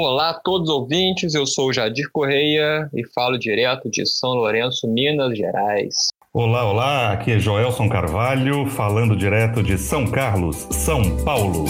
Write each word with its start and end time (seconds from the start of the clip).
Olá 0.00 0.30
a 0.30 0.34
todos 0.34 0.68
os 0.68 0.74
ouvintes, 0.76 1.34
eu 1.34 1.44
sou 1.44 1.72
Jadir 1.72 2.08
Correia 2.12 2.88
e 2.94 3.04
falo 3.12 3.36
direto 3.36 3.90
de 3.90 4.06
São 4.06 4.30
Lourenço, 4.30 4.86
Minas 4.86 5.36
Gerais. 5.36 5.92
Olá, 6.32 6.70
olá, 6.70 7.12
aqui 7.12 7.32
é 7.32 7.38
Joelson 7.40 7.88
Carvalho, 7.88 8.64
falando 8.66 9.16
direto 9.16 9.60
de 9.60 9.76
São 9.76 10.06
Carlos, 10.06 10.68
São 10.70 11.02
Paulo. 11.24 11.64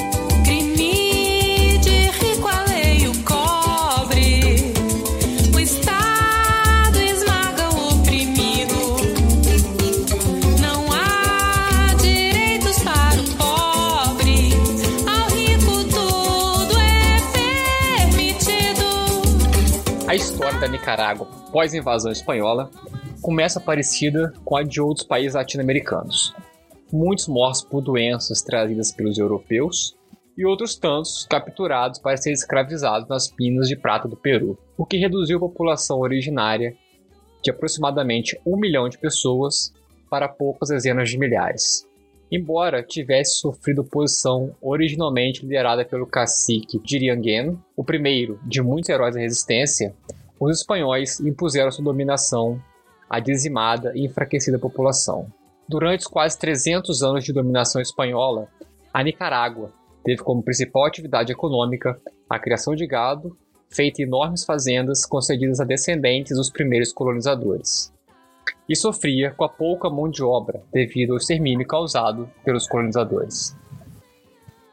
Nicarágua 20.71 21.27
pós-invasão 21.51 22.13
espanhola 22.13 22.71
começa 23.23 23.61
parecida 23.61 24.33
com 24.45 24.57
a 24.57 24.63
de 24.63 24.81
outros 24.81 25.07
países 25.07 25.35
latino-americanos. 25.35 26.35
Muitos 26.93 27.27
mortos 27.27 27.63
por 27.63 27.81
doenças 27.81 28.43
trazidas 28.43 28.93
pelos 28.93 29.19
europeus 29.19 29.97
e 30.37 30.45
outros 30.45 30.77
tantos 30.77 31.27
capturados 31.29 31.99
para 31.99 32.17
serem 32.17 32.35
escravizados 32.35 33.09
nas 33.09 33.35
minas 33.39 33.69
de 33.69 33.77
prata 33.77 34.07
do 34.07 34.17
Peru, 34.17 34.59
o 34.77 34.87
que 34.87 34.97
reduziu 34.97 35.39
a 35.39 35.41
população 35.41 36.01
originária 36.01 36.77
de 37.43 37.51
aproximadamente 37.51 38.39
um 38.47 38.57
milhão 38.57 38.89
de 38.89 38.99
pessoas 38.99 39.73
para 40.09 40.29
poucas 40.29 40.69
dezenas 40.69 41.11
de 41.11 41.19
milhares. 41.19 41.87
Embora 42.31 42.83
tivesse 42.83 43.39
sofrido 43.39 43.81
oposição 43.81 44.55
originalmente 44.61 45.43
liderada 45.43 45.85
pelo 45.85 46.07
cacique 46.07 46.79
Diriangueno, 46.79 47.63
o 47.75 47.83
primeiro 47.83 48.39
de 48.45 48.61
muitos 48.61 48.91
heróis 48.91 49.15
da 49.15 49.21
resistência, 49.21 49.95
os 50.41 50.59
espanhóis 50.59 51.21
impuseram 51.21 51.71
sua 51.71 51.85
dominação 51.85 52.63
à 53.09 53.21
dizimada 53.21 53.93
e 53.95 54.05
enfraquecida 54.05 54.59
população. 54.59 55.31
Durante 55.69 56.01
os 56.01 56.07
quase 56.07 56.39
300 56.39 57.03
anos 57.03 57.25
de 57.25 57.33
dominação 57.33 57.81
espanhola, 57.81 58.49
a 58.93 59.03
Nicarágua 59.03 59.73
teve 60.05 60.23
como 60.23 60.43
principal 60.43 60.87
atividade 60.87 61.33
econômica 61.33 62.01
a 62.29 62.39
criação 62.39 62.75
de 62.75 62.87
gado, 62.87 63.37
feita 63.69 64.01
em 64.01 64.05
enormes 64.05 64.45
fazendas 64.45 65.05
concedidas 65.05 65.61
a 65.61 65.65
descendentes 65.65 66.37
dos 66.37 66.51
primeiros 66.51 66.93
colonizadores 66.93 67.93
e 68.69 68.77
sofria 68.77 69.31
com 69.31 69.45
a 69.45 69.49
pouca 69.49 69.89
mão 69.89 70.09
de 70.09 70.23
obra 70.23 70.63
devido 70.73 71.13
ao 71.13 71.17
extermínio 71.17 71.67
causado 71.67 72.31
pelos 72.45 72.69
colonizadores. 72.69 73.57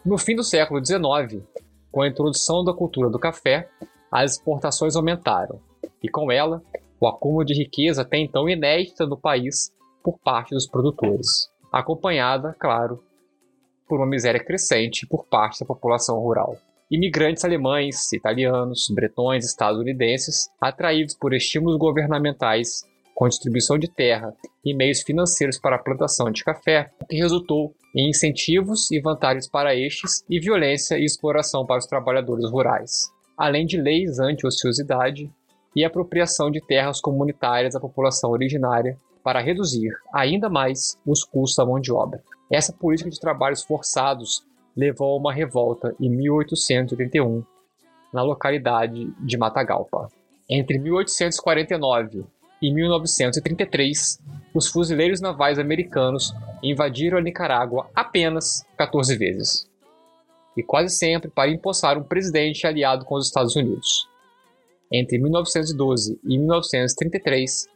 No 0.06 0.18
fim 0.18 0.36
do 0.36 0.44
século 0.44 0.84
XIX, 0.86 1.42
com 1.92 2.02
a 2.02 2.08
introdução 2.08 2.64
da 2.64 2.74
cultura 2.74 3.10
do 3.10 3.18
café, 3.18 3.70
as 4.16 4.34
exportações 4.34 4.96
aumentaram 4.96 5.60
e, 6.02 6.08
com 6.08 6.32
ela, 6.32 6.64
o 7.02 7.06
acúmulo 7.06 7.44
de 7.44 7.54
riqueza 7.54 8.02
até 8.02 8.18
então 8.18 8.48
inédita 8.48 9.06
no 9.06 9.18
país 9.18 9.74
por 10.02 10.18
parte 10.20 10.52
dos 10.52 10.66
produtores, 10.66 11.50
acompanhada, 11.70 12.56
claro, 12.58 13.04
por 13.86 14.00
uma 14.00 14.08
miséria 14.08 14.42
crescente 14.42 15.06
por 15.06 15.26
parte 15.26 15.60
da 15.60 15.66
população 15.66 16.18
rural. 16.18 16.58
Imigrantes 16.90 17.44
alemães, 17.44 18.14
italianos, 18.14 18.88
bretões, 18.90 19.44
estadunidenses, 19.44 20.50
atraídos 20.62 21.14
por 21.14 21.34
estímulos 21.34 21.78
governamentais 21.78 22.84
com 23.14 23.28
distribuição 23.28 23.78
de 23.78 23.90
terra 23.90 24.34
e 24.64 24.74
meios 24.74 25.02
financeiros 25.02 25.60
para 25.60 25.76
a 25.76 25.80
plantação 25.80 26.32
de 26.32 26.44
café, 26.44 26.90
o 27.02 27.06
que 27.06 27.18
resultou 27.18 27.74
em 27.94 28.10
incentivos 28.10 28.90
e 28.92 29.00
vantagens 29.02 29.50
para 29.50 29.76
estes 29.76 30.24
e 30.30 30.40
violência 30.40 30.98
e 30.98 31.04
exploração 31.04 31.66
para 31.66 31.80
os 31.80 31.86
trabalhadores 31.86 32.50
rurais, 32.50 33.10
além 33.38 33.66
de 33.66 33.80
leis 33.80 34.20
anti-ociosidade 34.20 35.32
e 35.76 35.84
apropriação 35.84 36.50
de 36.50 36.62
terras 36.62 37.02
comunitárias 37.02 37.74
da 37.74 37.80
população 37.80 38.32
originária 38.32 38.98
para 39.24 39.42
reduzir 39.42 39.92
ainda 40.14 40.50
mais 40.50 40.98
os 41.06 41.24
custos 41.24 41.58
da 41.58 41.66
mão 41.66 41.80
de 41.80 41.92
obra. 41.92 42.22
Essa 42.50 42.72
política 42.72 43.10
de 43.10 43.20
trabalhos 43.20 43.64
forçados 43.64 44.46
levou 44.76 45.14
a 45.14 45.18
uma 45.18 45.34
revolta 45.34 45.96
em 46.00 46.10
1881 46.10 47.44
na 48.14 48.22
localidade 48.22 49.12
de 49.20 49.38
Matagalpa. 49.38 50.10
Entre 50.50 50.78
1849 50.78 52.24
em 52.62 52.74
1933, 52.74 54.20
os 54.54 54.68
fuzileiros 54.68 55.20
navais 55.20 55.60
americanos 55.60 56.34
invadiram 56.64 57.18
a 57.18 57.22
Nicarágua 57.22 57.90
apenas 57.94 58.66
14 58.78 59.18
vezes, 59.18 59.70
e 60.56 60.64
quase 60.64 60.96
sempre 60.96 61.30
para 61.30 61.50
empossar 61.50 61.98
um 61.98 62.04
presidente 62.04 62.66
aliado 62.66 63.06
com 63.06 63.16
os 63.16 63.28
Estados 63.28 63.56
Unidos. 63.56 64.08
Entre 64.92 65.18
1912 65.18 66.20
e 66.24 66.38
1933, 66.38 67.68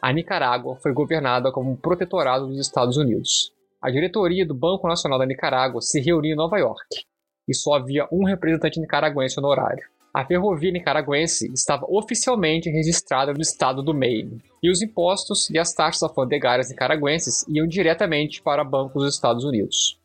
a 0.00 0.12
Nicarágua 0.12 0.76
foi 0.82 0.92
governada 0.92 1.52
como 1.52 1.70
um 1.70 1.76
protetorado 1.76 2.48
dos 2.48 2.58
Estados 2.58 2.96
Unidos. 2.96 3.52
A 3.80 3.90
diretoria 3.90 4.44
do 4.44 4.54
Banco 4.54 4.88
Nacional 4.88 5.18
da 5.18 5.26
Nicarágua 5.26 5.80
se 5.80 6.00
reuniu 6.00 6.32
em 6.32 6.36
Nova 6.36 6.58
York, 6.58 7.04
e 7.48 7.54
só 7.54 7.74
havia 7.74 8.06
um 8.12 8.24
representante 8.24 8.80
nicaragüense 8.80 9.38
honorário. 9.38 9.84
A 10.12 10.26
ferrovia 10.26 10.70
nicaragüense 10.70 11.50
estava 11.54 11.86
oficialmente 11.88 12.68
registrada 12.68 13.32
no 13.32 13.40
estado 13.40 13.82
do 13.82 13.94
Maine, 13.94 14.42
e 14.62 14.70
os 14.70 14.82
impostos 14.82 15.48
e 15.48 15.58
as 15.58 15.72
taxas 15.72 16.02
alfandegárias 16.02 16.68
nicaragüenses 16.68 17.46
iam 17.48 17.66
diretamente 17.66 18.42
para 18.42 18.62
bancos 18.62 19.04
dos 19.04 19.14
Estados 19.14 19.44
Unidos. 19.44 19.98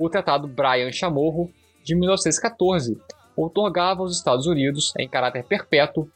O 0.00 0.08
Tratado 0.08 0.48
Bryan 0.48 0.90
Chamorro, 0.90 1.52
de 1.84 1.94
1914, 1.94 2.98
otorgava 3.36 4.00
aos 4.00 4.16
Estados 4.16 4.46
Unidos, 4.46 4.94
em 4.98 5.06
caráter 5.06 5.44
perpétuo, 5.44 6.08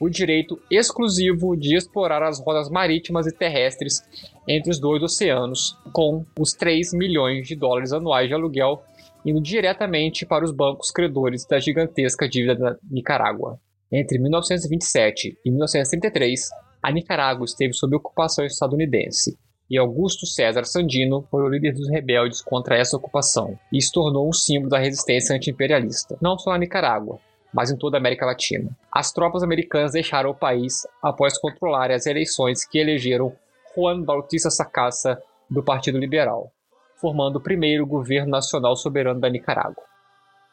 o 0.00 0.08
direito 0.10 0.60
exclusivo 0.68 1.56
de 1.56 1.76
explorar 1.76 2.20
as 2.22 2.40
rotas 2.40 2.68
marítimas 2.68 3.28
e 3.28 3.32
terrestres 3.32 4.02
entre 4.46 4.72
os 4.72 4.80
dois 4.80 5.04
oceanos, 5.04 5.78
com 5.92 6.24
os 6.36 6.52
3 6.52 6.92
milhões 6.92 7.46
de 7.46 7.54
dólares 7.54 7.92
anuais 7.92 8.26
de 8.26 8.34
aluguel 8.34 8.82
indo 9.24 9.40
diretamente 9.40 10.26
para 10.26 10.44
os 10.44 10.50
bancos 10.50 10.90
credores 10.90 11.46
da 11.46 11.60
gigantesca 11.60 12.28
dívida 12.28 12.56
da 12.56 12.76
Nicarágua. 12.90 13.60
Entre 13.90 14.18
1927 14.18 15.38
e 15.44 15.50
1933, 15.50 16.48
a 16.82 16.90
Nicarágua 16.90 17.44
esteve 17.44 17.72
sob 17.72 17.94
ocupação 17.94 18.44
estadunidense, 18.44 19.36
e 19.70 19.78
Augusto 19.78 20.26
César 20.26 20.64
Sandino 20.64 21.26
foi 21.30 21.42
o 21.42 21.48
líder 21.48 21.72
dos 21.72 21.88
rebeldes 21.90 22.40
contra 22.40 22.76
essa 22.76 22.96
ocupação, 22.96 23.58
e 23.72 23.80
se 23.80 23.92
tornou 23.92 24.28
um 24.28 24.32
símbolo 24.32 24.70
da 24.70 24.78
resistência 24.78 25.34
anti-imperialista, 25.34 26.16
não 26.20 26.38
só 26.38 26.50
na 26.50 26.58
Nicarágua, 26.58 27.18
mas 27.52 27.70
em 27.70 27.76
toda 27.76 27.96
a 27.96 28.00
América 28.00 28.26
Latina. 28.26 28.70
As 28.92 29.12
tropas 29.12 29.42
americanas 29.42 29.92
deixaram 29.92 30.30
o 30.30 30.34
país 30.34 30.86
após 31.02 31.38
controlarem 31.38 31.96
as 31.96 32.06
eleições 32.06 32.64
que 32.64 32.78
elegeram 32.78 33.34
Juan 33.74 34.02
Bautista 34.02 34.50
Sacasa 34.50 35.22
do 35.50 35.62
Partido 35.62 35.98
Liberal 35.98 36.52
formando 37.00 37.36
o 37.36 37.42
primeiro 37.42 37.86
governo 37.86 38.30
nacional 38.30 38.76
soberano 38.76 39.20
da 39.20 39.30
Nicarágua. 39.30 39.82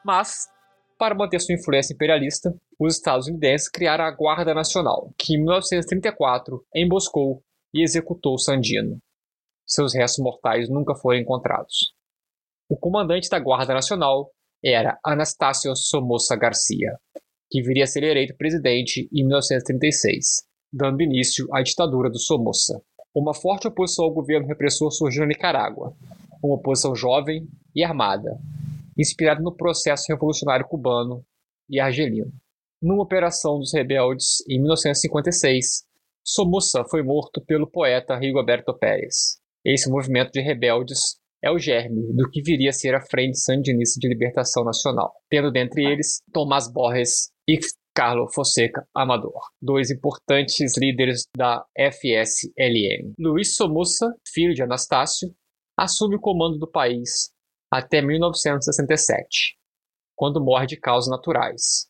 Mas, 0.04 0.48
para 0.98 1.16
manter 1.16 1.40
sua 1.40 1.56
influência 1.56 1.94
imperialista, 1.94 2.56
os 2.80 2.96
estadunidenses 2.96 3.68
criaram 3.68 4.06
a 4.06 4.12
Guarda 4.12 4.54
Nacional, 4.54 5.12
que 5.18 5.34
em 5.34 5.38
1934 5.38 6.64
emboscou 6.74 7.42
e 7.74 7.84
executou 7.84 8.38
Sandino. 8.38 9.00
Seus 9.68 9.94
restos 9.96 10.24
mortais 10.24 10.70
nunca 10.70 10.96
foram 10.96 11.20
encontrados. 11.20 11.94
O 12.70 12.78
comandante 12.78 13.30
da 13.30 13.40
Guarda 13.40 13.74
Nacional 13.74 14.32
era 14.64 15.00
Anastácio 15.04 15.76
Somoza 15.76 16.36
Garcia, 16.36 16.98
que 17.50 17.62
viria 17.62 17.84
a 17.84 17.88
ser 17.88 18.04
eleito 18.04 18.36
presidente 18.36 19.08
em 19.12 19.24
1936, 19.24 20.44
dando 20.72 21.02
início 21.02 21.48
à 21.54 21.62
ditadura 21.62 22.10
do 22.10 22.20
Somoza. 22.20 22.82
Uma 23.14 23.34
forte 23.34 23.68
oposição 23.68 24.06
ao 24.06 24.14
governo 24.14 24.48
repressor 24.48 24.92
surgiu 24.92 25.22
na 25.22 25.28
Nicarágua, 25.28 25.96
uma 26.44 26.56
oposição 26.56 26.96
jovem 26.96 27.48
e 27.76 27.84
armada, 27.84 28.38
inspirada 28.98 29.42
no 29.42 29.56
processo 29.56 30.06
revolucionário 30.10 30.68
cubano 30.68 31.24
e 31.70 31.80
argelino. 31.80 32.32
Numa 32.82 33.04
operação 33.04 33.60
dos 33.60 33.74
rebeldes 33.74 34.44
em 34.50 34.60
1956, 34.60 35.86
Somoza 36.24 36.84
foi 36.90 37.04
morto 37.04 37.40
pelo 37.42 37.68
poeta 37.68 38.16
Rigoberto 38.16 38.74
Pérez. 38.74 39.40
Esse 39.66 39.90
movimento 39.90 40.32
de 40.32 40.42
rebeldes 40.42 41.18
é 41.44 41.50
o 41.50 41.58
germe 41.58 42.14
do 42.14 42.30
que 42.30 42.42
viria 42.44 42.70
a 42.70 42.74
ser 42.74 42.94
a 42.94 43.02
Frente 43.02 43.40
Sandinista 43.40 44.00
de 44.00 44.08
Libertação 44.08 44.64
Nacional, 44.64 45.12
tendo 45.28 45.52
dentre 45.52 45.84
eles 45.84 46.22
Tomás 46.32 46.72
Borges 46.72 47.32
e 47.48 47.58
Carlos 47.96 48.32
Fonseca 48.36 48.86
Amador, 48.94 49.42
dois 49.60 49.90
importantes 49.90 50.78
líderes 50.78 51.24
da 51.36 51.66
FSLN. 51.76 53.14
Luiz 53.18 53.56
Somoza, 53.56 54.14
filho 54.32 54.54
de 54.54 54.62
Anastácio, 54.62 55.34
assume 55.76 56.18
o 56.18 56.22
comando 56.22 56.60
do 56.60 56.70
país 56.70 57.32
até 57.72 58.04
1967, 58.04 59.58
quando 60.16 60.44
morre 60.44 60.68
de 60.68 60.78
causas 60.78 61.10
naturais. 61.10 61.88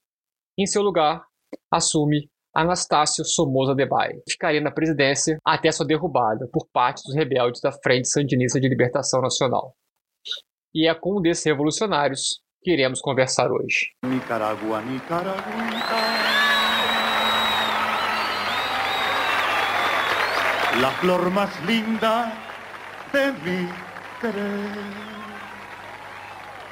Em 0.57 0.65
seu 0.65 0.81
lugar, 0.81 1.25
assume 1.69 2.29
Anastácio 2.55 3.25
Somoza 3.25 3.75
Debayle, 3.75 4.21
ficaria 4.29 4.61
na 4.61 4.71
presidência 4.71 5.37
até 5.43 5.71
sua 5.71 5.85
derrubada 5.85 6.47
por 6.51 6.67
parte 6.71 7.03
dos 7.03 7.13
rebeldes 7.13 7.59
da 7.59 7.71
Frente 7.71 8.07
Sandinista 8.07 8.59
de 8.59 8.69
Libertação 8.69 9.21
Nacional. 9.21 9.75
E 10.73 10.87
é 10.87 10.93
com 10.95 11.19
um 11.19 11.21
desses 11.21 11.43
revolucionários 11.45 12.39
que 12.63 12.71
iremos 12.71 13.01
conversar 13.01 13.51
hoje. 13.51 13.91
Nicaragua, 14.05 14.81
Nicaragua. 14.81 15.43
La 20.81 20.91
flor 20.91 21.29
más 21.29 21.51
linda 21.65 22.33
de 23.13 23.31
mi 23.31 23.69
querer 24.19 25.15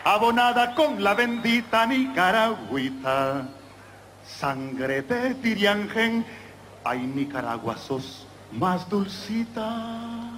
abonada 0.04 0.76
con 0.76 1.02
la 1.02 1.14
bendita 1.14 1.86
Nicaragüita. 1.86 3.63
Sangre 4.40 5.02
de 5.02 5.36
Tiriangen, 5.36 6.26
ay 6.84 7.00
Nicaragua 7.00 7.78
sos 7.78 8.26
más 8.52 8.90
dulcita 8.90 10.30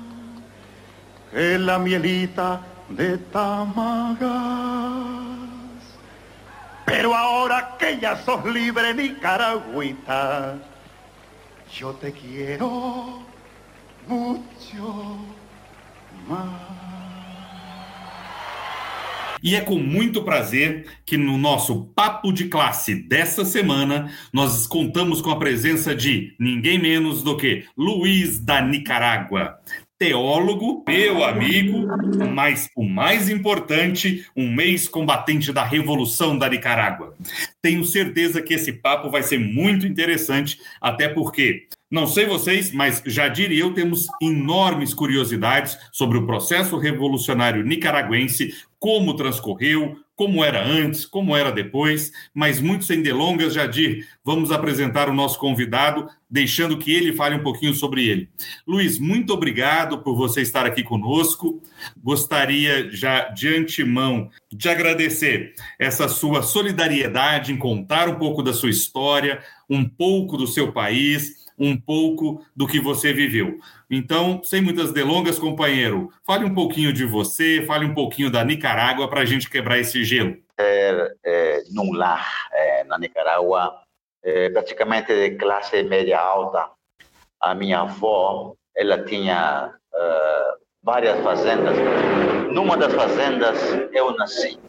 que 1.31 1.57
la 1.57 1.79
mielita 1.79 2.61
de 2.89 3.17
Tamagas. 3.17 4.29
Pero 6.85 7.15
ahora 7.15 7.75
que 7.79 7.99
ya 7.99 8.15
sos 8.23 8.45
libre 8.45 8.93
Nicaragüita, 8.93 10.55
yo 11.73 11.93
te 11.93 12.11
quiero 12.11 13.23
mucho 14.07 15.17
más. 16.27 16.84
E 19.45 19.53
é 19.53 19.61
com 19.61 19.77
muito 19.77 20.23
prazer 20.23 20.87
que 21.05 21.17
no 21.17 21.37
nosso 21.37 21.85
Papo 21.95 22.33
de 22.33 22.45
Classe 22.45 22.95
desta 22.95 23.45
semana 23.45 24.11
nós 24.33 24.65
contamos 24.65 25.21
com 25.21 25.29
a 25.29 25.37
presença 25.37 25.93
de 25.93 26.33
ninguém 26.39 26.79
menos 26.79 27.21
do 27.21 27.37
que 27.37 27.63
Luiz 27.77 28.39
da 28.39 28.59
Nicarágua. 28.59 29.59
Teólogo, 29.99 30.83
meu 30.87 31.23
amigo, 31.23 31.85
mas 32.33 32.71
o 32.75 32.83
mais 32.83 33.29
importante, 33.29 34.25
um 34.35 34.51
mês 34.51 34.87
combatente 34.87 35.53
da 35.53 35.63
Revolução 35.63 36.35
da 36.35 36.49
Nicarágua. 36.49 37.13
Tenho 37.61 37.85
certeza 37.85 38.41
que 38.41 38.55
esse 38.55 38.73
papo 38.73 39.11
vai 39.11 39.21
ser 39.21 39.37
muito 39.37 39.85
interessante, 39.85 40.59
até 40.81 41.07
porque 41.07 41.67
não 41.89 42.07
sei 42.07 42.25
vocês, 42.25 42.71
mas 42.71 43.01
Jadir 43.05 43.51
e 43.51 43.59
eu 43.59 43.73
temos 43.73 44.07
enormes 44.21 44.93
curiosidades 44.93 45.77
sobre 45.91 46.17
o 46.17 46.25
processo 46.25 46.77
revolucionário 46.77 47.63
nicaragüense, 47.63 48.55
como 48.79 49.15
transcorreu, 49.15 49.95
como 50.15 50.43
era 50.43 50.65
antes, 50.65 51.05
como 51.05 51.35
era 51.35 51.51
depois, 51.51 52.11
mas 52.33 52.59
muito 52.59 52.85
sem 52.85 53.01
delongas, 53.01 53.53
Jadir, 53.53 54.07
vamos 54.23 54.51
apresentar 54.51 55.09
o 55.09 55.13
nosso 55.13 55.37
convidado, 55.37 56.07
deixando 56.29 56.77
que 56.77 56.91
ele 56.91 57.13
fale 57.13 57.35
um 57.35 57.43
pouquinho 57.43 57.73
sobre 57.73 58.07
ele. 58.07 58.29
Luiz, 58.65 58.97
muito 58.97 59.33
obrigado 59.33 59.99
por 59.99 60.15
você 60.15 60.41
estar 60.41 60.65
aqui 60.65 60.83
conosco. 60.83 61.61
Gostaria 62.01 62.89
já 62.91 63.29
de 63.29 63.55
antemão 63.55 64.29
de 64.51 64.69
agradecer 64.69 65.53
essa 65.77 66.07
sua 66.07 66.41
solidariedade 66.41 67.51
em 67.51 67.57
contar 67.57 68.07
um 68.07 68.15
pouco 68.15 68.41
da 68.41 68.53
sua 68.53 68.69
história, 68.69 69.41
um 69.69 69.87
pouco 69.87 70.37
do 70.37 70.47
seu 70.47 70.71
país 70.71 71.44
um 71.57 71.79
pouco 71.79 72.45
do 72.55 72.67
que 72.67 72.79
você 72.79 73.13
viveu. 73.13 73.59
Então, 73.89 74.41
sem 74.43 74.61
muitas 74.61 74.91
delongas, 74.91 75.39
companheiro, 75.39 76.11
fale 76.25 76.45
um 76.45 76.53
pouquinho 76.53 76.91
de 76.91 77.05
você, 77.05 77.63
fale 77.65 77.85
um 77.85 77.93
pouquinho 77.93 78.29
da 78.29 78.43
Nicarágua 78.43 79.07
para 79.07 79.21
a 79.21 79.25
gente 79.25 79.49
quebrar 79.49 79.79
esse 79.79 80.03
gelo. 80.03 80.35
É, 80.57 81.13
é, 81.23 81.63
num 81.71 81.93
lar 81.93 82.47
é, 82.51 82.83
na 82.85 82.97
Nicarágua, 82.97 83.73
é, 84.23 84.49
praticamente 84.49 85.13
de 85.13 85.35
classe 85.37 85.83
média 85.83 86.19
alta. 86.19 86.69
A 87.41 87.53
minha 87.53 87.81
avó, 87.81 88.55
ela 88.75 89.03
tinha 89.03 89.71
uh, 89.93 90.65
várias 90.81 91.21
fazendas. 91.23 91.75
Numa 92.51 92.75
das 92.75 92.93
fazendas 92.93 93.57
eu 93.93 94.15
nasci. 94.15 94.59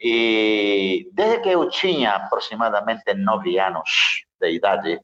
E 0.00 1.08
desde 1.12 1.40
que 1.40 1.48
eu 1.48 1.68
tinha 1.68 2.12
aproximadamente 2.12 3.14
nove 3.14 3.58
anos 3.58 4.24
de 4.40 4.50
idade, 4.50 5.00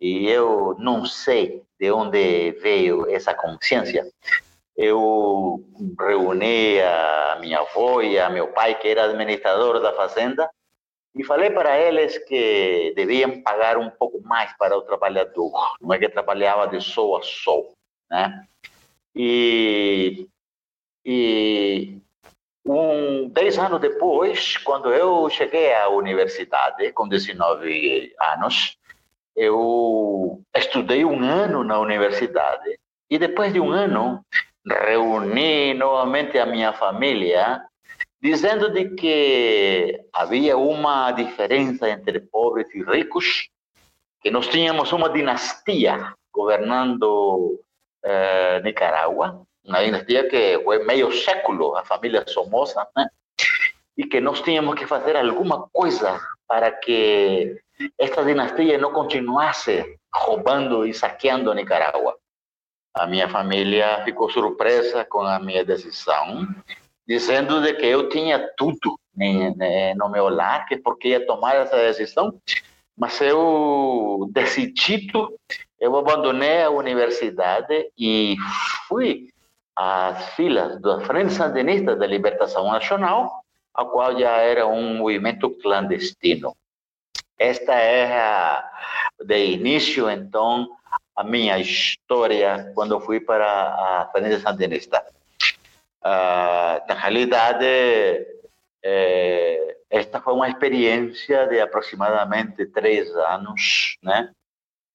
e 0.00 0.28
eu 0.28 0.76
não 0.78 1.04
sei 1.04 1.62
de 1.78 1.90
onde 1.90 2.52
veio 2.60 3.08
essa 3.10 3.34
consciência. 3.34 4.06
Eu 4.76 5.64
reuni 5.98 6.80
a 6.80 7.38
minha 7.40 7.60
avó 7.60 8.00
e 8.00 8.18
a 8.18 8.30
meu 8.30 8.48
pai, 8.48 8.78
que 8.78 8.88
era 8.88 9.04
administrador 9.04 9.80
da 9.80 9.92
fazenda, 9.92 10.48
e 11.14 11.24
falei 11.24 11.50
para 11.50 11.76
eles 11.76 12.16
que 12.18 12.92
deviam 12.94 13.42
pagar 13.42 13.76
um 13.76 13.90
pouco 13.90 14.20
mais 14.22 14.56
para 14.56 14.76
o 14.76 14.82
trabalhador, 14.82 15.52
não 15.80 15.92
é 15.92 15.98
que 15.98 16.08
trabalhava 16.08 16.68
de 16.68 16.80
sol 16.80 17.16
a 17.16 17.22
sol, 17.22 17.74
né? 18.08 18.46
E, 19.16 20.28
e 21.04 21.98
um, 22.64 23.28
dez 23.30 23.58
anos 23.58 23.80
depois, 23.80 24.58
quando 24.58 24.92
eu 24.92 25.28
cheguei 25.28 25.74
à 25.74 25.88
universidade, 25.88 26.92
com 26.92 27.08
19 27.08 28.14
anos, 28.20 28.76
eu 29.38 30.42
estudei 30.54 31.04
um 31.04 31.22
ano 31.22 31.62
na 31.62 31.78
universidade 31.78 32.78
e 33.08 33.18
depois 33.18 33.52
de 33.52 33.60
um 33.60 33.70
ano 33.70 34.20
reuni 34.66 35.74
novamente 35.74 36.38
a 36.38 36.44
minha 36.44 36.72
família 36.72 37.62
dizendo 38.20 38.68
de 38.70 38.96
que 38.96 40.04
havia 40.12 40.56
uma 40.58 41.12
diferença 41.12 41.88
entre 41.88 42.18
pobres 42.18 42.66
e 42.74 42.82
ricos, 42.82 43.48
que 44.20 44.28
nós 44.28 44.48
tínhamos 44.48 44.92
uma 44.92 45.08
dinastia 45.08 46.12
governando 46.34 47.60
eh, 48.02 48.60
Nicarágua, 48.64 49.46
uma 49.64 49.84
dinastia 49.84 50.28
que 50.28 50.60
foi 50.64 50.84
meio 50.84 51.12
século, 51.12 51.76
a 51.76 51.84
família 51.84 52.24
Somoza, 52.26 52.84
né? 52.96 53.06
e 53.96 54.04
que 54.04 54.20
nós 54.20 54.40
tínhamos 54.40 54.74
que 54.74 54.86
fazer 54.86 55.16
alguma 55.16 55.68
coisa 55.72 56.20
para 56.48 56.72
que 56.72 57.56
esta 57.98 58.24
dinastia 58.24 58.78
não 58.78 58.92
continuasse 58.92 59.98
roubando 60.14 60.86
e 60.86 60.94
saqueando 60.94 61.54
Nicarágua. 61.54 62.16
A 62.94 63.06
minha 63.06 63.28
família 63.28 64.02
ficou 64.04 64.30
surpresa 64.30 65.04
com 65.04 65.20
a 65.20 65.38
minha 65.38 65.64
decisão, 65.64 66.46
dizendo 67.06 67.60
de 67.62 67.74
que 67.74 67.86
eu 67.86 68.08
tinha 68.08 68.50
tudo 68.56 68.98
no 69.96 70.08
meu 70.08 70.28
lar, 70.28 70.66
que 70.66 70.76
porque 70.76 71.08
ia 71.08 71.26
tomar 71.26 71.56
essa 71.56 71.76
decisão, 71.76 72.38
mas 72.96 73.20
eu 73.20 74.28
decidi, 74.32 75.10
eu 75.78 75.96
abandonei 75.96 76.62
a 76.62 76.70
universidade 76.70 77.90
e 77.96 78.36
fui 78.88 79.28
às 79.76 80.34
filas 80.34 80.80
da 80.80 81.00
Frente 81.00 81.32
Sandinista 81.32 81.94
da 81.94 82.06
Libertação 82.06 82.70
Nacional, 82.70 83.44
a 83.72 83.84
qual 83.84 84.18
já 84.18 84.36
era 84.38 84.66
um 84.66 84.96
movimento 84.96 85.50
clandestino. 85.50 86.56
Esta 87.38 87.74
é 87.74 88.20
a, 88.20 88.68
de 89.24 89.52
início, 89.52 90.10
então, 90.10 90.68
a 91.14 91.22
minha 91.22 91.58
história 91.58 92.72
quando 92.74 93.00
fui 93.00 93.20
para 93.20 93.46
a 93.46 94.08
Frente 94.12 94.40
Sandinista. 94.40 95.04
Uh, 96.00 96.80
na 96.88 96.94
realidade, 96.94 97.64
é, 98.82 99.76
esta 99.90 100.20
foi 100.20 100.34
uma 100.34 100.48
experiência 100.48 101.46
de 101.46 101.60
aproximadamente 101.60 102.66
três 102.66 103.10
anos, 103.16 103.96
né? 104.02 104.30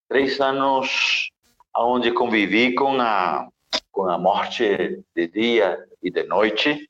Três 0.09 0.39
anos 0.39 1.29
onde 1.75 2.11
convivi 2.11 2.75
com 2.75 2.99
a 3.01 3.47
com 3.91 4.09
a 4.09 4.17
morte 4.17 5.03
de 5.15 5.27
dia 5.27 5.77
e 6.01 6.09
de 6.09 6.23
noite. 6.23 6.89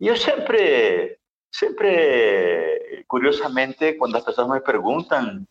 E 0.00 0.08
eu 0.08 0.16
sempre 0.16 1.16
sempre, 1.52 3.04
curiosamente, 3.06 3.92
quando 3.94 4.16
as 4.16 4.24
pessoas 4.24 4.48
me 4.48 4.60
perguntam 4.60 5.44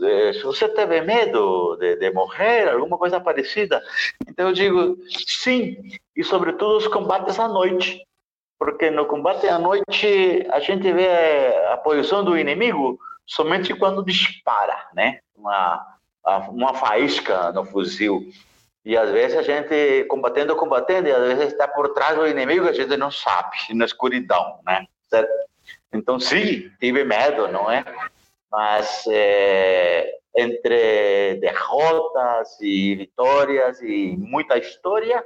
eh, 0.00 0.32
se 0.32 0.42
você 0.44 0.68
teve 0.68 1.00
medo 1.00 1.76
de, 1.76 1.96
de, 1.96 2.10
morrer, 2.12 2.68
alguma 2.68 2.96
coisa 2.96 3.18
parecida, 3.20 3.82
então 4.28 4.48
eu 4.48 4.52
digo 4.52 4.96
sim, 5.26 5.76
e 6.14 6.22
sobretudo 6.22 6.76
os 6.76 6.86
combates 6.86 7.38
à 7.40 7.48
noite, 7.48 8.06
porque 8.58 8.90
no 8.90 9.06
combate 9.06 9.48
à 9.48 9.58
noite 9.58 10.46
a 10.50 10.60
gente 10.60 10.92
vê 10.92 11.08
a 11.72 11.76
posição 11.78 12.24
do 12.24 12.38
inimigo 12.38 12.98
somente 13.26 13.74
quando 13.74 14.04
dispara, 14.04 14.88
né? 14.94 15.20
Uma, 15.36 15.98
uma 16.48 16.74
faísca 16.74 17.52
no 17.52 17.64
fuzil. 17.64 18.30
E 18.84 18.96
às 18.96 19.10
vezes 19.10 19.36
a 19.36 19.42
gente 19.42 20.04
combatendo, 20.04 20.56
combatendo, 20.56 21.08
e 21.08 21.12
às 21.12 21.22
vezes 21.22 21.52
está 21.52 21.68
por 21.68 21.90
trás 21.90 22.16
do 22.16 22.26
inimigo 22.26 22.68
a 22.68 22.72
gente 22.72 22.96
não 22.96 23.10
sabe, 23.10 23.56
na 23.74 23.84
escuridão, 23.84 24.60
né? 24.64 24.86
Certo? 25.08 25.32
Então, 25.92 26.20
sim, 26.20 26.70
tive 26.78 27.02
medo, 27.04 27.48
não 27.48 27.68
é? 27.70 27.84
Mas 28.50 29.04
é, 29.08 30.10
entre 30.36 31.36
derrotas 31.40 32.60
e 32.60 32.94
vitórias 32.94 33.80
e 33.82 34.16
muita 34.18 34.58
história, 34.58 35.24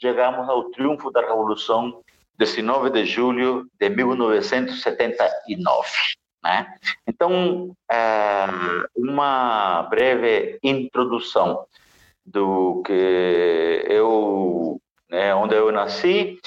chegamos 0.00 0.48
ao 0.48 0.70
triunfo 0.70 1.10
da 1.10 1.20
Revolução 1.20 2.02
19 2.38 2.90
de 2.90 3.04
julho 3.04 3.68
de 3.78 3.88
1979. 3.88 5.88
Né? 6.42 6.74
Então, 7.06 7.76
é, 7.90 8.46
uma 8.96 9.82
breve 9.84 10.58
introdução 10.62 11.66
do 12.24 12.82
que 12.84 13.84
eu, 13.88 14.80
né, 15.08 15.34
onde 15.34 15.54
eu 15.54 15.70
nasci 15.70 16.40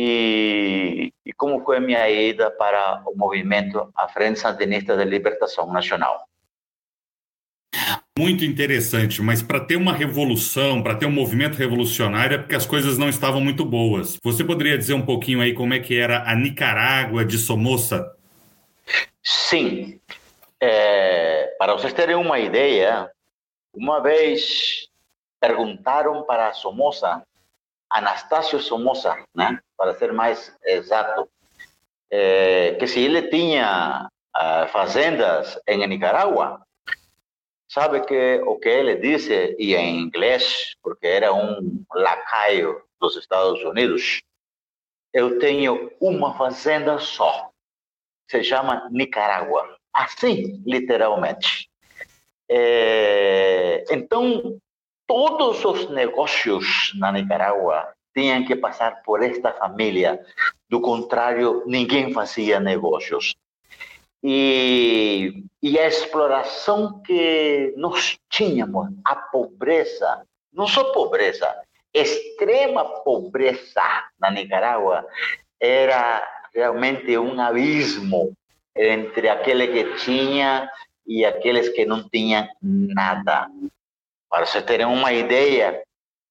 e, 0.00 1.12
e 1.26 1.32
como 1.32 1.64
foi 1.64 1.78
a 1.78 1.80
minha 1.80 2.08
ida 2.08 2.52
para 2.52 3.02
o 3.04 3.16
movimento 3.16 3.92
a 3.96 4.06
Frente 4.06 4.38
Sandinista 4.38 4.96
de 4.96 5.04
Libertação 5.04 5.72
Nacional. 5.72 6.24
Muito 8.16 8.44
interessante, 8.44 9.20
mas 9.20 9.42
para 9.42 9.58
ter 9.58 9.74
uma 9.74 9.92
revolução, 9.92 10.84
para 10.84 10.94
ter 10.94 11.06
um 11.06 11.10
movimento 11.10 11.56
revolucionário, 11.56 12.36
é 12.36 12.38
porque 12.38 12.54
as 12.54 12.64
coisas 12.64 12.96
não 12.96 13.08
estavam 13.08 13.40
muito 13.40 13.64
boas. 13.64 14.16
Você 14.22 14.44
poderia 14.44 14.78
dizer 14.78 14.94
um 14.94 15.04
pouquinho 15.04 15.40
aí 15.40 15.52
como 15.52 15.74
é 15.74 15.80
que 15.80 15.98
era 15.98 16.22
a 16.30 16.34
Nicarágua 16.36 17.24
de 17.24 17.36
Somoza? 17.36 18.08
Sim. 19.20 20.00
É, 20.62 21.56
para 21.58 21.72
vocês 21.72 21.92
terem 21.92 22.14
uma 22.14 22.38
ideia, 22.38 23.10
uma 23.74 24.00
vez 24.00 24.88
perguntaram 25.40 26.22
para 26.22 26.52
Somoza, 26.52 27.24
Anastácio 27.90 28.60
Somoza, 28.60 29.16
né, 29.34 29.58
para 29.76 29.94
ser 29.94 30.12
mais 30.12 30.54
exato, 30.64 31.28
é, 32.10 32.74
que 32.74 32.86
se 32.86 33.00
ele 33.00 33.28
tinha 33.28 34.08
uh, 34.36 34.68
fazendas 34.68 35.58
em 35.66 35.86
Nicarágua, 35.86 36.62
Sabe 37.70 38.00
que 38.00 38.40
o 38.46 38.58
que 38.58 38.68
ele 38.68 38.96
disse, 38.96 39.54
e 39.58 39.74
em 39.74 40.00
inglês, 40.00 40.74
porque 40.82 41.06
era 41.06 41.34
um 41.34 41.84
lacaio 41.92 42.82
dos 42.98 43.14
Estados 43.16 43.62
Unidos, 43.62 44.22
eu 45.12 45.38
tenho 45.38 45.92
uma 46.00 46.36
fazenda 46.36 46.98
só. 46.98 47.50
Se 48.30 48.42
chama 48.42 48.88
Nicarágua. 48.90 49.76
Assim, 49.92 50.62
literalmente. 50.66 51.68
É, 52.48 53.84
então, 53.90 54.58
todos 55.08 55.64
os 55.64 55.90
negócios 55.90 56.92
na 56.94 57.10
Nicarágua 57.10 57.88
tinham 58.14 58.44
que 58.44 58.54
passar 58.54 59.02
por 59.02 59.22
esta 59.22 59.52
família. 59.52 60.24
Do 60.68 60.80
contrário, 60.80 61.64
ninguém 61.66 62.12
fazia 62.12 62.60
negócios 62.60 63.34
e, 64.22 65.44
e 65.62 65.78
a 65.78 65.86
exploração 65.86 67.00
que 67.02 67.72
nós 67.76 68.18
tínhamos, 68.28 68.88
a 69.04 69.14
pobreza, 69.16 70.22
não 70.52 70.66
só 70.66 70.92
pobreza, 70.92 71.54
extrema 71.94 72.84
pobreza 73.02 73.82
na 74.20 74.30
Nicarágua, 74.30 75.06
era 75.60 76.26
realmente 76.54 77.16
um 77.16 77.40
abismo 77.40 78.32
entre 78.74 79.28
aquele 79.28 79.68
que 79.68 79.96
tinha 79.96 80.68
e 81.06 81.24
aqueles 81.24 81.68
que 81.68 81.84
não 81.84 82.08
tinham 82.08 82.46
nada. 82.62 83.48
Para 84.28 84.46
vocês 84.46 84.64
terem 84.64 84.86
uma 84.86 85.12
ideia, 85.12 85.82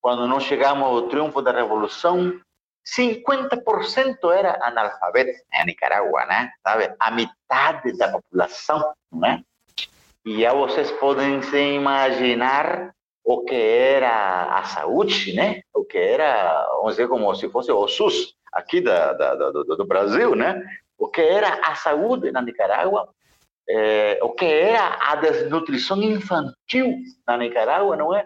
quando 0.02 0.28
nós 0.28 0.44
chegamos 0.44 0.84
ao 0.88 1.08
triunfo 1.10 1.42
da 1.42 1.52
Revolução, 1.52 2.40
50% 2.96 4.32
era 4.32 4.58
analfabeto 4.66 5.32
em 5.54 5.66
Nicarágua, 5.66 6.26
né? 6.26 6.52
Sabe? 6.64 6.96
A 7.00 7.12
metade 7.12 7.98
da 7.98 8.10
população, 8.10 8.94
né? 9.12 9.44
E 10.26 10.42
já 10.42 10.54
vocês 10.54 10.92
podem 10.92 11.42
se 11.42 11.58
imaginar 11.58 12.94
o 13.24 13.44
que 13.44 13.56
era 13.56 14.58
a 14.58 14.64
saúde, 14.64 15.34
né? 15.34 15.62
O 15.74 15.84
que 15.84 15.98
era, 15.98 16.66
vamos 16.78 16.92
dizer, 16.92 17.10
como 17.10 17.34
se 17.36 17.50
fosse 17.50 17.72
o 17.72 17.88
SUS 17.88 18.34
aqui 18.54 18.80
da, 18.80 19.14
da, 19.14 19.36
do, 19.36 19.64
do, 19.64 19.86
Brasil, 19.86 20.36
né? 20.36 20.64
O 20.98 21.10
que 21.10 21.22
era 21.22 21.60
a 21.64 21.76
saúde 21.76 22.32
na 22.32 22.42
Nicarágua, 22.42 23.10
é, 23.70 24.20
o 24.22 24.30
que 24.30 24.46
era 24.46 24.98
a 25.02 25.16
desnutrição 25.16 26.02
infantil 26.02 26.98
na 27.26 27.38
Nicarágua, 27.38 27.96
não 27.96 28.16
é? 28.16 28.26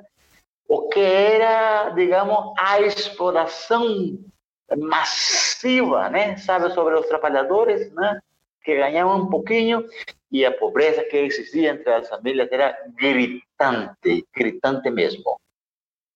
O 0.67 0.87
que 0.89 0.99
era, 0.99 1.89
digamos, 1.89 2.53
a 2.57 2.79
exploração 2.81 4.19
massiva, 4.77 6.09
né? 6.09 6.37
Sabe, 6.37 6.71
sobre 6.73 6.95
os 6.95 7.07
trabalhadores, 7.07 7.91
né? 7.93 8.19
Que 8.63 8.75
ganhavam 8.75 9.21
um 9.21 9.29
pouquinho 9.29 9.85
e 10.31 10.45
a 10.45 10.51
pobreza 10.51 11.03
que 11.03 11.17
existia 11.17 11.71
entre 11.71 11.91
as 11.91 12.07
famílias 12.07 12.49
era 12.51 12.77
gritante, 12.95 14.25
gritante 14.33 14.89
mesmo. 14.89 15.39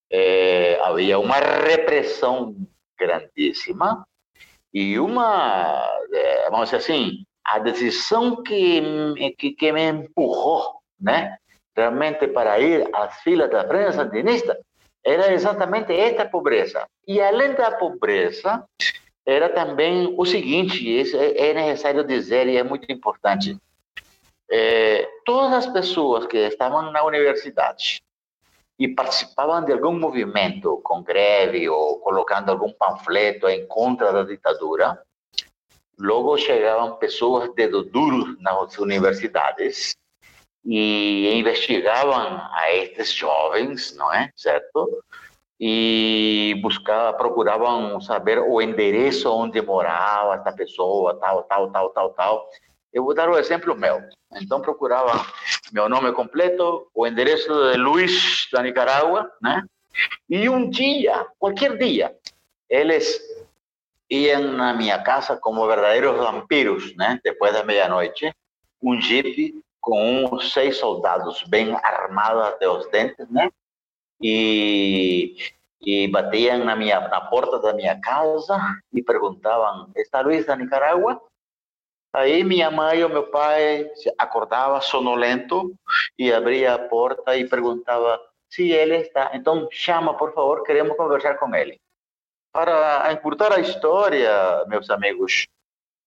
É, 0.10 0.80
havia 0.82 1.20
uma 1.20 1.38
repressão 1.38 2.56
grandíssima 2.98 4.08
e 4.74 4.98
uma, 5.00 5.84
é, 6.14 6.50
vamos 6.50 6.66
dizer 6.70 6.78
assim, 6.78 7.26
a 7.46 7.60
decisão 7.60 8.42
que, 8.44 8.82
que, 9.38 9.52
que 9.52 9.72
me 9.72 9.90
empurrou, 9.90 10.80
né? 11.00 11.38
Realmente 11.76 12.28
para 12.28 12.60
ir 12.60 12.90
às 12.94 13.22
filas 13.22 13.52
da 13.52 13.64
prensa 13.64 13.94
sandinista 13.94 14.58
era 15.06 15.32
exatamente 15.32 15.94
esta 15.94 16.26
pobreza. 16.26 16.88
E 17.08 17.22
além 17.22 17.54
da 17.54 17.72
pobreza, 17.72 18.66
era 19.26 19.50
também 19.50 20.14
o 20.18 20.26
seguinte, 20.26 20.78
isso 20.84 21.16
é 21.18 21.54
necessário 21.54 22.04
dizer 22.04 22.48
e 22.48 22.58
é 22.58 22.64
muito 22.64 22.92
importante. 22.92 23.56
É, 24.50 25.08
todas 25.26 25.54
as 25.54 25.68
pessoas 25.68 26.26
que 26.26 26.38
estavam 26.38 26.92
na 26.92 27.04
universidade 27.04 28.02
e 28.80 28.88
participavam 28.88 29.64
de 29.64 29.72
algum 29.72 29.98
movimento, 29.98 30.82
com 30.84 31.02
greve 31.02 31.70
ou 31.70 32.00
colocando 32.00 32.50
algum 32.50 32.72
panfleto 32.72 33.48
em 33.48 33.66
contra 33.68 34.12
da 34.12 34.24
ditadura, 34.24 35.02
logo 36.00 36.38
chegavam 36.38 36.98
pessoas 36.98 37.54
dedo 37.56 37.84
duro 37.84 38.36
nas 38.40 38.78
universidades 38.78 39.96
e 40.66 41.38
investigavam 41.38 42.42
a 42.52 42.74
estes 42.74 43.12
jovens, 43.12 43.96
não 43.96 44.12
é? 44.14 44.32
Certo? 44.36 45.04
E 45.60 46.60
buscavam, 46.62 47.18
procuravam 47.18 48.02
saber 48.02 48.40
o 48.40 48.62
endereço 48.62 49.32
onde 49.32 49.62
morava 49.62 50.36
essa 50.36 50.52
pessoa, 50.52 51.18
tal, 51.20 51.44
tal, 51.44 51.72
tal, 51.72 51.90
tal, 51.92 52.10
tal. 52.12 52.50
Eu 52.92 53.04
vou 53.04 53.14
dar 53.14 53.30
o 53.30 53.34
um 53.34 53.38
exemplo 53.38 53.76
meu. 53.76 54.02
Então 54.34 54.62
procurava 54.62 55.26
meu 55.72 55.88
nome 55.88 56.12
completo, 56.14 56.88
o 56.94 57.08
endereço 57.08 57.48
de 57.72 57.78
Luiz 57.78 58.48
da 58.52 58.62
Nicarágua, 58.62 59.32
né? 59.42 59.64
E 60.30 60.50
um 60.50 60.70
dia, 60.70 61.26
qualquer 61.40 61.78
dia, 61.78 62.14
eles 62.70 63.20
iam 64.10 64.54
na 64.54 64.74
minha 64.74 65.02
casa 65.02 65.38
como 65.38 65.68
verdadeiros 65.68 66.18
vampiros, 66.18 66.96
né? 66.96 67.20
Depois 67.24 67.54
da 67.54 67.64
meia-noite, 67.64 68.32
um 68.82 69.00
jeep 69.00 69.54
com 69.82 70.26
uns 70.26 70.52
seis 70.54 70.78
soldados 70.78 71.44
bem 71.44 71.74
armados 71.76 72.44
até 72.44 72.68
os 72.68 72.90
dentes, 72.90 73.30
né? 73.30 73.50
E, 74.22 75.36
e 75.82 76.08
batiam 76.08 76.64
na 76.64 76.76
minha 76.76 77.00
na 77.08 77.22
porta 77.22 77.60
da 77.60 77.74
minha 77.74 78.00
casa 78.00 78.58
e 78.94 79.04
perguntavam: 79.04 79.92
"Está 79.96 80.22
Luiz 80.22 80.46
da 80.46 80.56
Nicarágua?" 80.56 81.22
Aí 82.14 82.46
minha 82.46 82.72
mãe 82.72 83.04
ou 83.04 83.10
meu 83.10 83.30
pai 83.30 83.92
acordava 84.18 84.80
sonolento 84.80 85.76
e 86.18 86.32
abria 86.32 86.76
a 86.76 86.80
porta 86.80 87.36
e 87.36 87.48
perguntava 87.48 88.20
se 88.50 88.72
ele 88.72 88.96
está. 88.98 89.32
Então 89.34 89.68
chama, 89.70 90.16
por 90.16 90.34
favor, 90.34 90.64
queremos 90.64 90.96
conversar 90.96 91.36
com 91.36 91.54
ele. 91.54 91.78
Para 92.56 93.12
encurtar 93.12 93.52
a 93.52 93.60
história, 93.60 94.64
meus 94.68 94.90
amigos, 94.90 95.46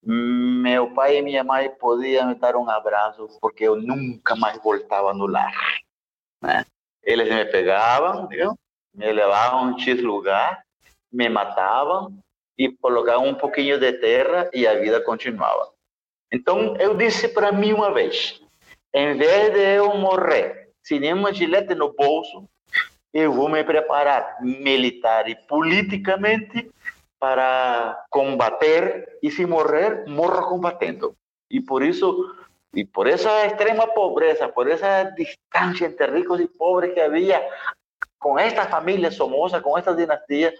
meu 0.03 0.95
pai 0.95 1.19
e 1.19 1.23
minha 1.23 1.45
mãe 1.45 1.69
podiam 1.69 2.29
me 2.29 2.35
dar 2.37 2.57
um 2.57 2.71
abraço 2.71 3.29
porque 3.39 3.65
eu 3.65 3.77
nunca 3.77 4.35
mais 4.35 4.57
voltava 4.63 5.13
no 5.13 5.27
lar. 5.27 5.53
Né? 6.43 6.65
Eles 7.03 7.29
me 7.29 7.45
pegavam, 7.45 8.27
viu? 8.29 8.55
me 8.95 9.13
levavam 9.13 9.59
a 9.59 9.63
um 9.65 9.79
X 9.79 10.03
lugar, 10.03 10.65
me 11.13 11.29
matavam 11.29 12.19
e 12.57 12.73
colocavam 12.79 13.29
um 13.29 13.35
pouquinho 13.35 13.79
de 13.79 13.93
terra 13.93 14.49
e 14.55 14.67
a 14.67 14.75
vida 14.81 15.03
continuava. 15.03 15.71
Então 16.33 16.75
eu 16.79 16.97
disse 16.97 17.29
para 17.29 17.53
mim 17.53 17.75
uma 17.75 17.93
vez, 17.93 18.41
em 18.95 19.19
vez 19.19 19.53
de 19.53 19.77
eu 19.77 19.95
morrer 19.99 20.71
sem 20.83 20.99
nenhuma 20.99 21.31
gilete 21.31 21.75
no 21.75 21.93
bolso, 21.93 22.49
eu 23.13 23.33
vou 23.33 23.49
me 23.49 23.65
preparar 23.65 24.39
militar 24.41 25.29
e 25.29 25.35
politicamente 25.35 26.71
para 27.19 28.05
combater 28.11 29.19
e 29.23 29.31
se 29.31 29.45
morrer, 29.45 30.05
morro 30.07 30.49
combatendo. 30.49 31.15
E 31.51 31.61
por 31.61 31.83
isso, 31.83 32.35
e 32.75 32.85
por 32.85 33.07
essa 33.07 33.47
extrema 33.47 33.87
pobreza, 33.89 34.49
por 34.49 34.69
essa 34.69 35.05
distância 35.17 35.87
entre 35.87 36.07
ricos 36.13 36.41
e 36.41 36.47
pobres 36.47 36.95
que 36.95 37.01
havia 37.01 37.43
com 38.19 38.39
esta 38.39 38.67
família 38.67 39.11
Somoza, 39.11 39.61
com 39.61 39.77
esta 39.77 39.95
dinastia, 39.95 40.53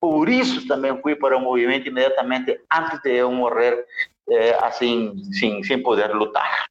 por 0.00 0.28
isso 0.28 0.66
também 0.68 1.00
fui 1.00 1.16
para 1.16 1.36
o 1.36 1.40
movimento 1.40 1.88
imediatamente 1.88 2.60
antes 2.72 3.00
de 3.02 3.16
eu 3.16 3.32
morrer, 3.32 3.86
eh, 4.28 4.56
assim, 4.60 5.22
sem, 5.32 5.62
sem 5.64 5.82
poder 5.82 6.14
lutar. 6.14 6.66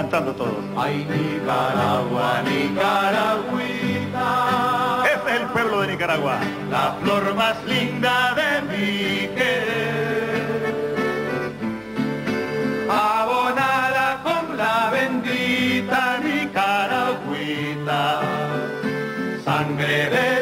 Cantando 0.00 0.32
todos. 0.32 0.64
Ay, 0.78 1.06
Nicaragua, 1.10 2.42
Nicaragüita. 2.42 4.28
Ese 5.04 5.28
es 5.34 5.40
el 5.42 5.46
pueblo 5.48 5.82
de 5.82 5.88
Nicaragua. 5.88 6.38
La 6.70 6.96
flor 7.02 7.34
más 7.34 7.56
linda 7.66 8.34
de 8.34 8.62
mi 8.70 9.28
querer. 9.36 10.74
Abonada 12.88 14.22
con 14.22 14.56
la 14.56 14.90
bendita 14.90 16.18
Nicaragüita. 16.24 18.02
Sangre 19.44 20.08
de 20.16 20.39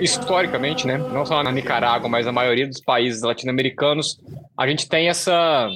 Historicamente, 0.00 0.86
né, 0.86 0.96
não 0.96 1.26
só 1.26 1.42
na 1.42 1.52
Nicarágua, 1.52 2.08
mas 2.08 2.24
na 2.24 2.32
maioria 2.32 2.66
dos 2.66 2.80
países 2.80 3.22
latino-americanos, 3.22 4.18
a 4.56 4.66
gente 4.66 4.88
tem 4.88 5.08
essa 5.08 5.68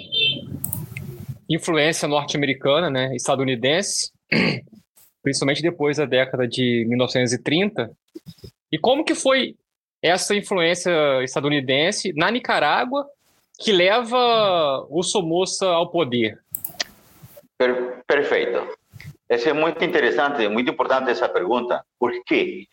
influência 1.49 2.09
norte-americana, 2.09 2.88
né, 2.88 3.14
estadunidense, 3.14 4.11
principalmente 5.23 5.62
depois 5.62 5.99
da 5.99 6.07
década 6.07 6.49
de 6.49 6.87
1930. 6.88 7.90
E 8.73 8.78
como 8.78 9.04
que 9.04 9.14
foi 9.14 9.57
essa 10.02 10.35
influência 10.35 10.90
estadunidense 11.23 12.12
na 12.14 12.31
Nicarágua 12.31 13.07
que 13.59 13.73
leva 13.73 14.87
o 14.90 15.02
Somoza 15.02 15.66
ao 15.66 15.90
poder? 15.90 16.38
Per- 17.57 18.02
perfeito. 18.07 18.76
Essa 19.28 19.50
é 19.50 19.52
muito 19.52 19.83
interessante, 19.83 20.47
muito 20.49 20.71
importante 20.71 21.11
essa 21.11 21.28
pergunta, 21.28 21.85
porque 21.99 22.66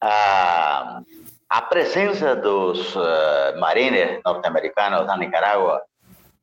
a, 0.00 1.00
a 1.48 1.62
presença 1.62 2.34
dos 2.36 2.94
uh, 2.96 3.58
marines 3.58 4.20
norte-americanos 4.24 5.06
na 5.06 5.16
Nicarágua 5.16 5.82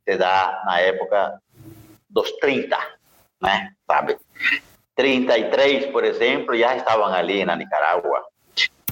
se 0.08 0.18
dá 0.18 0.62
na 0.66 0.80
época 0.80 1.40
dos 2.10 2.32
30, 2.40 2.78
né? 3.42 3.72
Sabe? 3.90 4.18
33, 4.96 5.88
por 5.88 6.04
exemplo, 6.04 6.58
já 6.58 6.76
estavam 6.76 7.08
ali 7.08 7.46
na 7.46 7.56
Nicarágua. 7.56 8.24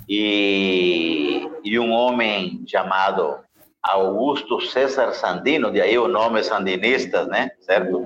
E, 0.07 1.47
e 1.63 1.77
um 1.77 1.91
homem 1.91 2.63
chamado 2.67 3.37
Augusto 3.91 4.61
César 4.61 5.13
Sandino, 5.13 5.71
de 5.71 5.81
aí 5.81 5.97
o 5.97 6.07
nome 6.07 6.43
sandinistas, 6.43 7.27
né? 7.27 7.49
Certo? 7.61 8.01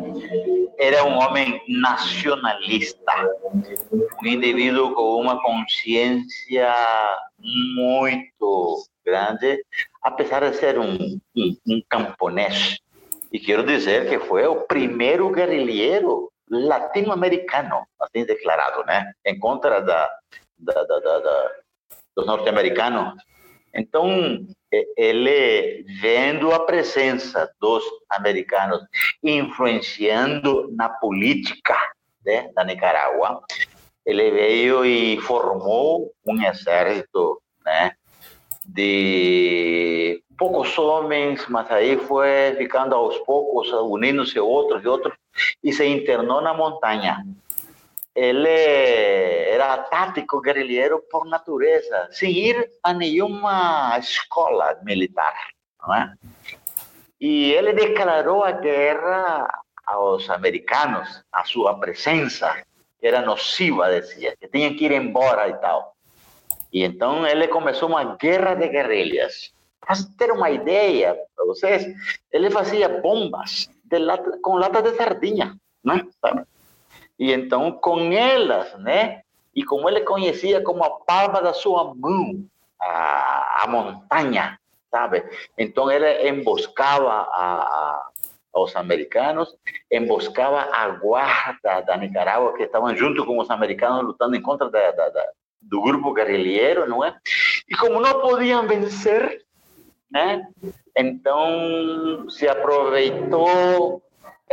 Era 0.78 1.04
um 1.04 1.18
homem 1.18 1.62
nacionalista, 1.68 3.12
um 3.92 4.26
indivíduo 4.26 4.94
com 4.94 5.22
uma 5.22 5.42
consciência 5.42 6.74
muito 7.40 8.84
grande, 9.06 9.64
apesar 10.02 10.50
de 10.50 10.56
ser 10.56 10.80
um, 10.80 11.20
um, 11.36 11.58
um 11.68 11.82
camponês. 11.90 12.80
E 13.32 13.40
quero 13.40 13.64
dizer 13.64 14.10
que 14.10 14.20
foi 14.20 14.46
o 14.46 14.62
primeiro 14.62 15.30
guerrilheiro 15.32 16.32
latino-americano, 16.50 17.86
assim 18.00 18.26
declarado, 18.26 18.84
né? 18.86 19.12
Em 19.26 19.38
contra 19.40 19.80
da, 19.82 20.10
da, 20.58 20.84
da, 20.84 21.00
da, 21.00 21.20
da 21.20 21.52
dos 22.16 22.26
norte-americanos. 22.26 23.16
Então, 23.74 24.46
ele 24.98 25.86
vendo 26.02 26.52
a 26.52 26.60
presença 26.60 27.50
dos 27.60 27.84
americanos 28.10 28.82
influenciando 29.24 30.70
na 30.76 30.90
política 30.90 31.78
né, 32.26 32.50
da 32.56 32.64
Nicarágua, 32.64 33.42
ele 34.06 34.32
veio 34.32 34.86
e 34.86 35.20
formou 35.22 36.12
um 36.26 36.42
exército, 36.42 37.42
né, 37.66 37.94
de 38.66 40.22
poucos 40.38 40.78
homens, 40.78 41.46
mas 41.48 41.70
aí 41.72 41.98
foi 41.98 42.56
ficando 42.58 42.96
aos 42.96 43.18
poucos, 43.20 43.72
unindo-se 43.72 44.40
outros 44.40 44.84
e 44.84 44.88
outros, 44.88 45.14
e 45.64 45.72
se 45.72 45.86
internou 45.86 46.42
na 46.42 46.54
montanha. 46.54 47.24
Ele 48.16 48.50
era 49.50 49.78
tático 49.78 50.40
guerrilheiro 50.42 51.04
por 51.10 51.26
natureza, 51.26 52.08
sem 52.12 52.32
ir 52.32 52.72
a 52.84 52.94
nenhuma 52.94 53.98
escola 53.98 54.78
militar, 54.84 55.34
não 55.82 55.96
é? 55.96 56.14
E 57.20 57.52
ele 57.54 57.74
declarou 57.74 58.44
a 58.44 58.52
guerra 58.52 59.48
aos 59.86 60.30
americanos, 60.30 61.24
a 61.32 61.44
sua 61.44 61.80
presença 61.80 62.64
era 63.02 63.22
nociva, 63.22 64.00
dizia, 64.00 64.36
que 64.40 64.48
tinham 64.48 64.76
que 64.76 64.86
ir 64.86 64.92
embora 64.92 65.50
e 65.50 65.54
tal. 65.56 65.96
E 66.72 66.84
então 66.84 67.26
ele 67.26 67.48
começou 67.48 67.90
uma 67.90 68.16
guerra 68.16 68.56
de 68.56 68.68
guerrilhas. 68.68 69.52
Para 69.80 69.96
ter 70.18 70.32
uma 70.32 70.50
ideia, 70.50 71.18
para 71.36 71.46
vocês, 71.46 71.86
ele 72.32 72.50
fazia 72.50 72.88
bombas 73.02 73.68
lata, 74.00 74.40
com 74.42 74.56
lata 74.56 74.82
de 74.82 74.96
sardinha, 74.96 75.56
né? 75.84 76.06
Sabe? 76.22 76.44
E 77.24 77.32
então, 77.32 77.72
com 77.72 78.12
elas, 78.12 78.78
né? 78.80 79.22
E 79.56 79.64
como 79.64 79.88
ele 79.88 80.02
conhecia 80.02 80.62
como 80.62 80.84
a 80.84 80.90
palma 80.90 81.42
da 81.42 81.54
sua 81.54 81.96
mão 81.96 82.44
a, 82.78 83.64
a 83.64 83.68
montanha, 83.68 84.60
sabe? 84.92 85.24
Então 85.58 85.90
ele 85.90 86.28
emboscava 86.28 87.10
a, 87.10 88.10
aos 88.54 88.76
americanos, 88.76 89.56
emboscava 89.90 90.68
a 90.70 90.90
guarda 90.90 91.80
da 91.80 91.96
Nicarágua 91.96 92.58
que 92.58 92.64
estavam 92.64 92.94
junto 92.94 93.26
com 93.26 93.40
os 93.40 93.50
americanos 93.50 94.04
lutando 94.04 94.36
em 94.36 94.42
contra 94.42 94.70
da, 94.70 94.92
da, 94.92 95.08
da, 95.08 95.26
do 95.62 95.82
grupo 95.82 96.14
guerrilheiro, 96.14 96.90
não 96.90 97.06
é? 97.06 97.16
E 97.70 97.74
como 97.78 98.02
não 98.02 98.20
podiam 98.20 98.68
vencer, 98.68 99.46
né? 100.12 100.46
Então 100.94 102.30
se 102.30 102.50
aproveitou 102.50 104.04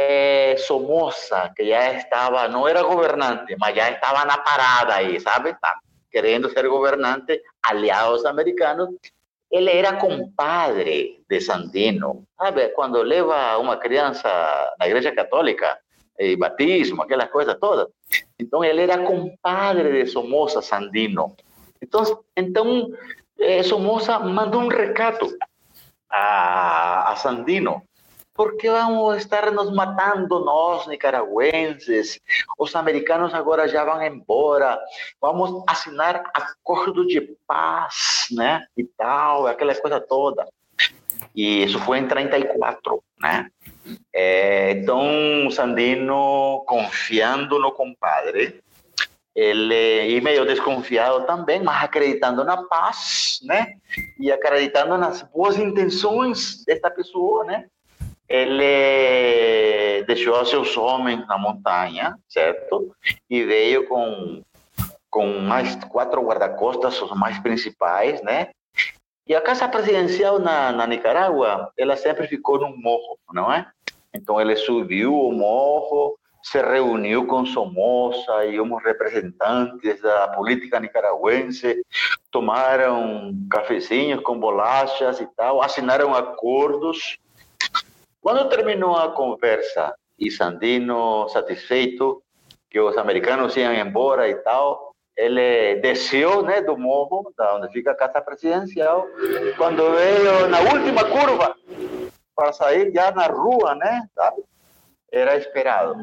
eh, 0.01 0.57
Somoza, 0.57 1.53
que 1.55 1.69
já 1.69 1.93
estava, 1.93 2.49
não 2.49 2.67
era 2.67 2.83
governante, 2.83 3.55
mas 3.59 3.77
já 3.77 3.91
estava 3.91 4.25
na 4.25 4.39
parada 4.39 4.95
aí, 4.95 5.21
sabe? 5.21 5.55
Tá 5.61 5.79
querendo 6.11 6.51
ser 6.51 6.67
governante, 6.69 7.41
aliado 7.63 8.13
aos 8.13 8.25
americanos. 8.25 8.89
Ele 9.51 9.71
era 9.71 9.97
compadre 9.97 11.23
de 11.29 11.41
Sandino, 11.41 12.25
sabe? 12.39 12.69
Quando 12.71 13.03
leva 13.03 13.59
uma 13.59 13.77
criança 13.77 14.29
na 14.79 14.87
igreja 14.87 15.13
católica, 15.13 15.79
e 16.21 16.37
batismo, 16.37 17.03
aquelas 17.03 17.31
coisas 17.31 17.57
todas. 17.59 17.89
Então 18.39 18.63
ele 18.63 18.83
era 18.83 18.99
compadre 18.99 19.91
de 19.91 20.11
Somoza 20.11 20.61
Sandino. 20.61 21.35
Então, 21.81 22.03
então 22.37 22.91
eh, 23.39 23.63
Somoza 23.63 24.19
mandou 24.19 24.61
um 24.61 24.69
recado 24.69 25.35
a, 26.11 27.13
a 27.13 27.17
Sandino 27.17 27.83
¿Por 28.40 28.57
qué 28.57 28.70
vamos 28.70 29.18
estar 29.18 29.53
nos 29.53 29.70
matando 29.70 30.42
nós, 30.42 30.87
nicaragüenses? 30.87 32.18
Os 32.59 32.74
americanos 32.74 33.35
agora 33.35 33.68
já 33.68 33.85
vão 33.85 34.03
embora. 34.03 34.81
Vamos 35.20 35.62
assinar 35.66 36.24
acordo 36.33 37.07
de 37.07 37.20
paz, 37.46 38.29
né? 38.31 38.64
E 38.74 38.85
tal, 38.85 39.46
aquela 39.46 39.74
coisa 39.74 40.00
toda. 40.00 40.48
E 41.37 41.64
isso 41.64 41.79
foi 41.81 41.98
em 41.98 42.09
34, 42.09 43.05
né? 43.20 43.50
É, 44.11 44.70
então, 44.70 45.50
Sandino, 45.50 46.64
confiando 46.66 47.59
no 47.59 47.72
compadre, 47.72 48.59
ele, 49.35 50.16
e 50.16 50.18
meio 50.22 50.46
desconfiado 50.46 51.26
também, 51.26 51.62
mas 51.62 51.85
acreditando 51.85 52.42
na 52.42 52.62
paz, 52.62 53.38
né? 53.42 53.74
E 54.18 54.33
acreditando 54.33 54.96
nas 54.96 55.20
boas 55.20 55.59
intenções 55.59 56.64
desta 56.64 56.90
pessoa, 56.90 57.44
né? 57.44 57.66
Ele 58.31 60.05
deixou 60.05 60.45
seus 60.47 60.77
homens 60.77 61.27
na 61.27 61.37
montanha, 61.37 62.16
certo? 62.29 62.95
E 63.29 63.43
veio 63.43 63.88
com, 63.88 64.40
com 65.11 65.27
mais 65.40 65.75
quatro 65.87 66.23
guarda-costas, 66.23 67.03
os 67.03 67.11
mais 67.11 67.40
principais, 67.40 68.23
né? 68.23 68.51
E 69.27 69.35
a 69.35 69.40
casa 69.40 69.69
presidencial 69.69 70.38
na, 70.38 70.71
na 70.71 70.87
Nicarágua, 70.87 71.73
ela 71.77 71.97
sempre 71.97 72.29
ficou 72.29 72.61
num 72.61 72.77
morro, 72.77 73.19
não 73.33 73.53
é? 73.53 73.66
Então 74.14 74.40
ele 74.40 74.55
subiu 74.55 75.12
o 75.12 75.33
morro, 75.33 76.16
se 76.43 76.61
reuniu 76.62 77.27
com 77.27 77.45
Somoza 77.45 78.45
e 78.47 78.61
uns 78.61 78.83
representantes 78.83 80.01
da 80.01 80.29
política 80.29 80.79
nicaragüense, 80.79 81.83
tomaram 82.31 83.35
cafezinhos 83.51 84.23
com 84.23 84.38
bolachas 84.38 85.21
e 85.21 85.27
tal, 85.37 85.61
assinaram 85.62 86.14
acordos 86.14 87.19
quando 88.21 88.49
terminou 88.49 88.97
a 88.97 89.13
conversa 89.13 89.95
e 90.19 90.31
Sandino 90.31 91.29
satisfeito 91.29 92.23
que 92.69 92.79
os 92.79 92.97
americanos 92.97 93.57
iam 93.57 93.73
embora 93.75 94.29
e 94.29 94.35
tal, 94.37 94.95
ele 95.17 95.77
desceu 95.77 96.43
né, 96.43 96.61
do 96.61 96.79
morro, 96.79 97.33
da 97.37 97.57
onde 97.57 97.69
fica 97.73 97.91
a 97.91 97.97
casa 97.97 98.21
presidencial, 98.21 99.07
quando 99.57 99.91
veio 99.93 100.49
na 100.49 100.61
última 100.61 101.05
curva 101.05 101.55
para 102.35 102.53
sair 102.53 102.93
já 102.93 103.11
na 103.11 103.27
rua, 103.27 103.75
né? 103.75 104.09
Era 105.13 105.37
esperado 105.37 105.97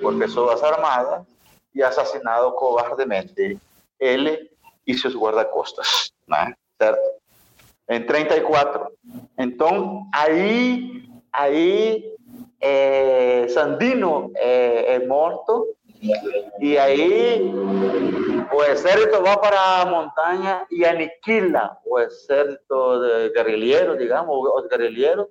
por 0.00 0.16
pessoas 0.18 0.62
armadas 0.62 1.26
e 1.74 1.82
assassinado 1.82 2.52
covardemente 2.52 3.58
ele 3.98 4.50
e 4.86 4.96
seus 4.96 5.14
guarda-costas, 5.14 6.12
né? 6.28 6.54
Certo? 6.80 7.17
Em 7.88 8.02
34. 8.04 8.86
Então, 9.38 10.06
aí, 10.14 11.04
aí 11.32 12.04
é, 12.60 13.46
Sandino 13.48 14.30
é, 14.36 14.94
é 14.94 15.06
morto 15.06 15.66
e 16.60 16.78
aí 16.78 17.42
o 18.52 18.62
exército 18.64 19.22
para 19.22 19.82
a 19.82 19.86
montanha 19.86 20.66
e 20.70 20.84
aniquila 20.84 21.76
o 21.84 21.98
exército 21.98 23.00
guerrilheiro, 23.34 23.96
digamos, 23.96 24.36
os 24.54 24.68
guerrilheiros 24.68 25.26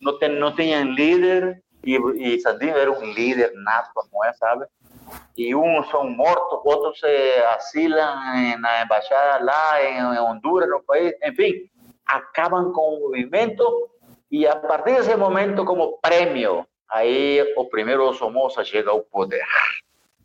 não, 0.00 0.18
tem, 0.18 0.28
não 0.30 0.54
tinham 0.54 0.82
líder 0.82 1.62
e, 1.84 1.96
e 1.96 2.40
Sandino 2.40 2.76
era 2.76 2.90
um 2.90 3.12
líder 3.12 3.52
nato, 3.54 3.92
não 4.12 4.24
é, 4.24 4.32
sabe? 4.32 4.66
E 5.36 5.54
uns 5.54 5.88
são 5.90 6.10
mortos, 6.10 6.58
outros 6.64 6.98
se 6.98 7.06
asilam 7.54 8.16
na 8.58 8.82
embaixada 8.82 9.44
lá 9.44 9.82
em 9.82 10.20
Honduras, 10.20 10.68
no 10.68 10.82
país, 10.82 11.14
enfim, 11.24 11.70
acabam 12.08 12.72
com 12.72 12.96
o 12.96 13.00
movimento 13.00 13.90
e 14.30 14.46
a 14.46 14.56
partir 14.56 14.96
desse 14.96 15.16
momento, 15.16 15.64
como 15.64 15.98
prêmio, 16.02 16.66
aí 16.90 17.42
o 17.56 17.64
primeiro 17.66 18.12
Somoza 18.14 18.64
chega 18.64 18.90
ao 18.90 19.00
poder, 19.00 19.44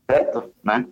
certo? 0.10 0.54
Né? 0.64 0.86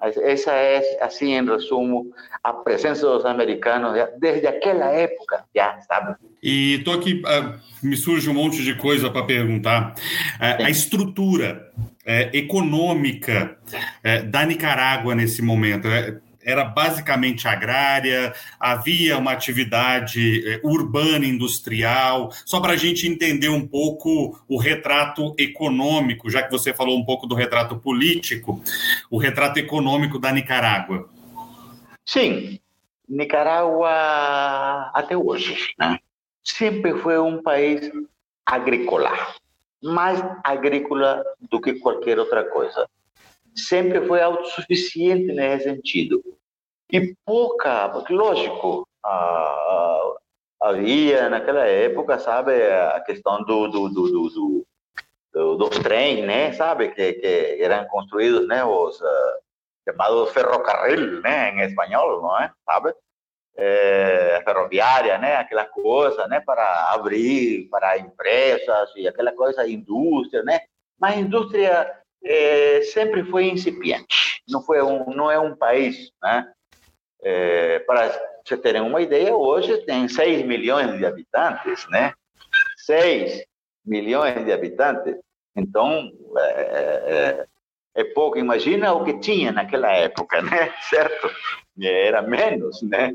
Essa 0.00 0.52
é, 0.52 0.98
assim, 1.00 1.32
em 1.32 1.44
resumo, 1.44 2.12
a 2.42 2.52
presença 2.52 3.06
dos 3.06 3.24
americanos 3.24 3.92
desde 4.18 4.46
aquela 4.48 4.86
época, 4.86 5.44
já, 5.54 5.80
sabe? 5.82 6.16
E 6.42 6.82
tô 6.84 6.92
aqui, 6.92 7.22
uh, 7.22 7.86
me 7.86 7.96
surge 7.96 8.28
um 8.28 8.34
monte 8.34 8.64
de 8.64 8.74
coisa 8.76 9.10
para 9.10 9.24
perguntar. 9.24 9.94
Uh, 10.40 10.64
a 10.64 10.70
estrutura 10.70 11.70
uh, 11.76 12.36
econômica 12.36 13.56
é, 14.02 14.22
da 14.22 14.44
Nicarágua 14.44 15.14
nesse 15.14 15.40
momento, 15.40 15.86
é, 15.86 16.18
era 16.44 16.64
basicamente 16.64 17.46
agrária, 17.46 18.34
havia 18.58 19.18
uma 19.18 19.32
atividade 19.32 20.46
eh, 20.46 20.60
urbana 20.62 21.24
industrial, 21.24 22.30
só 22.44 22.60
para 22.60 22.72
a 22.72 22.76
gente 22.76 23.06
entender 23.06 23.48
um 23.48 23.66
pouco 23.66 24.38
o 24.48 24.58
retrato 24.58 25.34
econômico, 25.38 26.30
já 26.30 26.42
que 26.42 26.50
você 26.50 26.72
falou 26.72 26.98
um 26.98 27.04
pouco 27.04 27.26
do 27.26 27.34
retrato 27.34 27.76
político, 27.76 28.62
o 29.10 29.18
retrato 29.18 29.58
econômico 29.58 30.18
da 30.18 30.32
Nicarágua. 30.32 31.08
Sim, 32.04 32.58
Nicarágua 33.08 34.90
até 34.94 35.16
hoje, 35.16 35.72
né? 35.78 35.98
sempre 36.42 36.98
foi 36.98 37.18
um 37.18 37.42
país 37.42 37.90
agrícola, 38.44 39.10
mais 39.82 40.20
agrícola 40.42 41.24
do 41.40 41.60
que 41.60 41.74
qualquer 41.74 42.18
outra 42.18 42.44
coisa 42.44 42.88
sempre 43.54 44.06
foi 44.06 44.20
autossuficiente 44.20 45.32
nesse 45.32 45.64
sentido. 45.64 46.22
E 46.90 47.14
pouca, 47.24 47.86
lógico, 48.10 48.86
ah, 49.04 50.14
havia 50.60 51.28
naquela 51.28 51.66
época, 51.66 52.18
sabe, 52.18 52.52
a 52.62 53.00
questão 53.00 53.42
do, 53.44 53.68
do, 53.68 53.88
do, 53.88 54.10
do, 54.10 54.28
do 54.30 54.66
dos 55.56 55.70
trens, 55.78 56.24
né, 56.26 56.52
sabe, 56.52 56.90
que, 56.90 57.14
que 57.14 57.58
eram 57.62 57.86
construídos, 57.86 58.46
né, 58.46 58.62
os 58.64 59.00
uh, 59.00 59.34
chamados 59.88 60.30
ferrocarril, 60.30 61.20
né, 61.22 61.50
em 61.50 61.62
espanhol, 61.62 62.20
não 62.20 62.38
é, 62.38 62.52
sabe? 62.64 62.94
É, 63.54 64.42
ferroviária, 64.44 65.18
né, 65.18 65.36
aquela 65.36 65.64
coisa, 65.64 66.26
né, 66.28 66.40
para 66.40 66.92
abrir 66.92 67.68
para 67.70 67.98
empresas 67.98 68.90
e 68.96 69.08
aquela 69.08 69.32
coisa, 69.32 69.66
indústria, 69.66 70.42
né, 70.42 70.60
mas 70.98 71.18
indústria 71.18 72.01
é, 72.24 72.82
sempre 72.82 73.24
foi 73.24 73.46
incipiente. 73.48 74.42
Não 74.48 74.62
foi 74.62 74.82
um, 74.82 75.10
não 75.14 75.30
é 75.30 75.38
um 75.38 75.56
país, 75.56 76.10
né? 76.22 76.50
É, 77.22 77.78
para 77.80 78.10
você 78.44 78.56
terem 78.56 78.82
uma 78.82 79.00
ideia, 79.00 79.34
hoje 79.34 79.78
tem 79.84 80.08
6 80.08 80.44
milhões 80.44 80.98
de 80.98 81.06
habitantes, 81.06 81.86
né? 81.88 82.12
6 82.78 83.44
milhões 83.84 84.44
de 84.44 84.52
habitantes. 84.52 85.16
Então, 85.54 86.10
é, 86.38 87.46
é, 87.94 88.04
pouco. 88.04 88.38
Imagina 88.38 88.92
o 88.92 89.04
que 89.04 89.18
tinha 89.20 89.52
naquela 89.52 89.92
época, 89.92 90.42
né? 90.42 90.72
Certo? 90.88 91.30
Era 91.80 92.22
menos, 92.22 92.82
né? 92.82 93.14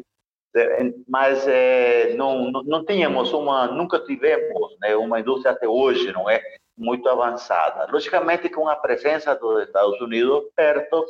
Mas 1.07 1.47
é, 1.47 2.13
não, 2.15 2.51
não 2.51 2.85
tínhamos 2.85 3.31
uma, 3.33 3.67
nunca 3.67 3.99
tivemos 3.99 4.77
né, 4.81 4.95
uma 4.95 5.19
indústria 5.19 5.51
até 5.51 5.67
hoje, 5.67 6.11
não 6.11 6.29
é? 6.29 6.41
muito 6.77 7.09
avançada. 7.09 7.91
Logicamente, 7.91 8.49
com 8.49 8.69
a 8.69 8.75
presença 8.75 9.33
dos 9.33 9.63
Estados 9.63 9.99
Unidos 9.99 10.43
perto, 10.55 11.05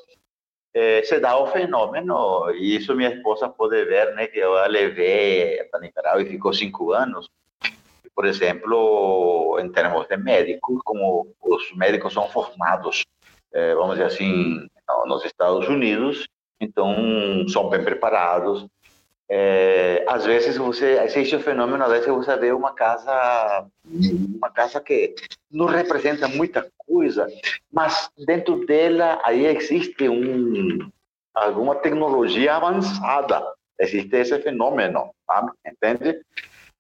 eh, 0.73 1.03
se 1.03 1.19
dá 1.19 1.37
o 1.37 1.47
fenômeno, 1.47 2.49
e 2.51 2.77
isso 2.77 2.95
minha 2.95 3.09
esposa 3.09 3.49
pode 3.49 3.83
ver, 3.83 4.15
né, 4.15 4.27
que 4.27 4.39
eu 4.39 4.55
a 4.57 4.65
levei 4.67 5.61
para 5.65 5.81
Nicarágua 5.81 6.21
e 6.21 6.29
ficou 6.29 6.53
cinco 6.53 6.93
anos. 6.93 7.29
Por 8.15 8.25
exemplo, 8.25 9.59
em 9.59 9.69
termos 9.71 10.07
de 10.07 10.17
médicos, 10.17 10.79
como 10.83 11.35
os 11.41 11.75
médicos 11.75 12.13
são 12.13 12.27
formados, 12.29 13.03
vamos 13.75 13.97
dizer 13.97 14.05
assim, 14.05 14.67
nos 15.05 15.23
Estados 15.23 15.67
Unidos, 15.67 16.27
então 16.59 16.95
são 17.47 17.69
bem 17.69 17.83
preparados, 17.83 18.65
é, 19.29 20.05
às 20.07 20.25
vezes 20.25 20.55
você 20.55 20.99
existe 21.03 21.35
o 21.35 21.41
fenômeno, 21.41 21.83
às 21.83 21.91
vezes 21.91 22.07
você 22.07 22.35
vê 22.37 22.51
uma 22.53 22.73
casa, 22.73 23.67
uma 23.85 24.49
casa 24.49 24.79
que 24.79 25.15
não 25.51 25.65
representa 25.65 26.27
muita 26.27 26.65
coisa, 26.77 27.27
mas 27.71 28.09
dentro 28.25 28.65
dela 28.65 29.19
aí 29.23 29.45
existe 29.45 30.07
um 30.07 30.89
alguma 31.33 31.75
tecnologia 31.75 32.55
avançada, 32.55 33.43
existe 33.79 34.15
esse 34.15 34.39
fenômeno, 34.39 35.11
entende? 35.65 36.19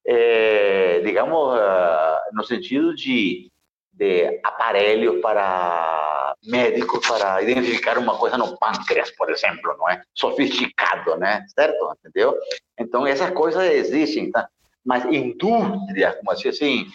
É, 0.05 1.01
digamos, 1.01 1.53
uh, 1.53 2.33
no 2.33 2.43
sentido 2.45 2.95
de, 2.95 3.51
de 3.91 4.39
aparelho 4.41 5.19
para 5.21 6.06
médico 6.47 6.99
para 7.01 7.41
identificar 7.41 7.97
uma 7.97 8.17
coisa 8.17 8.37
no 8.37 8.57
pâncreas, 8.57 9.11
por 9.11 9.29
exemplo, 9.29 9.75
não 9.77 9.89
é? 9.89 10.01
Sofisticado, 10.13 11.15
né? 11.17 11.45
Certo? 11.53 11.93
Entendeu? 11.99 12.37
Então, 12.79 13.05
essas 13.05 13.31
coisas 13.31 13.63
existem, 13.71 14.31
tá? 14.31 14.47
Mas 14.85 15.05
indústria, 15.05 16.13
como 16.13 16.31
assim, 16.31 16.87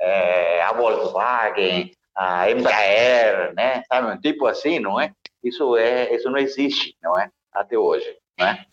é, 0.00 0.62
a 0.62 0.72
Volkswagen, 0.72 1.92
a 2.16 2.50
Embraer, 2.50 3.52
né? 3.54 3.82
Sabe? 3.88 4.12
Um 4.12 4.20
tipo 4.20 4.46
assim, 4.46 4.78
não 4.78 5.00
é? 5.00 5.12
Isso, 5.42 5.76
é, 5.76 6.14
isso 6.14 6.30
não 6.30 6.38
existe, 6.38 6.96
não 7.02 7.18
é? 7.18 7.28
Até 7.52 7.76
hoje, 7.76 8.16
né? 8.38 8.64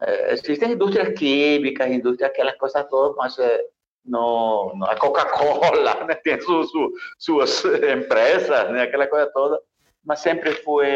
É, 0.00 0.32
existem 0.32 0.72
indústrias 0.72 1.18
químicas, 1.18 1.90
indústrias, 1.90 2.30
aquelas 2.30 2.56
coisas 2.56 2.86
todas, 2.88 3.16
mas 3.16 3.38
é, 3.38 3.64
no, 4.04 4.72
a 4.84 4.96
Coca-Cola 4.96 6.04
né? 6.06 6.14
tem 6.16 6.40
su, 6.40 6.64
su, 6.64 6.92
suas 7.18 7.64
empresas, 7.82 8.70
né? 8.70 8.82
aquela 8.82 9.06
coisa 9.06 9.30
toda, 9.32 9.60
mas 10.08 10.20
sempre 10.20 10.52
foi 10.52 10.86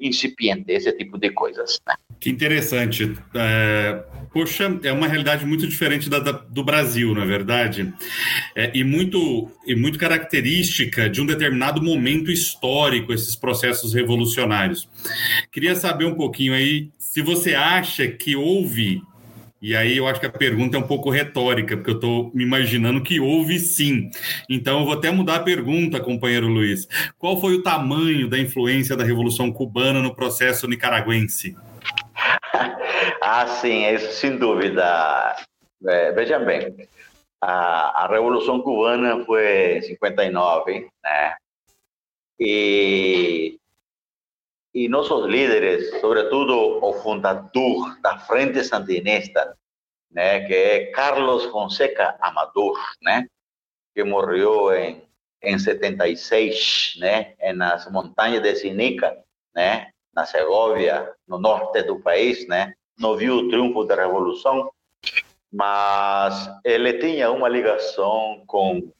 incipiente 0.00 0.72
esse 0.72 0.90
tipo 0.92 1.18
de 1.18 1.30
coisas. 1.30 1.78
Né? 1.86 1.94
Que 2.18 2.30
interessante. 2.30 3.14
É, 3.34 4.02
poxa, 4.32 4.80
é 4.82 4.90
uma 4.90 5.06
realidade 5.06 5.44
muito 5.44 5.66
diferente 5.66 6.08
da, 6.08 6.18
da 6.18 6.32
do 6.32 6.64
Brasil, 6.64 7.14
na 7.14 7.24
é 7.24 7.26
verdade, 7.26 7.92
é, 8.56 8.70
e, 8.74 8.82
muito, 8.82 9.50
e 9.66 9.74
muito 9.74 9.98
característica 9.98 11.10
de 11.10 11.20
um 11.20 11.26
determinado 11.26 11.82
momento 11.82 12.30
histórico, 12.30 13.12
esses 13.12 13.36
processos 13.36 13.92
revolucionários. 13.92 14.88
Queria 15.52 15.74
saber 15.74 16.06
um 16.06 16.14
pouquinho 16.14 16.54
aí 16.54 16.88
se 16.98 17.20
você 17.20 17.54
acha 17.54 18.08
que 18.08 18.34
houve 18.34 19.02
e 19.62 19.76
aí 19.76 19.96
eu 19.96 20.08
acho 20.08 20.18
que 20.18 20.26
a 20.26 20.30
pergunta 20.30 20.76
é 20.76 20.80
um 20.80 20.86
pouco 20.86 21.08
retórica, 21.08 21.76
porque 21.76 21.90
eu 21.90 21.94
estou 21.94 22.32
me 22.34 22.42
imaginando 22.42 23.00
que 23.00 23.20
houve 23.20 23.60
sim. 23.60 24.10
Então 24.50 24.80
eu 24.80 24.84
vou 24.84 24.94
até 24.94 25.08
mudar 25.08 25.36
a 25.36 25.42
pergunta, 25.44 26.00
companheiro 26.00 26.48
Luiz. 26.48 26.88
Qual 27.16 27.40
foi 27.40 27.54
o 27.54 27.62
tamanho 27.62 28.28
da 28.28 28.36
influência 28.36 28.96
da 28.96 29.04
Revolução 29.04 29.52
Cubana 29.52 30.02
no 30.02 30.16
processo 30.16 30.66
nicaragüense? 30.66 31.56
ah, 33.22 33.46
sim, 33.46 33.86
isso 33.86 34.12
sem 34.14 34.36
dúvida. 34.36 35.36
É, 35.86 36.10
veja 36.10 36.40
bem, 36.40 36.74
a, 37.40 38.04
a 38.04 38.08
Revolução 38.08 38.60
Cubana 38.60 39.24
foi 39.24 39.78
em 39.78 39.82
59, 39.82 40.88
né? 41.04 41.34
E 42.40 43.60
e 44.74 44.88
nossos 44.88 45.26
líderes, 45.26 46.00
sobretudo 46.00 46.82
o 46.82 46.94
fundador 46.94 48.00
da 48.00 48.18
Frente 48.18 48.64
Sandinista, 48.64 49.54
né, 50.10 50.46
que 50.46 50.54
é 50.54 50.86
Carlos 50.86 51.44
Fonseca 51.46 52.16
Amador, 52.20 52.78
né, 53.02 53.28
que 53.94 54.02
morreu 54.02 54.74
em, 54.74 55.06
em 55.42 55.58
76, 55.58 56.94
né, 56.98 57.34
nas 57.54 57.90
montanhas 57.90 58.42
de 58.42 58.56
Sinica, 58.56 59.14
né, 59.54 59.90
na 60.14 60.24
Segovia, 60.24 61.12
no 61.28 61.38
norte 61.38 61.82
do 61.82 62.00
país, 62.00 62.48
né, 62.48 62.72
não 62.98 63.14
viu 63.16 63.36
o 63.36 63.48
triunfo 63.48 63.84
da 63.84 63.94
Revolução, 63.94 64.70
mas 65.52 66.50
ele 66.64 66.94
tinha 66.94 67.30
uma 67.30 67.48
ligação 67.48 68.42
com, 68.46 68.90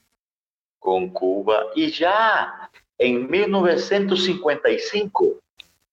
com 0.79 1.11
Cuba 1.11 1.73
e 1.75 1.89
já 1.89 2.69
em 2.99 3.27
1955 3.27 5.42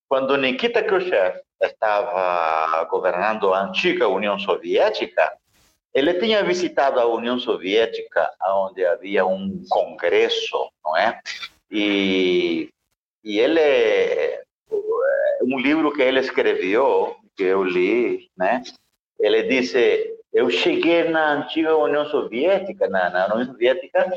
quando 0.10 0.36
Nikita 0.36 0.82
Khrushchev 0.84 1.40
estava 1.62 2.84
governando 2.86 3.54
a 3.54 3.62
antiga 3.62 4.08
União 4.08 4.40
Soviética, 4.40 5.32
ele 5.94 6.16
tinha 6.16 6.44
visitado 6.44 7.00
a 7.00 7.06
União 7.06 7.40
Soviética, 7.40 8.32
onde 8.48 8.84
havia 8.86 9.26
um 9.26 9.64
congresso, 9.70 10.70
não 10.84 10.98
é? 10.98 11.20
E, 11.72 12.70
e 13.24 13.40
ele, 13.40 14.44
um 15.44 15.60
livro 15.60 15.94
que 15.94 16.02
ele 16.02 16.20
escreveu, 16.20 17.16
que 17.36 17.44
eu 17.44 17.64
li, 17.64 18.30
né? 18.36 18.64
Ele 19.20 19.44
disse, 19.44 20.16
eu 20.34 20.50
cheguei 20.50 21.04
na 21.10 21.34
antiga 21.34 21.76
União 21.76 22.06
Soviética, 22.06 22.88
na, 22.88 23.10
na 23.10 23.34
União 23.34 23.52
Soviética, 23.52 24.12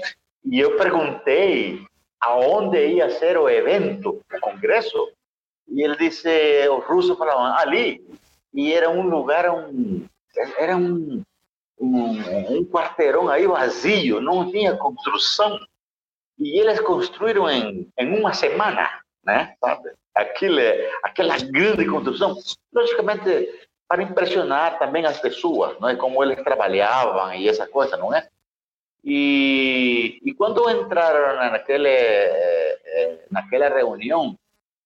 e 0.45 0.59
eu 0.59 0.77
perguntei 0.77 1.81
aonde 2.21 2.79
ia 2.87 3.11
ser 3.11 3.37
o 3.37 3.49
evento, 3.49 4.21
o 4.33 4.41
congresso, 4.41 5.11
e 5.73 5.83
ele 5.83 5.97
disse, 5.97 6.29
os 6.69 6.85
russos 6.85 7.17
falavam, 7.17 7.47
ali, 7.57 8.05
e 8.53 8.73
era 8.73 8.91
um 8.91 9.09
lugar, 9.09 9.51
um, 9.51 10.07
era 10.59 10.77
um, 10.77 11.23
um, 11.81 12.59
um 12.59 12.65
quarteirão 12.65 13.29
aí 13.29 13.47
vazio, 13.47 14.21
não 14.21 14.51
tinha 14.51 14.77
construção, 14.77 15.59
e 16.39 16.61
eles 16.61 16.79
construíram 16.81 17.49
em, 17.49 17.89
em 17.99 18.19
uma 18.19 18.35
semana, 18.35 19.01
né, 19.25 19.55
sabe? 19.59 19.91
Aquilo, 20.15 20.61
aquela 21.03 21.39
grande 21.39 21.87
construção, 21.87 22.37
logicamente 22.73 23.49
para 23.89 24.03
impressionar 24.03 24.79
também 24.79 25.07
as 25.07 25.19
pessoas, 25.21 25.79
não 25.81 25.89
é? 25.89 25.97
Como 25.97 26.23
eles 26.23 26.43
trabalhavam 26.45 27.33
e 27.35 27.49
essa 27.49 27.67
coisa, 27.67 27.97
não 27.97 28.15
é? 28.15 28.29
E, 29.05 30.21
e 30.23 30.35
quando 30.35 30.69
entraram 30.71 31.51
naquele, 31.51 31.89
eh, 31.89 33.25
naquela 33.31 33.69
reunião, 33.69 34.39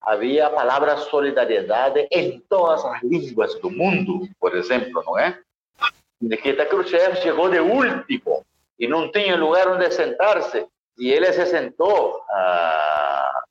havia 0.07 0.47
a 0.47 0.51
palavra 0.51 0.97
solidariedade 0.97 2.07
em 2.13 2.39
todas 2.49 2.85
as 2.85 3.03
línguas 3.03 3.59
do 3.61 3.69
mundo, 3.69 4.29
por 4.39 4.57
exemplo, 4.57 5.03
não 5.05 5.19
é? 5.19 5.37
Nikita 6.21 6.65
Khrushchev 6.65 7.17
chegou 7.17 7.51
de 7.51 7.59
último 7.59 8.47
e 8.79 8.87
não 8.87 9.11
tinha 9.11 9.37
lugar 9.37 9.69
onde 9.69 9.91
sentar-se 9.91 10.65
e 10.97 11.11
ele 11.11 11.31
se 11.33 11.45
sentou 11.47 12.23
ah, 12.31 13.43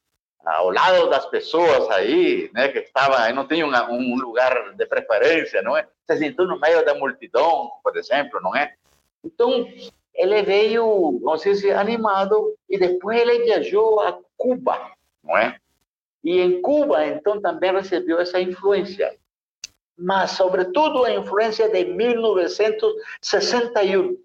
ao 0.46 0.72
lado 0.72 1.10
das 1.10 1.26
pessoas 1.26 1.89
aí, 1.89 2.50
né, 2.54 2.70
que 2.70 2.80
estavam, 2.80 3.18
aí 3.18 3.34
não 3.34 3.46
tinha 3.46 3.65
um 3.65 4.15
lugar 4.15 4.74
de 4.76 4.86
preferência, 4.86 5.62
não 5.62 5.76
é? 5.76 5.86
Se 6.08 6.18
sentou 6.18 6.48
no 6.48 6.60
meio 6.60 6.86
da 6.86 6.96
multidão, 6.96 7.70
por 7.84 7.98
exemplo, 7.98 8.39
não 8.41 8.56
é? 8.56 8.74
Então, 9.24 9.68
ele 10.13 10.41
veio, 10.44 11.20
vamos 11.22 11.41
dizer, 11.41 11.76
animado 11.76 12.56
e 12.70 12.78
depois 12.78 13.20
ele 13.20 13.44
viajou 13.44 14.00
a 14.00 14.18
Cuba, 14.38 14.91
não 15.24 15.38
é? 15.38 15.58
E 16.25 16.41
em 16.41 16.59
Cuba, 16.59 17.05
então, 17.05 17.39
também 17.39 17.71
recebeu 17.71 18.19
essa 18.19 18.41
influência. 18.41 19.15
Mas, 19.95 20.31
sobretudo, 20.31 21.05
a 21.05 21.13
influência 21.13 21.69
de 21.69 21.85
1961. 21.85 24.17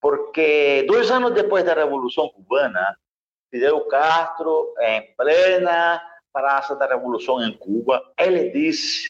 Porque 0.00 0.84
dois 0.88 1.12
anos 1.12 1.32
depois 1.32 1.64
da 1.64 1.72
Revolução 1.72 2.28
Cubana, 2.30 2.98
Fidel 3.48 3.82
Castro, 3.86 4.74
em 4.80 5.14
plena 5.16 6.02
Praça 6.32 6.74
da 6.74 6.88
Revolução 6.88 7.40
em 7.40 7.56
Cuba, 7.56 8.02
ele 8.18 8.50
disse 8.50 9.08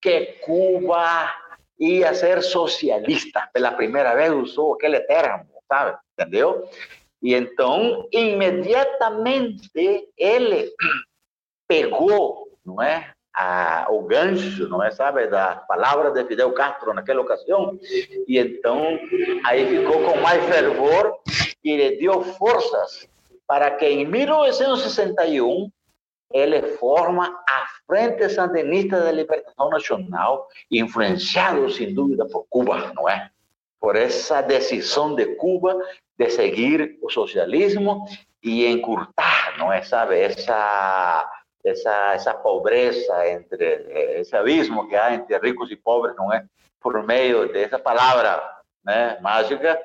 que 0.00 0.38
Cuba 0.44 1.34
ia 1.80 2.12
ser 2.12 2.42
socialista. 2.42 3.48
Pela 3.54 3.72
primeira 3.72 4.14
vez 4.14 4.30
usou 4.30 4.74
aquele 4.74 5.00
termo, 5.00 5.46
sabe? 5.66 5.96
Entendeu? 6.12 6.68
E 7.22 7.32
então, 7.34 8.06
imediatamente, 8.12 9.70
ele 10.18 10.70
pegou, 11.68 12.48
não 12.64 12.82
é? 12.82 13.12
A, 13.34 13.88
o 13.90 14.02
gancho, 14.02 14.66
não 14.68 14.82
é, 14.82 14.90
sabe, 14.90 15.26
da 15.26 15.56
palavra 15.56 16.10
de 16.10 16.24
Fidel 16.24 16.52
Castro 16.52 16.94
naquela 16.94 17.20
ocasião, 17.20 17.78
e 18.26 18.38
então 18.38 18.98
aí 19.44 19.66
ficou 19.68 20.02
com 20.04 20.20
mais 20.20 20.42
fervor 20.46 21.18
e 21.62 21.76
lhe 21.76 21.96
deu 21.98 22.22
forças 22.22 23.06
para 23.46 23.70
que 23.72 23.86
em 23.86 24.06
1961 24.06 25.70
ele 26.32 26.62
forma 26.76 27.26
a 27.48 27.66
Frente 27.86 28.28
Sandinista 28.28 29.00
da 29.00 29.12
Libertação 29.12 29.70
Nacional, 29.70 30.48
influenciado 30.70 31.70
sem 31.70 31.94
dúvida 31.94 32.26
por 32.26 32.46
Cuba, 32.48 32.92
não 32.94 33.08
é? 33.08 33.30
Por 33.80 33.94
essa 33.94 34.40
decisão 34.40 35.14
de 35.14 35.36
Cuba 35.36 35.78
de 36.18 36.30
seguir 36.30 36.98
o 37.02 37.10
socialismo 37.10 38.04
e 38.42 38.66
encurtar, 38.66 39.56
não 39.58 39.72
é, 39.72 39.82
sabe, 39.82 40.18
essa 40.18 41.28
essa, 41.68 42.34
pobreza, 42.34 43.28
entre 43.28 43.86
esse 44.20 44.36
abismo 44.36 44.88
que 44.88 44.94
há 44.94 45.14
entre 45.14 45.38
ricos 45.38 45.70
e 45.70 45.76
pobres, 45.76 46.16
não 46.16 46.32
é? 46.32 46.44
Por 46.80 47.02
meio 47.02 47.52
dessa 47.52 47.78
palavra 47.78 48.42
né, 48.84 49.18
mágica, 49.20 49.80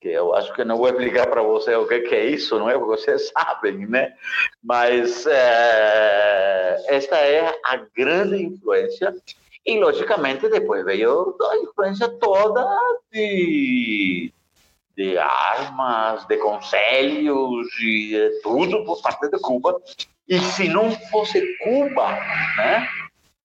que 0.00 0.08
eu 0.08 0.34
acho 0.34 0.52
que 0.52 0.64
não 0.64 0.76
vou 0.76 0.88
explicar 0.88 1.28
para 1.28 1.42
você 1.42 1.74
o 1.76 1.86
que, 1.86 2.00
que, 2.00 2.14
é 2.14 2.26
isso, 2.26 2.58
não 2.58 2.68
é? 2.68 2.76
Porque 2.76 3.00
vocês 3.00 3.30
sabem, 3.32 3.86
né? 3.86 4.12
Mas 4.62 5.26
é, 5.26 6.84
esta 6.88 7.16
é 7.16 7.48
a 7.64 7.76
grande 7.96 8.42
influência 8.42 9.14
e, 9.64 9.78
logicamente, 9.78 10.48
depois 10.48 10.84
veio 10.84 11.36
a 11.40 11.56
influência 11.58 12.08
toda 12.08 12.66
de, 13.12 14.32
de 14.96 15.16
armas, 15.16 16.26
de 16.26 16.36
conselhos 16.38 17.68
e 17.80 18.40
tudo 18.42 18.84
por 18.84 19.00
parte 19.00 19.28
de 19.30 19.38
Cuba, 19.38 19.80
e 20.32 20.40
se 20.40 20.66
não 20.66 20.90
fosse 21.10 21.58
Cuba, 21.58 22.18
né? 22.56 22.88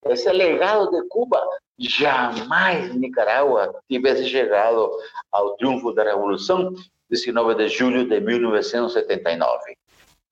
Esse 0.05 0.31
legado 0.31 0.89
de 0.89 1.05
Cuba, 1.09 1.43
jamais 1.77 2.95
Nicarágua 2.95 3.75
tivesse 3.89 4.25
chegado 4.25 4.89
ao 5.29 5.57
triunfo 5.57 5.91
da 5.91 6.05
Revolução, 6.05 6.73
19 7.09 7.55
de 7.55 7.67
julho 7.67 8.07
de 8.07 8.21
1979. 8.21 9.75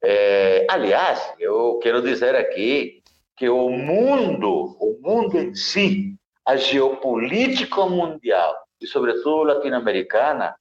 É, 0.02 0.66
aliás, 0.70 1.34
eu 1.38 1.78
quero 1.84 2.02
dizer 2.02 2.36
aqui 2.36 3.04
que 3.36 3.50
o 3.50 3.70
mundo, 3.70 4.78
o 4.80 4.98
mundo 5.04 5.38
em 5.38 5.54
si, 5.54 6.16
a 6.46 6.56
geopolítica 6.56 7.86
mundial 7.86 8.56
e 8.80 8.88
sobretudo 8.88 9.44
latino-americana, 9.44 10.56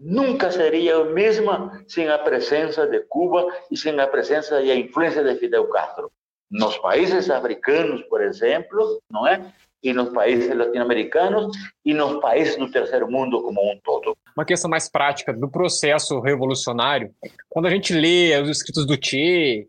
nunca 0.00 0.50
seria 0.50 0.96
a 0.96 1.04
mesma 1.04 1.84
sem 1.86 2.08
a 2.08 2.18
presença 2.18 2.86
de 2.86 3.00
Cuba 3.08 3.46
e 3.70 3.76
sem 3.76 3.98
a 3.98 4.06
presença 4.06 4.60
e 4.62 4.70
a 4.70 4.76
influência 4.76 5.22
de 5.22 5.34
Fidel 5.36 5.66
Castro. 5.68 6.10
Nos 6.50 6.76
países 6.78 7.30
africanos, 7.30 8.02
por 8.02 8.22
exemplo, 8.22 9.00
não 9.10 9.26
é? 9.26 9.52
E 9.82 9.92
nos 9.92 10.10
países 10.10 10.54
latino-americanos 10.56 11.56
e 11.84 11.92
nos 11.92 12.20
países 12.20 12.56
do 12.56 12.70
terceiro 12.70 13.10
mundo 13.10 13.42
como 13.42 13.60
um 13.60 13.78
todo. 13.82 14.16
Uma 14.36 14.44
questão 14.44 14.70
mais 14.70 14.88
prática 14.88 15.32
do 15.32 15.48
processo 15.48 16.20
revolucionário, 16.20 17.10
quando 17.48 17.66
a 17.66 17.70
gente 17.70 17.92
lê 17.92 18.40
os 18.40 18.48
escritos 18.48 18.86
do 18.86 18.96
Che 19.00 19.68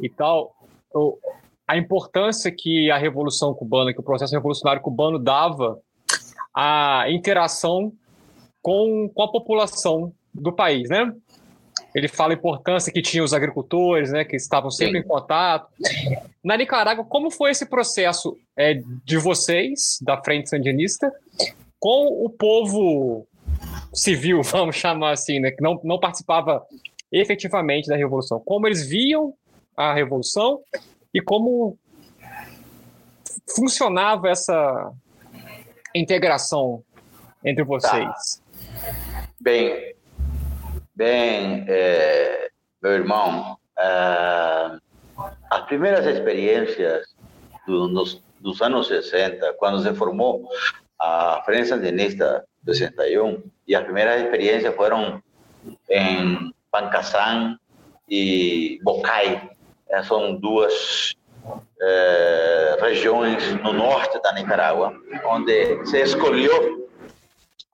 e 0.00 0.08
tal, 0.08 0.52
a 1.66 1.76
importância 1.76 2.50
que 2.50 2.90
a 2.90 2.96
Revolução 2.96 3.54
Cubana, 3.54 3.92
que 3.92 4.00
o 4.00 4.02
processo 4.02 4.34
revolucionário 4.34 4.82
cubano 4.82 5.18
dava 5.18 5.78
à 6.54 7.04
interação 7.10 7.92
com, 8.62 9.10
com 9.14 9.22
a 9.22 9.30
população 9.30 10.12
do 10.34 10.52
país, 10.52 10.88
né? 10.88 11.12
Ele 11.94 12.08
fala 12.08 12.32
a 12.32 12.36
importância 12.36 12.92
que 12.92 13.00
tinha 13.00 13.24
os 13.24 13.32
agricultores, 13.32 14.12
né, 14.12 14.24
que 14.24 14.36
estavam 14.36 14.70
sempre 14.70 15.00
Sim. 15.00 15.04
em 15.04 15.08
contato. 15.08 15.68
Na 16.44 16.56
Nicarágua, 16.56 17.04
como 17.04 17.30
foi 17.30 17.50
esse 17.50 17.66
processo 17.66 18.36
é, 18.56 18.80
de 19.04 19.16
vocês, 19.16 19.98
da 20.02 20.22
Frente 20.22 20.50
Sandinista, 20.50 21.10
com 21.80 22.24
o 22.24 22.28
povo 22.28 23.26
civil, 23.92 24.42
vamos 24.44 24.76
chamar 24.76 25.12
assim, 25.12 25.40
né, 25.40 25.50
que 25.50 25.62
não, 25.62 25.80
não 25.82 25.98
participava 25.98 26.64
efetivamente 27.10 27.88
da 27.88 27.96
Revolução? 27.96 28.40
Como 28.44 28.66
eles 28.66 28.86
viam 28.86 29.32
a 29.76 29.94
Revolução 29.94 30.60
e 31.14 31.22
como 31.22 31.78
funcionava 33.56 34.28
essa 34.28 34.92
integração 35.94 36.82
entre 37.44 37.64
vocês? 37.64 37.90
Tá. 38.04 38.47
Bem, 39.40 39.94
bem, 40.96 41.64
é, 41.68 42.50
meu 42.82 42.92
irmão, 42.92 43.56
é, 43.78 44.78
as 45.48 45.60
primeiras 45.66 46.04
experiências 46.06 47.14
do, 47.64 47.86
nos, 47.86 48.20
dos 48.40 48.60
anos 48.60 48.88
60, 48.88 49.54
quando 49.54 49.80
se 49.80 49.94
formou 49.94 50.48
a 50.98 51.40
Frente 51.44 51.68
Sandinista 51.68 52.44
61, 52.64 53.40
e 53.68 53.76
as 53.76 53.84
primeiras 53.84 54.22
experiências 54.22 54.74
foram 54.74 55.22
em 55.88 56.52
Pancasán 56.72 57.56
e 58.08 58.80
Bocai, 58.82 59.50
é, 59.88 60.02
são 60.02 60.34
duas 60.34 61.14
é, 61.80 62.76
regiões 62.80 63.54
no 63.62 63.72
norte 63.72 64.20
da 64.20 64.32
Nicarágua, 64.32 64.92
onde 65.26 65.86
se 65.86 66.00
escolheu 66.02 66.77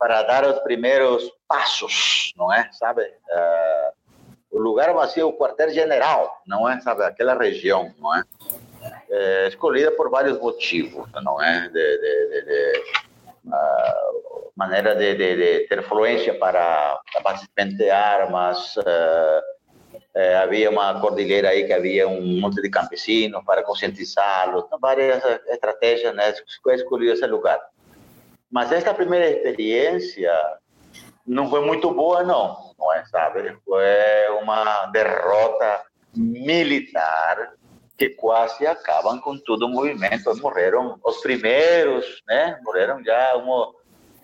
para 0.04 0.22
dar 0.24 0.46
os 0.46 0.58
primeiros 0.58 1.32
passos, 1.48 2.34
não 2.36 2.52
é? 2.52 2.68
Sabe? 2.72 3.00
Uh, 3.04 4.58
o 4.58 4.58
lugar 4.58 4.92
vazio, 4.92 5.28
o 5.28 5.32
quartel-general, 5.32 6.42
não 6.46 6.68
é? 6.68 6.78
Sabe? 6.82 7.04
Aquela 7.04 7.32
região, 7.32 7.90
não 7.98 8.14
é? 8.14 8.22
é? 9.08 9.48
Escolhida 9.48 9.90
por 9.92 10.10
vários 10.10 10.38
motivos, 10.38 11.08
não 11.22 11.42
é? 11.42 11.70
De, 11.70 11.98
de, 11.98 12.28
de, 12.28 12.42
de 12.42 12.82
uh, 13.46 14.52
maneira 14.54 14.94
de, 14.94 15.66
ter 15.68 15.82
fluência 15.84 16.38
para 16.38 17.00
abastecimento 17.16 17.78
de 17.78 17.88
armas. 17.88 18.76
Uh, 18.76 19.54
eh, 20.16 20.36
havia 20.36 20.70
uma 20.70 21.00
cordilheira 21.00 21.48
aí 21.48 21.66
que 21.66 21.72
havia 21.72 22.06
um 22.06 22.40
monte 22.40 22.62
de 22.62 22.70
campesinos 22.70 23.42
para 23.44 23.64
conscientizá-los, 23.64 24.66
várias 24.80 25.24
estratégias, 25.48 26.14
né? 26.14 26.32
Escolhi 26.74 27.10
esse 27.10 27.26
lugar. 27.26 27.58
Mas 28.54 28.70
esta 28.70 28.94
primeira 28.94 29.28
experiência 29.28 30.32
não 31.26 31.50
foi 31.50 31.60
muito 31.66 31.90
boa, 31.92 32.22
não, 32.22 32.72
não 32.78 32.92
é, 32.92 33.04
sabe? 33.06 33.52
Foi 33.64 33.82
uma 34.40 34.86
derrota 34.86 35.84
militar 36.14 37.54
que 37.98 38.10
quase 38.10 38.64
acabam 38.64 39.20
com 39.20 39.36
todo 39.38 39.66
o 39.66 39.68
movimento. 39.68 40.32
Morreram 40.40 41.00
os 41.04 41.16
primeiros, 41.16 42.22
né? 42.28 42.60
Morreram 42.62 43.02
já 43.02 43.34
uma, 43.34 43.74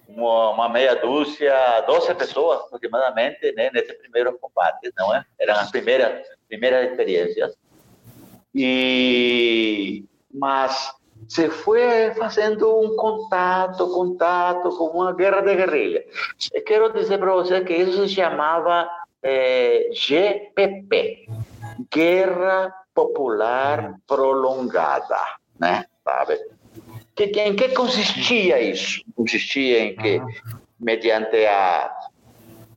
uma, 0.07 0.51
uma 0.51 0.69
meia 0.69 0.95
dúzia, 0.95 1.81
12 1.81 2.15
pessoas 2.15 2.61
aproximadamente, 2.61 3.51
né? 3.57 3.69
Nesse 3.75 3.95
primeiro 3.95 4.39
combate, 4.39 4.93
não 4.97 5.13
é? 5.13 5.25
Eram 5.41 5.55
as 5.57 5.73
primeiras, 5.73 6.25
primeiras 6.47 6.89
experiências. 6.89 7.59
E, 8.55 10.05
mas 10.33 11.00
se 11.31 11.49
foi 11.49 12.13
fazendo 12.19 12.81
um 12.81 12.97
contato, 12.97 13.87
contato, 13.95 14.77
como 14.77 15.03
uma 15.03 15.13
guerra 15.13 15.41
de 15.43 15.55
guerrilha. 15.55 16.05
Eu 16.53 16.65
quero 16.65 16.93
dizer 16.93 17.19
para 17.19 17.33
você 17.33 17.61
que 17.61 17.73
isso 17.73 18.09
se 18.09 18.17
chamava 18.17 18.91
é, 19.23 19.91
GPP, 19.93 21.29
Guerra 21.89 22.75
Popular 22.93 23.95
Prolongada, 24.09 25.21
né? 25.57 25.85
Sabe? 26.03 26.37
Que, 27.15 27.29
que, 27.29 27.41
em 27.41 27.55
que 27.55 27.69
consistia 27.69 28.61
isso? 28.61 29.01
Consistia 29.15 29.85
em 29.85 29.95
que, 29.95 30.21
mediante 30.81 31.47
a, 31.47 31.93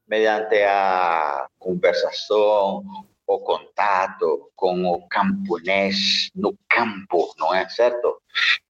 mediante 0.07 0.61
a 0.61 1.47
conversação, 1.57 2.83
o 3.27 3.39
contato 3.39 4.51
com 4.55 4.85
o 4.85 5.07
camponês 5.07 6.29
no 6.35 6.57
campo, 6.69 7.33
não 7.37 7.53
é 7.53 7.67
certo? 7.69 8.17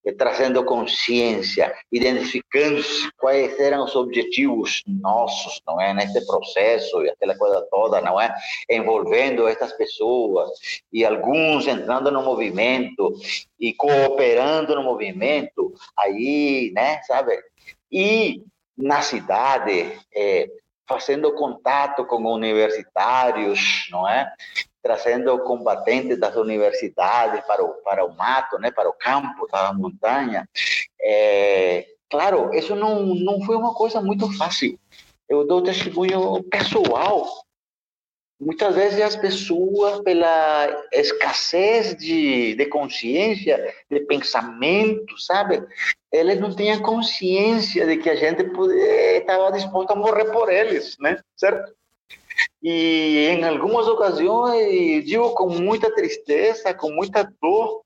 E 0.06 0.12
trazendo 0.12 0.64
consciência, 0.66 1.74
identificando 1.92 2.82
quais 3.18 3.60
eram 3.60 3.86
os 3.86 3.96
objetivos 3.96 4.84
nossos, 4.86 5.62
não 5.66 5.80
é? 5.80 5.94
Nesse 5.94 6.26
processo 6.26 7.02
e 7.04 7.10
aquela 7.10 7.38
coisa 7.38 7.66
toda, 7.72 8.02
não 8.02 8.20
é? 8.20 8.34
Envolvendo 8.70 9.48
essas 9.48 9.74
pessoas 9.74 10.50
e 10.92 11.06
alguns 11.06 11.68
entrando 11.68 12.12
no 12.12 12.22
movimento 12.24 13.14
e 13.60 13.74
cooperando 13.74 14.76
no 14.76 14.84
movimento, 14.84 15.74
aí, 15.98 16.72
né, 16.76 17.02
sabe? 17.04 17.40
E 17.92 18.44
na 18.78 19.02
cidade, 19.02 20.00
é, 20.14 20.48
fazendo 20.88 21.34
contato 21.34 22.06
com 22.06 22.24
universitários, 22.24 23.88
não 23.92 24.08
é? 24.08 24.32
Trazendo 24.82 25.40
combatentes 25.40 26.20
das 26.20 26.36
universidades 26.36 27.44
para 27.46 27.64
o, 27.64 27.70
para 27.84 28.06
o 28.06 28.16
mato, 28.16 28.58
né? 28.60 28.72
Para 28.72 28.90
o 28.90 28.94
campo, 28.94 29.48
para 29.50 29.70
a 29.70 29.74
montanha. 29.74 30.48
É, 31.02 31.88
claro, 32.10 32.54
isso 32.54 32.76
não, 32.76 33.04
não 33.16 33.42
foi 33.42 33.56
uma 33.56 33.74
coisa 33.74 34.02
muito 34.02 34.32
fácil. 34.38 34.78
Eu 35.28 35.48
dou 35.48 35.64
testemunho 35.64 36.44
pessoal 36.44 37.26
muitas 38.40 38.76
vezes 38.76 39.02
as 39.02 39.16
pessoas, 39.16 40.02
pela 40.02 40.86
escassez 40.92 41.96
de, 41.96 42.56
de 42.56 42.66
consciência, 42.66 43.74
de 43.90 44.00
pensamento, 44.02 45.18
sabe? 45.20 45.64
Eles 46.12 46.40
não 46.40 46.54
tinham 46.54 46.82
consciência 46.82 47.86
de 47.86 47.98
que 47.98 48.10
a 48.10 48.16
gente 48.16 48.44
estava 49.18 49.52
disposto 49.52 49.92
a 49.92 49.96
morrer 49.96 50.26
por 50.26 50.52
eles, 50.52 50.98
né? 51.00 51.20
Certo? 51.36 51.74
E 52.62 53.28
em 53.30 53.44
algumas 53.44 53.88
ocasiões, 53.88 55.06
digo 55.06 55.32
com 55.32 55.50
muita 55.50 55.94
tristeza, 55.94 56.74
com 56.74 56.92
muita 56.92 57.24
dor 57.42 57.84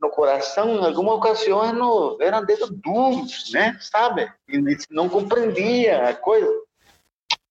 no 0.00 0.10
coração, 0.10 0.76
em 0.76 0.84
algumas 0.84 1.14
ocasiões 1.14 1.72
não, 1.72 2.20
eram 2.20 2.44
dedos 2.44 2.70
duros, 2.70 3.50
né? 3.52 3.78
Sabe? 3.80 4.30
E 4.48 4.58
não 4.90 5.08
compreendia 5.08 6.08
a 6.08 6.14
coisa. 6.14 6.50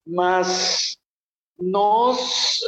Mas 0.06 0.98
nós, 1.62 2.60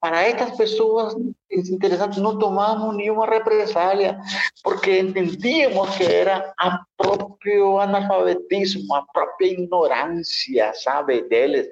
para 0.00 0.22
estas 0.22 0.56
pessoas, 0.56 1.14
é 1.50 1.58
interessante, 1.58 2.20
não 2.20 2.38
tomamos 2.38 2.94
nenhuma 2.96 3.26
represália, 3.26 4.18
porque 4.62 4.98
entendíamos 4.98 5.96
que 5.96 6.04
era 6.04 6.52
a 6.58 6.82
próprio 6.96 7.78
analfabetismo, 7.78 8.94
a 8.94 9.02
própria 9.12 9.46
ignorância, 9.46 10.72
sabe, 10.74 11.22
deles. 11.22 11.68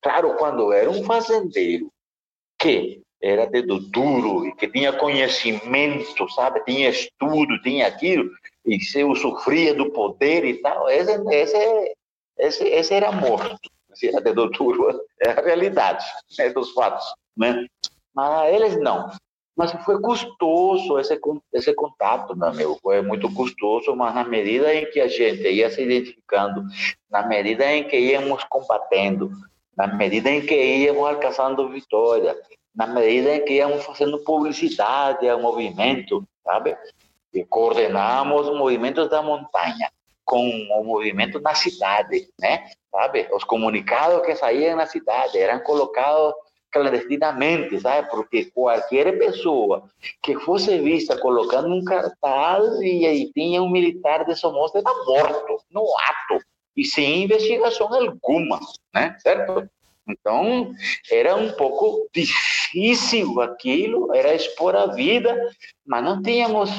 Claro, 0.00 0.34
quando 0.36 0.72
era 0.72 0.90
um 0.90 1.04
fazendeiro 1.04 1.90
que 2.58 3.00
era 3.22 3.46
dedo 3.46 3.78
duro 3.78 4.46
e 4.46 4.54
que 4.54 4.66
tinha 4.66 4.92
conhecimento, 4.92 6.28
sabe, 6.30 6.64
tinha 6.64 6.88
estudo, 6.88 7.60
tinha 7.62 7.86
aquilo, 7.86 8.28
e 8.66 8.80
se 8.80 9.02
sofria 9.16 9.74
do 9.74 9.90
poder 9.92 10.44
e 10.44 10.54
tal, 10.54 10.88
esse, 10.90 11.12
esse, 11.30 11.94
esse, 12.38 12.64
esse 12.64 12.94
era 12.94 13.12
morto 13.12 13.70
se 13.94 14.14
até 14.16 14.32
doutor 14.32 15.04
é 15.20 15.30
a 15.30 15.40
realidade 15.40 16.04
né, 16.38 16.50
dos 16.50 16.72
fatos, 16.72 17.04
né? 17.36 17.66
Mas 18.14 18.54
eles 18.54 18.76
não. 18.80 19.10
Mas 19.56 19.72
foi 19.84 20.00
custoso 20.00 20.98
esse, 20.98 21.18
esse 21.52 21.74
contato, 21.74 22.36
meu 22.36 22.48
amigo. 22.48 22.78
Foi 22.82 23.02
muito 23.02 23.32
custoso, 23.34 23.94
mas 23.94 24.14
na 24.14 24.24
medida 24.24 24.74
em 24.74 24.90
que 24.90 25.00
a 25.00 25.08
gente 25.08 25.46
ia 25.46 25.70
se 25.70 25.82
identificando, 25.82 26.64
na 27.10 27.26
medida 27.26 27.64
em 27.66 27.84
que 27.84 27.98
íamos 27.98 28.42
combatendo, 28.44 29.30
na 29.76 29.86
medida 29.86 30.30
em 30.30 30.40
que 30.40 30.54
íamos 30.54 31.06
alcançando 31.06 31.68
vitória, 31.68 32.36
na 32.74 32.86
medida 32.86 33.36
em 33.36 33.44
que 33.44 33.54
íamos 33.54 33.84
fazendo 33.84 34.18
publicidade 34.20 35.28
ao 35.28 35.40
movimento, 35.40 36.24
sabe? 36.42 36.76
E 37.34 37.44
coordenamos 37.44 38.48
movimentos 38.56 39.08
da 39.10 39.22
montanha 39.22 39.90
com 40.32 40.48
o 40.48 40.82
movimento 40.82 41.38
na 41.42 41.54
cidade, 41.54 42.26
né? 42.40 42.70
sabe? 42.90 43.28
Os 43.30 43.44
comunicados 43.44 44.24
que 44.24 44.34
saíam 44.34 44.76
na 44.76 44.86
cidade 44.86 45.36
eram 45.36 45.60
colocados 45.60 46.32
clandestinamente, 46.70 47.78
sabe? 47.78 48.08
Porque 48.08 48.46
qualquer 48.46 49.18
pessoa 49.18 49.84
que 50.22 50.38
fosse 50.40 50.78
vista 50.78 51.18
colocando 51.18 51.68
um 51.68 51.84
cartaz 51.84 52.80
e 52.80 53.06
aí 53.06 53.30
tinha 53.34 53.62
um 53.62 53.68
militar 53.68 54.24
de 54.24 54.34
Somoza 54.34 54.78
era 54.78 55.04
morto 55.04 55.62
no 55.70 55.86
ato 55.98 56.42
e 56.74 56.82
sem 56.82 57.24
investigação 57.24 57.92
alguma, 57.92 58.58
né? 58.94 59.14
Certo? 59.18 59.68
Então, 60.08 60.72
era 61.10 61.36
um 61.36 61.52
pouco 61.52 62.08
difícil 62.10 63.38
aquilo, 63.42 64.14
era 64.14 64.34
expor 64.34 64.74
a 64.74 64.86
vida, 64.86 65.36
mas 65.86 66.02
não 66.02 66.22
tínhamos 66.22 66.70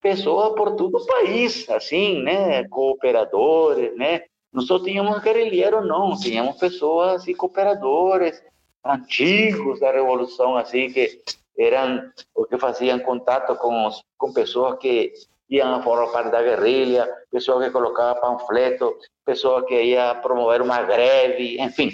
pessoas 0.00 0.54
por 0.54 0.76
todo 0.76 0.96
o 0.96 1.06
país, 1.06 1.68
assim, 1.68 2.22
né? 2.22 2.66
Cooperadores, 2.68 3.96
né? 3.96 4.22
Não 4.52 4.62
só 4.62 4.82
tínhamos 4.82 5.22
guerrilheiros, 5.22 5.86
não, 5.86 6.16
tínhamos 6.18 6.56
pessoas 6.56 7.26
e 7.28 7.34
cooperadores 7.34 8.42
antigos 8.84 9.78
da 9.78 9.92
Revolução, 9.92 10.56
assim, 10.56 10.90
que 10.90 11.20
eram 11.56 12.10
os 12.34 12.48
que 12.48 12.58
faziam 12.58 12.98
contato 13.00 13.54
com, 13.56 13.86
os, 13.86 14.02
com 14.16 14.32
pessoas 14.32 14.78
que 14.78 15.12
iam 15.48 15.82
formar 15.82 16.10
parte 16.12 16.30
da 16.30 16.42
guerrilha, 16.42 17.08
pessoas 17.30 17.66
que 17.66 17.72
colocavam 17.72 18.38
panfleto, 18.38 18.96
pessoas 19.24 19.64
que 19.66 19.80
iam 19.80 20.20
promover 20.20 20.62
uma 20.62 20.82
greve, 20.82 21.60
enfim. 21.60 21.90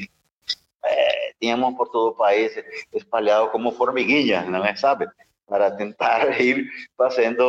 É, 0.84 1.32
tínhamos 1.40 1.74
por 1.74 1.88
todo 1.88 2.12
o 2.12 2.16
país 2.16 2.52
espalhado 2.92 3.50
como 3.50 3.72
formiguinhas, 3.72 4.48
não 4.48 4.64
é, 4.64 4.76
sabe? 4.76 5.06
Para 5.46 5.70
tentar 5.70 6.28
ir 6.40 6.68
fazendo 6.96 7.42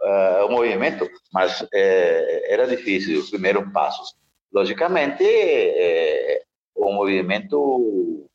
uh, 0.00 0.46
o 0.46 0.50
movimento, 0.50 1.08
mas 1.32 1.66
é, 1.72 2.52
era 2.52 2.66
difícil 2.66 3.20
os 3.20 3.30
primeiros 3.30 3.70
passos. 3.72 4.14
Logicamente, 4.52 5.24
é, 5.24 6.42
o 6.74 6.92
movimento 6.92 8.26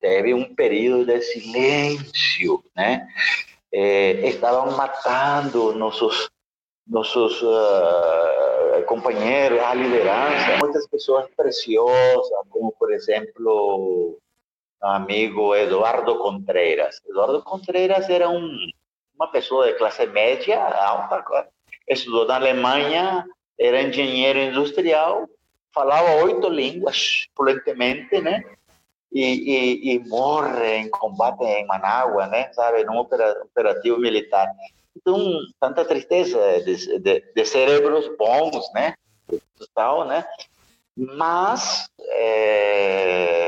teve 0.00 0.32
um 0.34 0.54
período 0.54 1.06
de 1.06 1.20
silêncio, 1.20 2.62
né? 2.76 3.08
É, 3.72 4.28
estavam 4.28 4.76
matando 4.76 5.72
nossos 5.74 6.30
nossos 6.86 7.42
uh, 7.42 8.82
companheiros, 8.86 9.60
a 9.60 9.74
liderança, 9.74 10.56
muitas 10.58 10.86
pessoas 10.86 11.28
preciosas, 11.36 12.30
como 12.48 12.72
por 12.72 12.90
exemplo 12.90 13.44
o 13.46 14.18
amigo 14.80 15.54
Eduardo 15.54 16.18
Contreras. 16.18 17.00
Eduardo 17.08 17.42
Contreras 17.42 18.08
era 18.08 18.28
um 18.28 18.56
uma 19.18 19.30
pessoa 19.32 19.66
de 19.66 19.74
classe 19.74 20.06
média 20.06 20.62
alta, 20.62 21.48
estudou 21.88 22.24
na 22.24 22.36
Alemanha, 22.36 23.26
era 23.58 23.82
engenheiro 23.82 24.38
industrial, 24.38 25.28
falava 25.74 26.24
oito 26.24 26.48
línguas 26.48 27.26
fluentemente, 27.36 28.20
né? 28.20 28.44
E, 29.12 29.24
e, 29.24 29.94
e, 29.94 29.98
morre 30.06 30.76
em 30.76 30.90
combate 30.90 31.42
em 31.42 31.66
Manágua, 31.66 32.26
né? 32.26 32.52
Sabe, 32.52 32.84
num 32.84 32.98
operativo 32.98 33.98
militar. 33.98 34.46
Então, 34.94 35.18
tanta 35.58 35.84
tristeza 35.84 36.38
de, 36.60 36.98
de, 37.00 37.32
de 37.34 37.44
cérebros 37.44 38.06
bons, 38.16 38.70
né? 38.74 38.94
tal, 39.74 40.06
né? 40.06 40.24
Mas 40.96 41.88
é, 42.00 43.47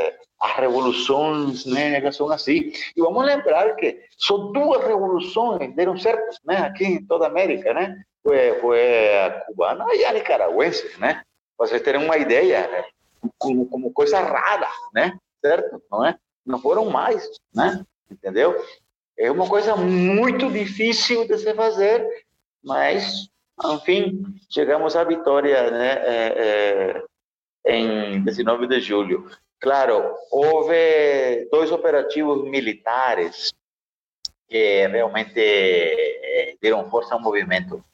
revoluções 0.71 1.67
né, 1.67 2.11
são 2.13 2.31
assim. 2.31 2.73
E 2.97 3.01
vamos 3.01 3.25
lembrar 3.25 3.75
que 3.75 4.01
só 4.17 4.37
duas 4.37 4.85
revoluções 4.87 5.75
deram 5.75 5.97
certo 5.97 6.37
né, 6.45 6.59
aqui 6.59 6.85
em 6.85 7.05
toda 7.05 7.27
a 7.27 7.29
América, 7.29 7.75
né? 7.75 8.01
Foi, 8.23 8.61
foi 8.61 9.19
a 9.19 9.31
cubana 9.47 9.85
e 9.95 10.05
a 10.05 10.13
nicaragüense, 10.13 10.99
né? 10.99 11.23
Para 11.57 11.67
vocês 11.67 11.83
terem 11.83 12.05
uma 12.05 12.17
ideia, 12.17 12.69
né? 12.69 12.85
como, 13.39 13.67
como 13.67 13.93
coisa 13.93 14.21
rara, 14.21 14.69
né? 14.95 15.19
Certo? 15.41 15.83
Não 15.91 16.05
é? 16.05 16.17
Não 16.45 16.59
foram 16.59 16.87
mais, 16.91 17.29
né? 17.55 17.85
Entendeu? 18.11 18.57
É 19.19 19.31
uma 19.31 19.49
coisa 19.49 19.77
muito 19.77 20.51
difícil 20.51 21.27
de 21.27 21.39
se 21.39 21.55
fazer, 21.55 22.07
mas, 22.63 23.29
enfim, 23.65 24.23
chegamos 24.49 24.97
à 24.97 25.05
vitória, 25.05 25.71
né? 25.71 25.93
É, 25.93 27.05
é, 27.65 27.77
em 27.77 28.23
19 28.25 28.67
de 28.67 28.81
julho. 28.81 29.31
Claro, 29.61 30.17
houve 30.31 31.47
dois 31.53 31.71
operativos 31.71 32.49
militares 32.49 33.53
que 34.49 34.87
realmente 34.89 35.39
eh, 35.39 36.57
deram 36.63 36.89
força 36.89 37.13
ao 37.15 37.21
movimento, 37.21 37.85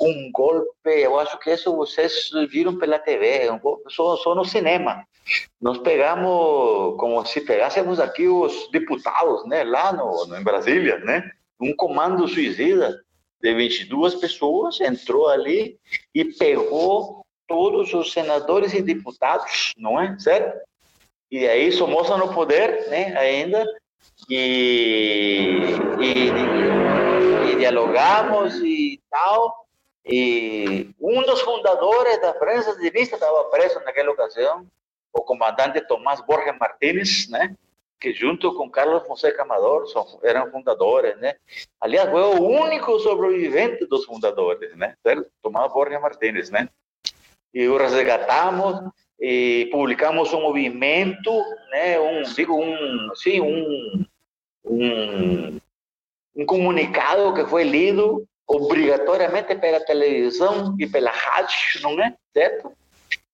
um 0.00 0.30
golpe, 0.32 0.68
eu 0.86 1.18
acho 1.18 1.38
que 1.40 1.50
isso 1.50 1.76
vocês 1.76 2.30
viram 2.50 2.78
pela 2.78 2.98
TV, 2.98 3.50
um 3.50 3.58
golpe, 3.58 3.92
só, 3.92 4.16
só 4.16 4.34
no 4.34 4.46
cinema. 4.46 5.04
Nós 5.60 5.76
pegamos, 5.78 6.96
como 6.98 7.22
se 7.26 7.42
pegássemos 7.42 8.00
aqui 8.00 8.26
os 8.26 8.70
deputados, 8.70 9.46
né, 9.46 9.62
lá 9.62 9.92
no, 9.92 10.26
no, 10.26 10.38
em 10.38 10.42
Brasília, 10.42 10.98
né, 11.00 11.30
um 11.60 11.76
comando 11.76 12.26
suicida 12.26 12.98
de 13.42 13.54
22 13.54 14.14
pessoas 14.14 14.80
entrou 14.80 15.28
ali 15.28 15.78
e 16.14 16.24
pegou 16.24 17.26
todos 17.46 17.92
os 17.92 18.10
senadores 18.12 18.72
e 18.72 18.80
deputados, 18.80 19.74
não 19.76 20.00
é? 20.00 20.18
Certo? 20.18 20.58
E 21.30 21.46
aí 21.46 21.70
Somoza 21.70 22.16
no 22.16 22.32
poder, 22.32 22.88
né, 22.88 23.14
ainda, 23.18 23.66
e, 24.28 25.74
e, 26.00 27.52
e 27.52 27.56
dialogamos 27.56 28.54
e 28.62 29.00
tal. 29.10 29.66
E 30.04 30.90
um 31.00 31.22
dos 31.22 31.40
fundadores 31.42 32.20
da 32.20 32.34
França 32.34 32.76
de 32.76 32.90
Vista 32.90 33.16
estava 33.16 33.44
preso 33.44 33.80
naquela 33.80 34.10
ocasião, 34.10 34.66
o 35.12 35.22
comandante 35.22 35.80
Tomás 35.82 36.20
Borges 36.20 36.58
Martínez, 36.58 37.28
né? 37.28 37.54
que 38.00 38.12
junto 38.12 38.54
com 38.54 38.70
Carlos 38.70 39.06
Fonseca 39.06 39.42
Amador 39.42 39.86
são, 39.88 40.20
eram 40.22 40.50
fundadores, 40.50 41.16
né? 41.18 41.34
Aliás, 41.80 42.08
foi 42.08 42.22
o 42.22 42.42
único 42.42 42.98
sobrevivente 43.00 43.86
dos 43.86 44.04
fundadores, 44.04 44.74
né? 44.76 44.94
Tomás 45.42 45.72
Borges 45.72 46.00
Martínez, 46.00 46.50
né? 46.50 46.68
E 47.52 47.66
o 47.66 47.76
resgatamos 47.76 48.90
e 49.20 49.68
publicamos 49.72 50.32
um 50.32 50.42
movimento, 50.42 51.32
né? 51.70 51.98
Um, 51.98 52.22
digo, 52.22 52.54
um, 52.54 53.10
sim, 53.16 53.40
um, 53.40 54.06
um, 54.68 55.58
um 56.36 56.46
comunicado 56.46 57.34
que 57.34 57.44
foi 57.46 57.64
lido 57.64 58.26
obrigatoriamente 58.46 59.54
pela 59.56 59.80
televisão 59.80 60.74
e 60.78 60.86
pela 60.86 61.10
rádio, 61.10 61.58
não 61.82 62.02
é? 62.02 62.14
Certo? 62.32 62.72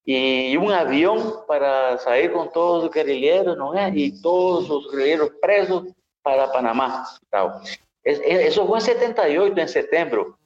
E 0.06 0.58
um 0.58 0.68
avião 0.68 1.44
para 1.46 1.96
sair 1.98 2.30
com 2.30 2.46
todos 2.46 2.84
os 2.84 2.90
guerrilheiros, 2.90 3.56
não 3.56 3.76
é? 3.76 3.88
E 3.90 4.12
todos 4.20 4.68
os 4.68 4.90
guerrilheiros 4.90 5.30
presos 5.40 5.92
para 6.22 6.48
Panamá. 6.48 7.04
Tal. 7.30 7.62
Isso 8.04 8.66
foi 8.66 8.78
em 8.78 8.82
78, 8.82 9.58
em 9.58 9.66
setembro. 9.68 10.36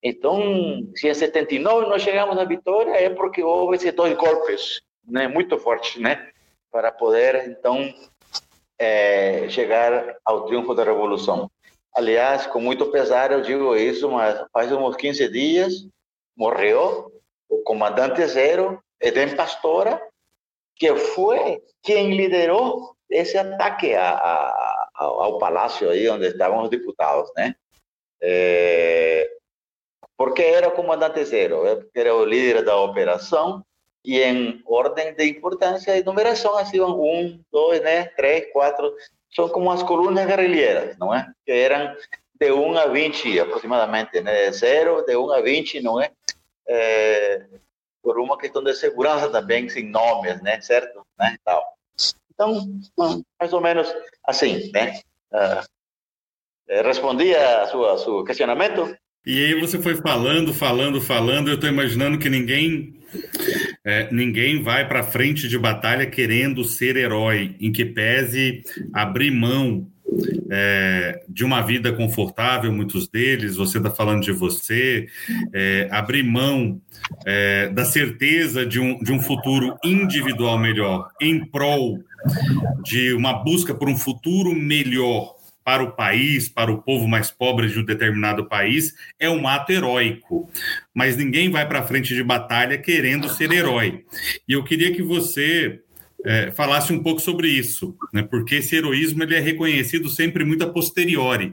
Então, 0.00 0.40
se 0.94 1.08
em 1.08 1.14
79 1.14 1.88
nós 1.88 2.02
chegamos 2.02 2.38
à 2.38 2.44
vitória, 2.44 2.92
é 2.92 3.10
porque 3.10 3.42
houve 3.42 3.74
esses 3.74 3.92
dois 3.92 4.16
golpes, 4.16 4.80
né? 5.04 5.26
Muito 5.26 5.58
fortes, 5.58 6.00
né? 6.00 6.28
Para 6.70 6.92
poder, 6.92 7.48
então, 7.48 7.92
é, 8.78 9.48
chegar 9.48 10.16
ao 10.24 10.46
triunfo 10.46 10.74
da 10.74 10.84
Revolução. 10.84 11.50
Aliás, 11.94 12.46
com 12.46 12.60
muito 12.60 12.90
pesar 12.90 13.32
eu 13.32 13.40
digo 13.40 13.74
isso, 13.74 14.10
mas 14.10 14.44
faz 14.52 14.70
uns 14.70 14.96
15 14.96 15.28
dias 15.28 15.88
morreu 16.38 17.12
o 17.48 17.62
comandante 17.62 18.24
zero, 18.26 18.80
Eden 19.00 19.34
Pastora, 19.34 20.00
que 20.76 20.94
foi 20.94 21.60
quem 21.82 22.14
liderou 22.16 22.94
esse 23.10 23.36
ataque 23.36 23.94
a, 23.94 24.10
a, 24.10 24.88
ao 24.94 25.38
palácio 25.38 25.90
aí 25.90 26.08
onde 26.08 26.26
estavam 26.26 26.62
os 26.62 26.70
deputados, 26.70 27.30
né? 27.36 27.56
É, 28.22 29.28
porque 30.16 30.42
era 30.42 30.68
o 30.68 30.72
comandante 30.72 31.24
zero, 31.24 31.64
era 31.94 32.14
o 32.14 32.24
líder 32.24 32.64
da 32.64 32.76
operação 32.76 33.64
e 34.08 34.22
em 34.22 34.62
ordem 34.64 35.12
de 35.12 35.28
importância 35.28 35.94
e 35.94 36.02
numeração, 36.02 36.56
assim, 36.56 36.80
um, 36.80 37.38
dois, 37.52 37.82
né, 37.82 38.06
três, 38.16 38.50
quatro, 38.50 38.90
são 39.30 39.50
como 39.50 39.70
as 39.70 39.82
colunas 39.82 40.26
guerrilheiras, 40.26 40.96
não 40.96 41.14
é? 41.14 41.30
Que 41.44 41.52
eram 41.52 41.94
de 42.40 42.50
1 42.50 42.78
a 42.78 42.86
20 42.86 43.38
aproximadamente, 43.40 44.18
né? 44.22 44.48
De 44.48 44.56
0, 44.56 45.04
de 45.04 45.14
1 45.14 45.30
a 45.30 45.40
20, 45.42 45.80
não 45.82 46.00
é? 46.00 46.10
é? 46.66 47.44
Por 48.02 48.18
uma 48.18 48.38
questão 48.38 48.64
de 48.64 48.72
segurança 48.72 49.28
também, 49.28 49.68
sem 49.68 49.90
nomes, 49.90 50.40
né? 50.40 50.58
Certo? 50.62 51.06
Né? 51.18 51.36
Tal. 51.44 51.62
Então, 52.32 52.66
mais 53.38 53.52
ou 53.52 53.60
menos 53.60 53.94
assim, 54.24 54.70
né? 54.72 54.98
Uh, 55.30 56.82
respondi 56.82 57.34
a 57.36 57.66
sua, 57.66 57.98
seu 57.98 58.24
questionamento? 58.24 58.96
E 59.26 59.44
aí 59.44 59.60
você 59.60 59.78
foi 59.78 59.96
falando, 59.96 60.54
falando, 60.54 60.98
falando, 60.98 61.48
eu 61.48 61.56
estou 61.56 61.68
imaginando 61.68 62.18
que 62.18 62.30
ninguém 62.30 62.98
é, 63.84 64.08
ninguém 64.12 64.62
vai 64.62 64.86
para 64.86 65.02
frente 65.02 65.48
de 65.48 65.58
batalha 65.58 66.06
querendo 66.06 66.64
ser 66.64 66.96
herói, 66.96 67.56
em 67.60 67.72
que 67.72 67.84
pese 67.84 68.62
abrir 68.92 69.30
mão 69.30 69.86
é, 70.50 71.22
de 71.28 71.44
uma 71.44 71.60
vida 71.60 71.92
confortável, 71.92 72.72
muitos 72.72 73.08
deles, 73.08 73.56
você 73.56 73.78
está 73.78 73.90
falando 73.90 74.22
de 74.22 74.32
você, 74.32 75.06
é, 75.52 75.88
abrir 75.90 76.22
mão 76.22 76.80
é, 77.26 77.68
da 77.68 77.84
certeza 77.84 78.64
de 78.64 78.80
um, 78.80 78.98
de 78.98 79.12
um 79.12 79.20
futuro 79.20 79.76
individual 79.84 80.58
melhor, 80.58 81.08
em 81.20 81.44
prol 81.44 81.98
de 82.82 83.12
uma 83.12 83.32
busca 83.32 83.74
por 83.74 83.88
um 83.88 83.96
futuro 83.96 84.54
melhor 84.54 85.37
para 85.68 85.82
o 85.82 85.92
país, 85.92 86.48
para 86.48 86.72
o 86.72 86.80
povo 86.80 87.06
mais 87.06 87.30
pobre 87.30 87.68
de 87.68 87.78
um 87.78 87.84
determinado 87.84 88.48
país, 88.48 88.94
é 89.20 89.28
um 89.28 89.46
ato 89.46 89.70
heróico. 89.70 90.50
Mas 90.94 91.14
ninguém 91.14 91.50
vai 91.50 91.68
para 91.68 91.82
frente 91.82 92.14
de 92.14 92.24
batalha 92.24 92.78
querendo 92.78 93.28
ser 93.28 93.52
herói. 93.52 94.02
E 94.48 94.54
eu 94.54 94.64
queria 94.64 94.94
que 94.94 95.02
você 95.02 95.78
é, 96.24 96.50
falasse 96.52 96.90
um 96.90 97.02
pouco 97.02 97.20
sobre 97.20 97.48
isso, 97.48 97.94
né? 98.14 98.22
porque 98.22 98.54
esse 98.54 98.76
heroísmo 98.76 99.22
ele 99.22 99.34
é 99.34 99.40
reconhecido 99.40 100.08
sempre 100.08 100.42
muito 100.42 100.64
a 100.64 100.72
posteriori. 100.72 101.52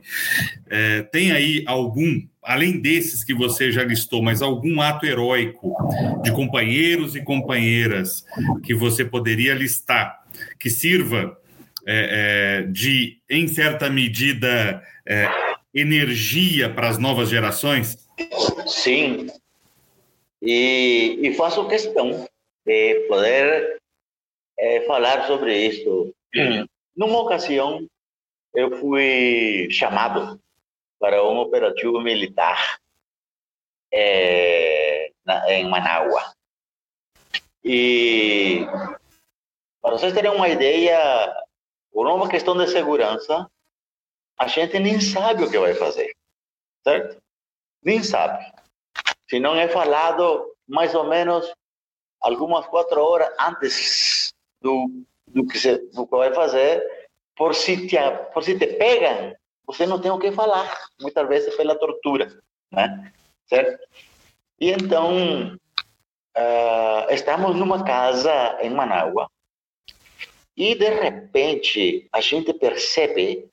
É, 0.69 1.01
tem 1.01 1.33
aí 1.33 1.65
algum, 1.67 2.25
além 2.41 2.79
desses 2.79 3.21
que 3.21 3.33
você 3.33 3.69
já 3.69 3.83
listou, 3.83 4.23
mas 4.23 4.41
algum 4.41 4.79
ato 4.79 5.05
heróico 5.05 5.75
de 6.23 6.31
companheiros 6.31 7.17
e 7.17 7.21
companheiras 7.21 8.23
que 8.63 8.73
você 8.73 9.03
poderia 9.03 9.53
listar 9.53 10.23
que 10.57 10.69
sirva 10.69 11.37
é, 11.85 12.59
é, 12.59 12.61
de, 12.63 13.21
em 13.29 13.47
certa 13.47 13.89
medida, 13.89 14.83
é, 15.05 15.27
energia 15.73 16.69
para 16.69 16.89
as 16.89 16.97
novas 16.97 17.29
gerações? 17.29 17.97
Sim. 18.65 19.27
E, 20.41 21.19
e 21.21 21.33
faço 21.35 21.67
questão 21.67 22.27
de 22.65 23.05
poder 23.07 23.77
é, 24.57 24.81
falar 24.81 25.27
sobre 25.27 25.55
isso. 25.55 26.13
Numa 26.95 27.19
ocasião, 27.19 27.85
eu 28.53 28.77
fui 28.79 29.67
chamado 29.69 30.39
para 30.99 31.23
um 31.23 31.37
operativo 31.39 31.99
militar 32.01 32.77
é, 33.93 35.11
na, 35.25 35.53
em 35.53 35.69
Managua. 35.69 36.33
E 37.63 38.65
para 39.81 39.91
vocês 39.91 40.13
terem 40.13 40.31
uma 40.31 40.49
ideia, 40.49 40.97
por 41.95 42.05
uma 42.07 42.27
questão 42.27 42.57
de 42.57 42.67
segurança, 42.67 43.49
a 44.37 44.47
gente 44.47 44.77
nem 44.79 44.99
sabe 44.99 45.45
o 45.45 45.49
que 45.49 45.57
vai 45.57 45.73
fazer, 45.73 46.13
certo? 46.83 47.23
Nem 47.81 48.03
sabe. 48.03 48.45
Se 49.29 49.39
não 49.39 49.55
é 49.55 49.69
falado 49.69 50.57
mais 50.67 50.93
ou 50.93 51.05
menos 51.05 51.49
algumas 52.19 52.67
quatro 52.67 53.01
horas 53.01 53.29
antes 53.39 54.33
do, 54.61 55.05
do, 55.25 55.47
que, 55.47 55.57
se, 55.57 55.77
do 55.93 56.05
que 56.05 56.17
vai 56.17 56.33
fazer, 56.33 56.83
por 57.33 57.55
se, 57.55 57.87
te, 57.87 57.95
por 58.33 58.43
se 58.43 58.59
te 58.59 58.67
pegam, 58.67 59.33
você 59.65 59.85
não 59.85 59.97
tem 59.97 60.11
o 60.11 60.19
que 60.19 60.33
falar, 60.33 60.69
muitas 60.99 61.25
vezes 61.29 61.55
pela 61.55 61.79
tortura, 61.79 62.27
né? 62.73 63.13
Certo? 63.47 63.81
E 64.59 64.69
então, 64.69 65.55
uh, 65.55 67.09
estamos 67.13 67.55
numa 67.55 67.85
casa 67.85 68.57
em 68.61 68.69
Managua 68.69 69.29
e, 70.55 70.73
de 70.75 70.89
repente, 70.89 72.07
a 72.11 72.21
gente 72.21 72.53
percebe 72.53 73.49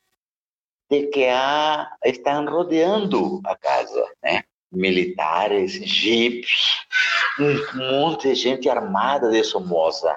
de 0.88 1.06
que 1.08 1.26
há, 1.26 1.96
estão 2.04 2.44
rodeando 2.46 3.40
a 3.44 3.56
casa, 3.56 4.06
né? 4.22 4.44
Militares, 4.70 5.72
jipes, 5.72 6.86
um 7.38 7.90
monte 7.90 8.28
de 8.28 8.34
gente 8.34 8.68
armada 8.68 9.30
de 9.30 9.42
Somoza. 9.42 10.16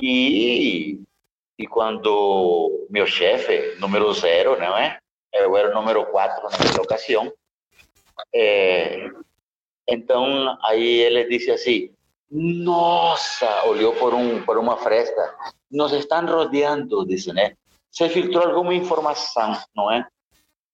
E, 0.00 1.00
e 1.58 1.66
quando 1.66 2.86
meu 2.88 3.06
chefe, 3.06 3.76
número 3.78 4.12
zero, 4.12 4.58
não 4.58 4.76
é? 4.76 4.98
Eu 5.32 5.56
era 5.56 5.70
o 5.70 5.74
número 5.74 6.06
quatro 6.06 6.42
naquela 6.44 6.82
ocasião. 6.82 7.32
É, 8.34 9.10
então, 9.88 10.56
aí 10.64 11.00
ele 11.00 11.24
disse 11.28 11.50
assim, 11.50 11.92
nossa, 12.30 13.64
olhou 13.64 13.94
por, 13.96 14.14
um, 14.14 14.42
por 14.44 14.56
uma 14.56 14.76
fresta, 14.76 15.34
nos 15.70 15.92
estão 15.92 16.24
rodeando, 16.26 17.04
disse, 17.06 17.32
né? 17.32 17.56
Se 17.90 18.08
filtrou 18.08 18.46
alguma 18.46 18.72
informação, 18.72 19.56
não 19.74 19.90
é? 19.90 20.06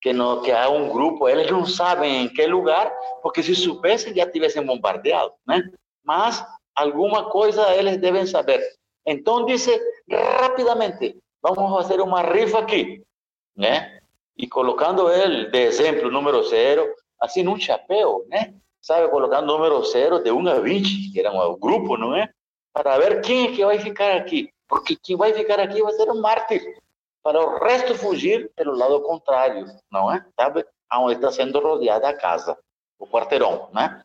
Que, 0.02 0.12
no, 0.12 0.42
que 0.42 0.52
há 0.52 0.68
um 0.68 0.90
grupo, 0.90 1.28
eles 1.28 1.50
não 1.50 1.64
sabem 1.64 2.24
em 2.24 2.28
que 2.28 2.46
lugar, 2.46 2.92
porque 3.22 3.42
se 3.42 3.54
soubessem 3.54 4.14
já 4.14 4.30
tivessem 4.30 4.64
bombardeado, 4.64 5.32
né? 5.46 5.62
Mas 6.04 6.44
alguma 6.74 7.30
coisa 7.30 7.74
eles 7.74 7.96
devem 7.96 8.26
saber. 8.26 8.61
Então 9.07 9.46
disse 9.46 9.80
rapidamente, 10.11 11.16
vamos 11.42 11.70
fazer 11.70 12.00
uma 12.00 12.20
rifa 12.20 12.59
aqui, 12.59 13.02
né? 13.57 14.00
E 14.36 14.46
colocando 14.46 15.11
ele 15.11 15.46
de 15.46 15.59
exemplo 15.59 16.11
número 16.11 16.42
zero, 16.44 16.86
assim 17.20 17.42
num 17.42 17.59
chapéu, 17.59 18.26
né? 18.28 18.54
Sabe, 18.87 19.09
colocando 19.09 19.49
número 19.49 19.84
zero 19.84 20.22
de 20.22 20.30
1 20.30 20.49
a 20.49 20.61
20, 20.61 21.11
que 21.12 21.18
era 21.18 21.32
um 21.32 21.59
grupo, 21.59 21.97
não 21.97 22.14
é? 22.14 22.30
Para 22.72 22.97
ver 22.99 23.20
quem 23.20 23.49
é 23.49 23.53
que 23.53 23.64
vai 23.64 23.80
ficar 23.80 24.14
aqui. 24.14 24.49
Porque 24.68 24.95
quem 24.95 25.16
vai 25.16 25.34
ficar 25.34 25.59
aqui 25.59 25.82
vai 25.82 25.93
ser 25.95 26.09
um 26.09 26.20
mártir. 26.20 26.62
Para 27.20 27.45
o 27.45 27.59
resto 27.59 27.97
fugir 27.97 28.49
pelo 28.55 28.76
lado 28.76 29.03
contrário, 29.03 29.66
não 29.91 30.14
é? 30.14 30.24
Sabe? 30.39 30.64
Onde 30.93 31.14
está 31.14 31.32
sendo 31.32 31.59
rodeada 31.59 32.09
a 32.09 32.14
casa, 32.14 32.57
o 32.97 33.09
quarteirão, 33.09 33.68
né? 33.74 34.05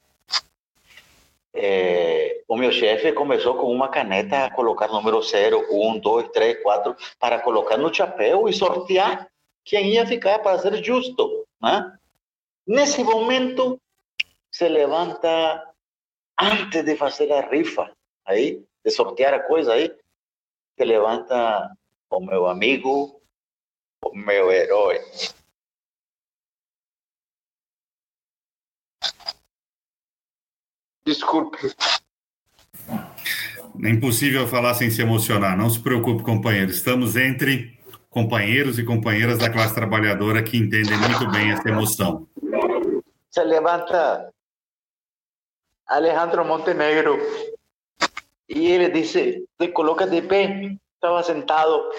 É, 1.53 2.41
o 2.47 2.57
meu 2.57 2.71
chefe 2.71 3.11
começou 3.11 3.53
com 3.57 3.71
uma 3.71 3.87
caneta 3.87 4.45
a 4.45 4.51
colocar 4.51 4.87
número 4.87 5.21
0, 5.21 5.67
1, 5.69 5.99
2, 5.99 6.29
3, 6.29 6.63
4, 6.63 6.95
para 7.19 7.39
colocar 7.39 7.77
no 7.77 7.93
chapéu 7.93 8.49
e 8.49 8.53
sortear 8.53 9.27
quem 9.63 9.91
ia 9.91 10.07
ficar 10.07 10.39
para 10.39 10.57
ser 10.57 10.83
justo. 10.83 11.45
Né? 11.61 11.95
Nesse 12.65 13.03
momento, 13.03 13.79
se 14.51 14.67
levanta, 14.67 15.73
antes 16.39 16.83
de 16.83 16.95
fazer 16.95 17.31
a 17.31 17.49
rifa, 17.49 17.91
aí, 18.25 18.63
de 18.83 18.91
sortear 18.91 19.33
a 19.33 19.43
coisa 19.43 19.73
aí, 19.73 19.89
se 20.77 20.85
levanta 20.85 21.71
o 22.09 22.19
meu 22.19 22.47
amigo, 22.47 23.21
o 24.03 24.15
meu 24.15 24.51
herói, 24.51 24.99
Desculpe. 31.05 31.57
É 33.83 33.89
impossível 33.89 34.47
falar 34.47 34.75
sem 34.75 34.89
se 34.89 35.01
emocionar. 35.01 35.57
Não 35.57 35.69
se 35.69 35.79
preocupe, 35.79 36.23
companheiro. 36.23 36.71
Estamos 36.71 37.15
entre 37.15 37.77
companheiros 38.09 38.77
e 38.77 38.83
companheiras 38.83 39.39
da 39.39 39.49
classe 39.49 39.73
trabalhadora 39.73 40.43
que 40.43 40.57
entendem 40.57 40.97
muito 40.97 41.29
bem 41.31 41.51
essa 41.51 41.67
emoção. 41.67 42.27
Se 43.29 43.43
levanta 43.43 44.31
Alejandro 45.91 46.45
Montenegro 46.45 47.19
e 48.47 48.67
ele 48.67 48.89
disse: 48.89 49.45
se 49.59 49.67
coloca 49.69 50.07
de 50.07 50.21
pé. 50.21 50.77
Estava 50.95 51.21
sentado 51.23 51.91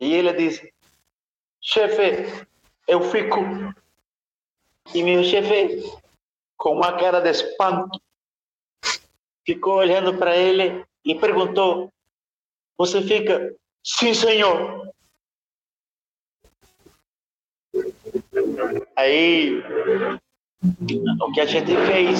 e 0.00 0.12
ele 0.12 0.32
disse: 0.32 0.72
chefe, 1.60 2.46
eu 2.88 3.00
fico. 3.02 3.40
E 4.92 5.02
meu 5.02 5.22
chefe, 5.22 5.82
com 6.56 6.76
uma 6.76 6.98
cara 6.98 7.20
de 7.20 7.30
espanto, 7.30 8.00
ficou 9.44 9.74
olhando 9.74 10.16
para 10.18 10.36
ele 10.36 10.84
e 11.04 11.14
perguntou: 11.14 11.92
Você 12.76 13.02
fica? 13.02 13.54
Sim, 13.84 14.14
senhor. 14.14 14.90
Aí, 18.96 19.62
o 21.20 21.32
que 21.32 21.40
a 21.40 21.46
gente 21.46 21.74
fez? 21.86 22.18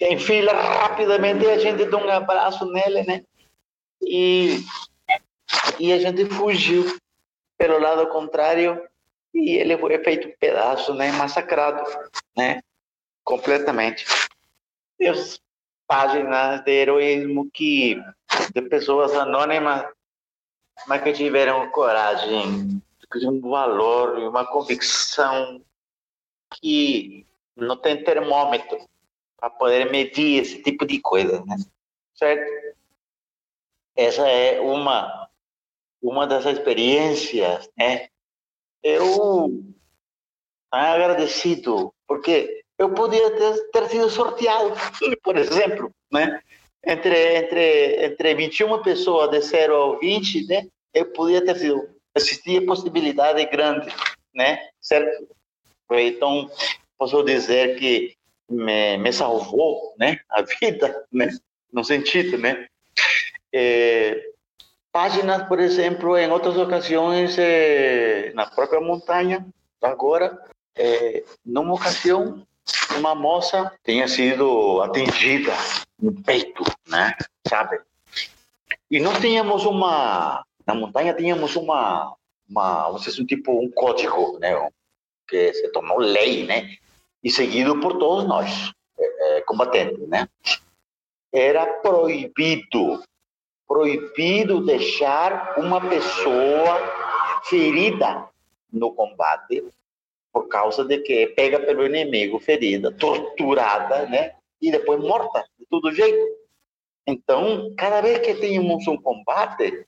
Em 0.00 0.18
fila, 0.18 0.52
rapidamente 0.52 1.46
a 1.46 1.58
gente 1.58 1.84
deu 1.86 1.98
um 1.98 2.10
abraço 2.10 2.66
nele, 2.66 3.02
né? 3.04 3.24
E, 4.02 4.60
e 5.78 5.92
a 5.92 5.98
gente 5.98 6.26
fugiu 6.26 6.84
pelo 7.56 7.78
lado 7.78 8.06
contrário 8.08 8.82
e 9.34 9.56
ele 9.56 9.76
foi 9.78 9.98
feito 10.04 10.36
pedaço, 10.38 10.94
né? 10.94 11.12
Massacrado, 11.12 11.82
né? 12.36 12.60
Completamente. 13.24 14.04
Deus 14.98 15.40
páginas 15.86 16.62
de 16.64 16.72
heroísmo 16.72 17.48
que 17.50 17.96
de 18.54 18.62
pessoas 18.62 19.14
anônimas, 19.14 19.86
mas 20.86 21.02
que 21.02 21.12
tiveram 21.12 21.70
coragem, 21.70 22.82
um 23.24 23.40
valor 23.40 24.18
e 24.18 24.26
uma 24.26 24.44
convicção 24.44 25.62
que 26.60 27.26
não 27.56 27.76
tem 27.76 28.02
termômetro 28.02 28.78
para 29.36 29.50
poder 29.50 29.90
medir 29.90 30.42
esse 30.42 30.62
tipo 30.62 30.86
de 30.86 31.00
coisa, 31.00 31.44
né? 31.44 31.56
Certo? 32.14 32.76
Essa 33.94 34.28
é 34.28 34.60
uma 34.60 35.26
uma 36.02 36.26
das 36.26 36.44
experiências, 36.46 37.68
né? 37.76 38.08
Eu 38.82 39.64
agradecido 40.70 41.92
porque 42.06 42.62
eu 42.78 42.92
podia 42.92 43.30
ter, 43.30 43.70
ter 43.70 43.88
sido 43.88 44.10
sorteado, 44.10 44.72
por 45.22 45.36
exemplo, 45.36 45.90
né? 46.12 46.40
Entre, 46.84 47.38
entre, 47.38 48.04
entre 48.04 48.34
21 48.34 48.82
pessoas 48.82 49.30
de 49.30 49.40
0 49.40 49.74
ao 49.74 49.98
20, 49.98 50.46
né? 50.46 50.68
Eu 50.94 51.12
podia 51.12 51.44
ter 51.44 51.56
sido, 51.56 51.88
existia 52.14 52.64
possibilidade 52.64 53.44
grande, 53.46 53.88
né? 54.34 54.68
Certo? 54.80 55.35
Então, 55.90 56.50
posso 56.98 57.22
dizer 57.22 57.78
que 57.78 58.16
me, 58.48 58.96
me 58.98 59.12
salvou, 59.12 59.94
né? 59.98 60.18
A 60.30 60.42
vida, 60.42 61.04
né? 61.12 61.28
No 61.72 61.84
sentido, 61.84 62.38
né? 62.38 62.66
É, 63.52 64.30
páginas, 64.92 65.46
por 65.48 65.60
exemplo, 65.60 66.16
em 66.16 66.30
outras 66.30 66.56
ocasiões, 66.56 67.36
é, 67.38 68.32
na 68.34 68.46
própria 68.46 68.80
montanha, 68.80 69.46
agora, 69.82 70.42
é, 70.74 71.24
numa 71.44 71.74
ocasião, 71.74 72.46
uma 72.96 73.14
moça 73.14 73.72
tenha 73.82 74.08
sido 74.08 74.80
atingida 74.82 75.52
no 76.00 76.12
peito, 76.22 76.64
né? 76.88 77.14
Sabe? 77.46 77.78
E 78.90 79.00
nós 79.00 79.18
tínhamos 79.20 79.64
uma 79.64 80.44
na 80.66 80.74
montanha 80.74 81.14
tínhamos 81.14 81.54
uma 81.56 82.14
uma 82.48 82.90
dizer, 82.98 83.20
um 83.20 83.26
tipo 83.26 83.52
um 83.60 83.70
código, 83.70 84.38
né? 84.38 84.50
Que 85.28 85.52
se 85.52 85.68
tornou 85.72 85.98
lei, 85.98 86.44
né? 86.44 86.76
E 87.22 87.30
seguido 87.30 87.80
por 87.80 87.98
todos 87.98 88.26
nós 88.26 88.72
é, 88.98 89.40
combatentes, 89.42 90.06
né? 90.08 90.28
Era 91.32 91.66
proibido 91.66 93.02
proibido 93.66 94.64
deixar 94.64 95.58
uma 95.58 95.80
pessoa 95.80 96.78
ferida 97.44 98.28
no 98.72 98.92
combate 98.94 99.64
por 100.32 100.48
causa 100.48 100.84
de 100.84 100.98
que 100.98 101.28
pega 101.28 101.58
pelo 101.58 101.84
inimigo 101.86 102.38
ferida, 102.38 102.92
torturada, 102.92 104.06
né? 104.06 104.34
E 104.60 104.70
depois 104.70 105.00
morta, 105.00 105.44
de 105.58 105.66
todo 105.66 105.92
jeito. 105.92 106.24
Então, 107.06 107.72
cada 107.76 108.00
vez 108.00 108.18
que 108.18 108.34
tínhamos 108.34 108.86
um 108.86 108.96
combate, 108.96 109.86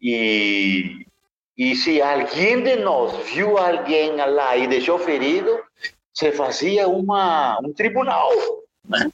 e 0.00 1.06
E 1.56 1.76
se 1.76 2.02
alguém 2.02 2.62
de 2.62 2.76
nós 2.76 3.16
viu 3.28 3.56
alguém 3.56 4.16
lá 4.16 4.56
e 4.56 4.66
deixou 4.66 4.98
ferido, 4.98 5.62
se 6.12 6.32
fazia 6.32 6.88
uma, 6.88 7.58
um 7.60 7.72
tribunal. 7.72 8.30
Né? 8.84 9.10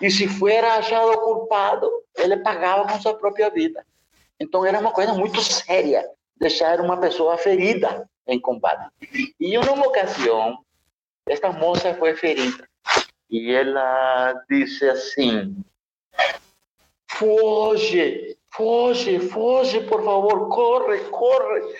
E 0.00 0.10
se 0.10 0.28
fuera 0.28 0.74
achado 0.74 1.20
culpado, 1.20 1.90
ele 2.16 2.36
pagava 2.38 2.86
com 2.86 3.00
sua 3.00 3.14
própria 3.14 3.50
vida. 3.50 3.84
Então 4.38 4.64
era 4.64 4.78
uma 4.78 4.92
coisa 4.92 5.12
muito 5.12 5.40
séria 5.42 6.08
deixar 6.36 6.80
uma 6.80 6.98
pessoa 6.98 7.36
ferida 7.36 8.08
em 8.26 8.40
combate. 8.40 8.90
E 9.38 9.54
em 9.54 9.58
uma 9.58 9.86
ocasião, 9.86 10.58
esta 11.26 11.52
moça 11.52 11.94
foi 11.94 12.14
ferida. 12.14 12.68
E 13.28 13.52
ela 13.52 14.32
disse 14.48 14.88
assim: 14.88 15.56
Foge, 17.06 18.36
foge, 18.52 19.20
foge, 19.20 19.80
por 19.80 20.04
favor, 20.04 20.48
corre, 20.48 20.98
corre. 21.10 21.74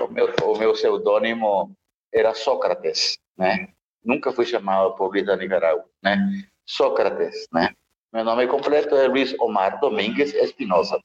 O 0.00 0.08
meu, 0.08 0.34
o 0.44 0.58
meu 0.58 0.72
pseudônimo 0.72 1.70
era 2.12 2.34
Sócrates, 2.34 3.18
né? 3.36 3.68
Nunca 4.04 4.32
fui 4.32 4.44
chamado 4.44 4.94
por 4.94 5.10
Luiz 5.10 5.26
da 5.26 5.36
Nicarágua, 5.36 5.84
né? 6.02 6.18
Sócrates, 6.66 7.46
né? 7.52 7.74
Meu 8.12 8.24
nome 8.24 8.46
completo 8.46 8.94
é 8.94 9.06
Luiz 9.06 9.34
Omar 9.38 9.80
Domingues 9.80 10.34
Espinosa, 10.34 11.00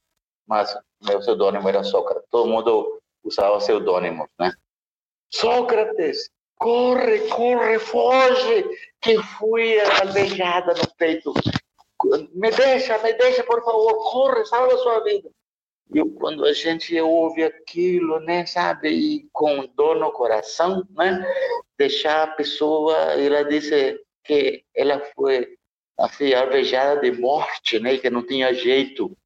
mas 0.46 0.78
meu 1.02 1.20
pseudônimo 1.20 1.68
era 1.70 1.84
Sócrates. 1.84 2.28
Todo 2.30 2.50
mundo 2.50 3.00
usava 3.24 3.58
pseudônimos, 3.58 4.28
né? 4.40 4.52
Sócrates, 5.30 6.30
corre, 6.58 7.28
corre, 7.30 7.80
foge, 7.80 8.66
que 9.02 9.22
fui 9.24 9.80
alvejada 9.80 10.74
no 10.74 10.96
peito. 10.96 11.34
Me 12.34 12.52
deixa, 12.52 12.98
me 13.00 13.14
deixa, 13.14 13.44
por 13.44 13.64
favor, 13.64 14.12
corre, 14.12 14.46
salva 14.46 14.74
a 14.74 14.78
sua 14.78 15.04
vida. 15.04 15.30
E 15.94 16.04
quando 16.12 16.46
a 16.46 16.52
gente 16.52 17.00
ouve 17.00 17.44
aquilo, 17.44 18.20
né, 18.20 18.46
sabe, 18.46 18.90
e 18.90 19.30
com 19.32 19.66
dor 19.76 19.96
no 19.96 20.12
coração, 20.12 20.86
né, 20.92 21.26
deixar 21.78 22.24
a 22.24 22.28
pessoa, 22.28 22.94
ela 23.14 23.44
disse 23.44 24.00
que 24.24 24.64
ela 24.76 25.02
foi 25.16 25.48
assim, 25.98 26.34
alvejada 26.34 27.02
de 27.02 27.12
morte, 27.18 27.80
né, 27.80 27.98
que 27.98 28.10
não 28.10 28.26
tinha 28.26 28.54
jeito. 28.54 29.18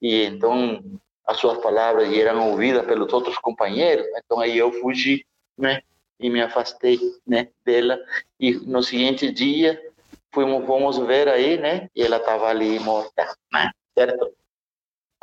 E 0.00 0.24
então 0.24 0.82
as 1.26 1.38
suas 1.38 1.58
palavras 1.58 2.12
eram 2.16 2.50
ouvidas 2.50 2.86
pelos 2.86 3.12
outros 3.12 3.36
companheiros. 3.38 4.06
Então 4.24 4.40
aí 4.40 4.56
eu 4.56 4.72
fugi, 4.72 5.26
né, 5.56 5.82
e 6.18 6.30
me 6.30 6.40
afastei, 6.40 6.98
né, 7.26 7.48
dela. 7.64 7.98
E 8.40 8.52
no 8.52 8.82
seguinte 8.82 9.30
dia 9.30 9.80
fomos, 10.34 10.66
fomos 10.66 10.98
ver 10.98 11.28
aí, 11.28 11.58
né, 11.58 11.88
e 11.94 12.02
ela 12.02 12.16
estava 12.18 12.48
ali 12.48 12.78
morta, 12.80 13.34
né, 13.52 13.70
certo? 13.96 14.32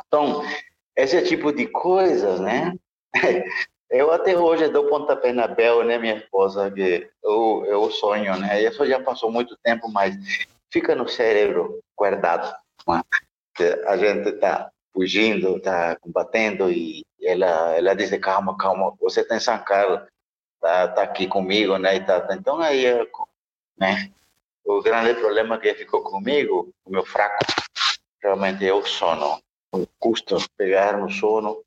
Então 0.06 0.42
esse 0.96 1.22
tipo 1.22 1.52
de 1.52 1.66
coisas, 1.66 2.40
né? 2.40 2.72
Eu 3.90 4.10
até 4.10 4.36
hoje 4.36 4.68
dou 4.68 4.88
pontapé 4.88 5.32
na 5.32 5.46
Bel, 5.46 5.84
né, 5.84 5.98
minha 5.98 6.16
esposa, 6.16 6.68
que 6.68 7.08
eu, 7.22 7.64
eu 7.66 7.88
sonho, 7.92 8.36
né? 8.36 8.60
Isso 8.60 8.84
já 8.86 8.98
passou 8.98 9.30
muito 9.30 9.56
tempo, 9.62 9.88
mas 9.88 10.16
fica 10.72 10.96
no 10.96 11.06
cérebro 11.06 11.78
guardado. 11.96 12.52
Né? 12.88 13.02
A 13.86 13.96
gente 13.96 14.30
está 14.30 14.68
fugindo, 14.92 15.58
está 15.58 15.94
combatendo 16.00 16.72
e 16.72 17.04
ela, 17.22 17.76
ela 17.76 17.94
diz, 17.94 18.10
calma, 18.18 18.56
calma, 18.56 18.92
você 19.00 19.20
está 19.20 19.36
em 19.36 19.40
São 19.40 19.58
Carlos, 19.62 20.00
tá, 20.60 20.88
tá 20.88 21.02
aqui 21.02 21.28
comigo, 21.28 21.78
né? 21.78 21.94
E 21.94 22.00
tá, 22.00 22.26
então 22.32 22.58
aí, 22.58 22.84
né? 23.78 24.10
O 24.64 24.82
grande 24.82 25.14
problema 25.14 25.58
que 25.58 25.74
ficou 25.74 26.02
comigo, 26.02 26.72
o 26.84 26.90
meu 26.90 27.04
fraco, 27.04 27.44
realmente 28.22 28.66
é 28.66 28.72
o 28.72 28.84
sono 28.84 29.38
custa 29.98 30.36
pegar 30.56 30.98
no 30.98 31.10
sono 31.10 31.62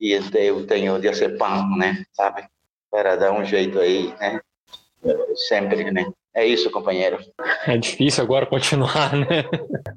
e 0.00 0.12
eu 0.12 0.66
tenho 0.66 1.00
diazepam, 1.00 1.76
né, 1.76 2.04
sabe, 2.12 2.44
para 2.90 3.16
dar 3.16 3.32
um 3.32 3.44
jeito 3.44 3.80
aí, 3.80 4.14
né, 4.18 4.40
sempre, 5.48 5.90
né. 5.90 6.06
É 6.34 6.46
isso, 6.46 6.70
companheiro. 6.70 7.18
É 7.66 7.76
difícil 7.76 8.22
agora 8.22 8.46
continuar, 8.46 9.16
né? 9.16 9.44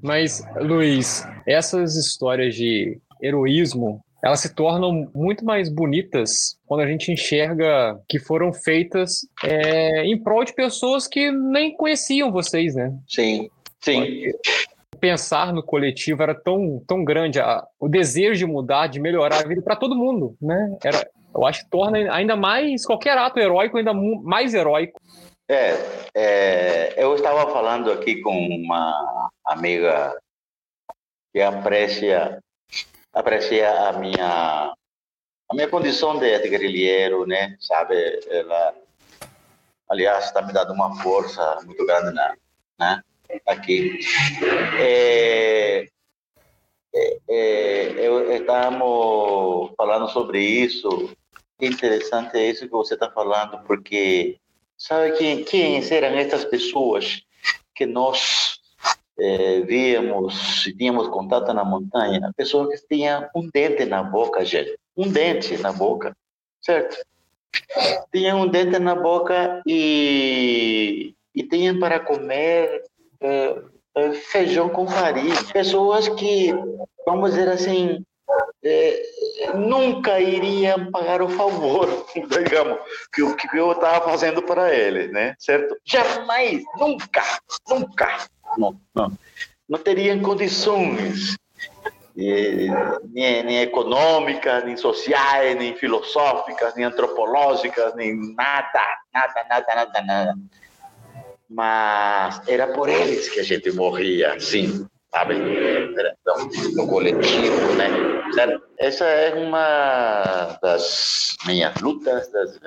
Mas, 0.02 0.42
Luiz, 0.56 1.24
essas 1.46 1.96
histórias 1.96 2.56
de 2.56 3.00
heroísmo, 3.22 4.04
elas 4.24 4.40
se 4.40 4.54
tornam 4.54 5.10
muito 5.14 5.44
mais 5.44 5.70
bonitas 5.70 6.58
quando 6.66 6.82
a 6.82 6.88
gente 6.88 7.12
enxerga 7.12 8.00
que 8.08 8.20
foram 8.20 8.54
feitas 8.54 9.22
é, 9.44 10.06
em 10.06 10.22
prol 10.22 10.44
de 10.44 10.54
pessoas 10.54 11.08
que 11.08 11.32
nem 11.32 11.76
conheciam 11.76 12.32
vocês, 12.32 12.76
né? 12.76 12.94
Sim, 13.08 13.50
sim 13.80 14.32
pensar 15.02 15.52
no 15.52 15.64
coletivo 15.64 16.22
era 16.22 16.36
tão, 16.36 16.82
tão 16.88 17.04
grande, 17.04 17.40
a, 17.40 17.66
o 17.80 17.90
desejo 17.90 18.38
de 18.38 18.46
mudar, 18.46 18.86
de 18.86 19.00
melhorar 19.00 19.44
a 19.44 19.48
vida 19.48 19.62
para 19.62 19.76
todo 19.76 19.96
mundo, 19.96 20.38
né? 20.40 20.78
Era, 20.84 21.10
eu 21.34 21.44
acho 21.44 21.64
que 21.64 21.72
torna 21.72 21.98
ainda 22.14 22.36
mais 22.36 22.86
qualquer 22.86 23.18
ato 23.18 23.40
heróico 23.40 23.78
ainda 23.78 23.94
mais 23.94 24.54
heróico. 24.54 25.02
É, 25.50 25.76
é, 26.16 27.04
eu 27.04 27.16
estava 27.16 27.52
falando 27.52 27.92
aqui 27.92 28.22
com 28.22 28.32
uma 28.32 29.30
amiga 29.46 30.16
que 31.34 31.42
aprecia 31.42 32.40
aprecia 33.14 33.90
a 33.90 33.94
minha 33.94 34.74
a 35.50 35.54
minha 35.54 35.68
condição 35.68 36.18
de, 36.18 36.40
de 36.40 36.50
guerrilheiro, 36.50 37.26
né? 37.26 37.58
Sabe, 37.60 37.96
ela 38.30 38.74
aliás 39.90 40.26
está 40.26 40.42
me 40.42 40.54
dando 40.54 40.72
uma 40.74 40.96
força 41.02 41.60
muito 41.66 41.86
grande 41.86 42.14
na, 42.14 42.34
né? 42.80 43.02
aqui. 43.46 44.00
É, 44.80 45.88
é, 46.94 47.18
é, 47.30 48.08
eu, 48.08 48.32
estamos 48.32 49.72
falando 49.78 50.10
sobre 50.10 50.42
isso. 50.42 51.12
Interessante 51.60 52.38
é 52.38 52.50
isso 52.50 52.66
que 52.66 52.72
você 52.72 52.96
está 52.96 53.10
falando, 53.12 53.62
porque 53.66 54.38
sabe 54.78 55.12
quem, 55.18 55.44
quem 55.44 55.94
eram 55.94 56.18
essas 56.18 56.44
pessoas 56.46 57.22
que 57.76 57.86
nós 57.86 58.61
é, 59.22 59.62
víamos 59.62 60.64
tínhamos 60.78 61.08
contato 61.10 61.54
na 61.54 61.64
montanha? 61.64 62.32
Pessoas 62.36 62.82
que 62.82 62.88
tinham 62.88 63.30
um 63.36 63.48
dente 63.54 63.86
na 63.86 64.02
boca, 64.02 64.44
gente. 64.44 64.76
Um 64.98 65.10
dente 65.10 65.58
na 65.58 65.72
boca, 65.72 66.16
certo? 66.60 66.98
Tinham 68.12 68.42
um 68.42 68.48
dente 68.48 68.80
na 68.80 68.96
boca 68.96 69.62
e, 69.68 71.14
e 71.36 71.44
tinham 71.44 71.80
para 71.80 72.00
comer 72.00 72.84
é, 73.22 74.12
feijão 74.32 74.70
com 74.70 74.88
farinha. 74.88 75.36
Pessoas 75.54 76.10
que, 76.10 76.52
vamos 77.06 77.32
dizer 77.32 77.48
assim, 77.50 78.04
é, 78.64 79.04
nunca 79.56 80.20
iriam 80.20 80.90
pagar 80.92 81.22
o 81.22 81.30
favor, 81.30 81.88
digamos, 82.16 82.80
que 83.14 83.22
o 83.22 83.36
que 83.36 83.48
eu 83.56 83.72
estava 83.72 84.10
fazendo 84.10 84.42
para 84.42 84.74
eles, 84.74 85.12
né? 85.12 85.36
Certo? 85.38 85.76
Jamais, 85.86 86.64
nunca, 86.80 87.24
nunca, 87.70 88.28
não, 88.58 88.80
não, 88.94 89.12
não 89.68 89.80
teriam 89.80 90.20
condições 90.20 91.36
nem, 92.16 93.44
nem 93.44 93.62
econômicas, 93.62 94.64
nem 94.66 94.76
sociais, 94.78 95.58
nem 95.58 95.76
filosóficas, 95.76 96.76
nem 96.76 96.86
antropológicas, 96.86 97.96
nem 97.96 98.16
nada, 98.36 98.82
nada, 99.14 99.46
nada, 99.50 99.76
nada, 99.76 100.02
nada 100.02 100.36
mas 101.52 102.42
era 102.48 102.68
por 102.68 102.88
eles 102.88 103.30
que 103.30 103.42
a 103.42 103.44
gente 103.44 103.72
morria, 103.74 104.40
sim, 104.40 104.88
sabe? 105.14 105.36
Então, 105.36 106.50
no 106.76 106.88
coletivo, 106.88 107.74
né? 107.76 107.90
Essa 108.80 109.06
é 109.06 109.34
uma 109.34 110.58
das 110.62 111.36
minhas 111.46 111.76
lutas, 111.82 112.32
das, 112.32 112.58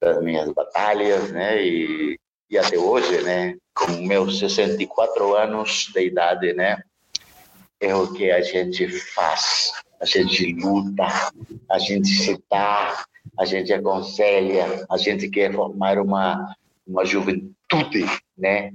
das 0.00 0.22
minhas 0.22 0.48
batalhas, 0.52 1.32
né? 1.32 1.60
E, 1.60 2.16
e 2.48 2.56
até 2.56 2.78
hoje, 2.78 3.22
né? 3.22 3.56
Com 3.84 4.06
meus 4.06 4.38
64 4.38 5.34
anos 5.34 5.90
de 5.92 6.06
idade, 6.06 6.52
né? 6.52 6.82
É 7.80 7.94
o 7.94 8.12
que 8.12 8.30
a 8.30 8.40
gente 8.42 8.88
faz. 8.88 9.72
A 10.00 10.04
gente 10.04 10.54
luta, 10.54 11.04
a 11.70 11.78
gente 11.78 12.08
se 12.08 12.42
dá, 12.50 13.04
a 13.38 13.44
gente 13.44 13.72
aconselha, 13.72 14.86
a 14.90 14.96
gente 14.96 15.28
quer 15.28 15.52
formar 15.52 15.98
uma, 15.98 16.54
uma 16.86 17.04
juventude 17.04 17.50
né? 18.36 18.72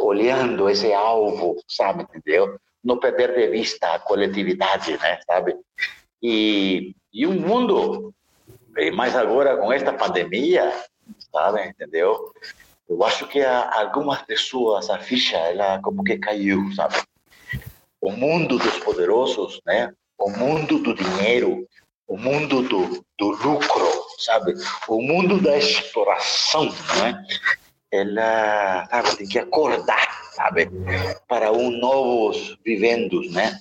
Olhando 0.00 0.68
esse 0.68 0.92
alvo, 0.92 1.56
sabe, 1.66 2.02
entendeu? 2.02 2.58
Não 2.84 2.98
perder 2.98 3.34
de 3.34 3.48
vista 3.48 3.94
a 3.94 3.98
coletividade, 3.98 4.98
né, 4.98 5.20
sabe? 5.26 5.56
E, 6.22 6.94
e 7.12 7.26
o 7.26 7.32
mundo, 7.32 8.12
mais 8.94 9.16
agora 9.16 9.56
com 9.56 9.72
esta 9.72 9.92
pandemia, 9.92 10.70
sabe, 11.32 11.66
entendeu? 11.66 12.30
Eu 12.90 13.04
acho 13.04 13.28
que 13.28 13.40
algumas 13.40 14.20
pessoas, 14.22 14.90
a 14.90 14.98
ficha, 14.98 15.36
ela 15.36 15.80
como 15.80 16.02
que 16.02 16.18
caiu, 16.18 16.72
sabe? 16.74 16.96
O 18.00 18.10
mundo 18.10 18.58
dos 18.58 18.78
poderosos, 18.80 19.60
né? 19.64 19.92
O 20.18 20.28
mundo 20.28 20.80
do 20.80 20.92
dinheiro, 20.92 21.64
o 22.08 22.16
mundo 22.16 22.62
do, 22.62 23.04
do 23.16 23.28
lucro, 23.28 23.88
sabe? 24.18 24.54
O 24.88 25.00
mundo 25.00 25.40
da 25.40 25.56
exploração, 25.56 26.64
né? 26.98 27.24
ela 27.92 28.88
sabe, 28.90 29.16
tem 29.18 29.28
que 29.28 29.38
acordar, 29.38 30.08
sabe, 30.32 30.68
para 31.28 31.52
um 31.52 31.70
novos 31.70 32.58
vivendos, 32.64 33.30
né? 33.32 33.60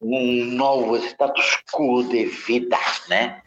Um 0.00 0.44
novo 0.44 0.96
status 0.96 1.62
quo 1.72 2.02
de 2.02 2.26
vida, 2.26 2.78
né? 3.08 3.42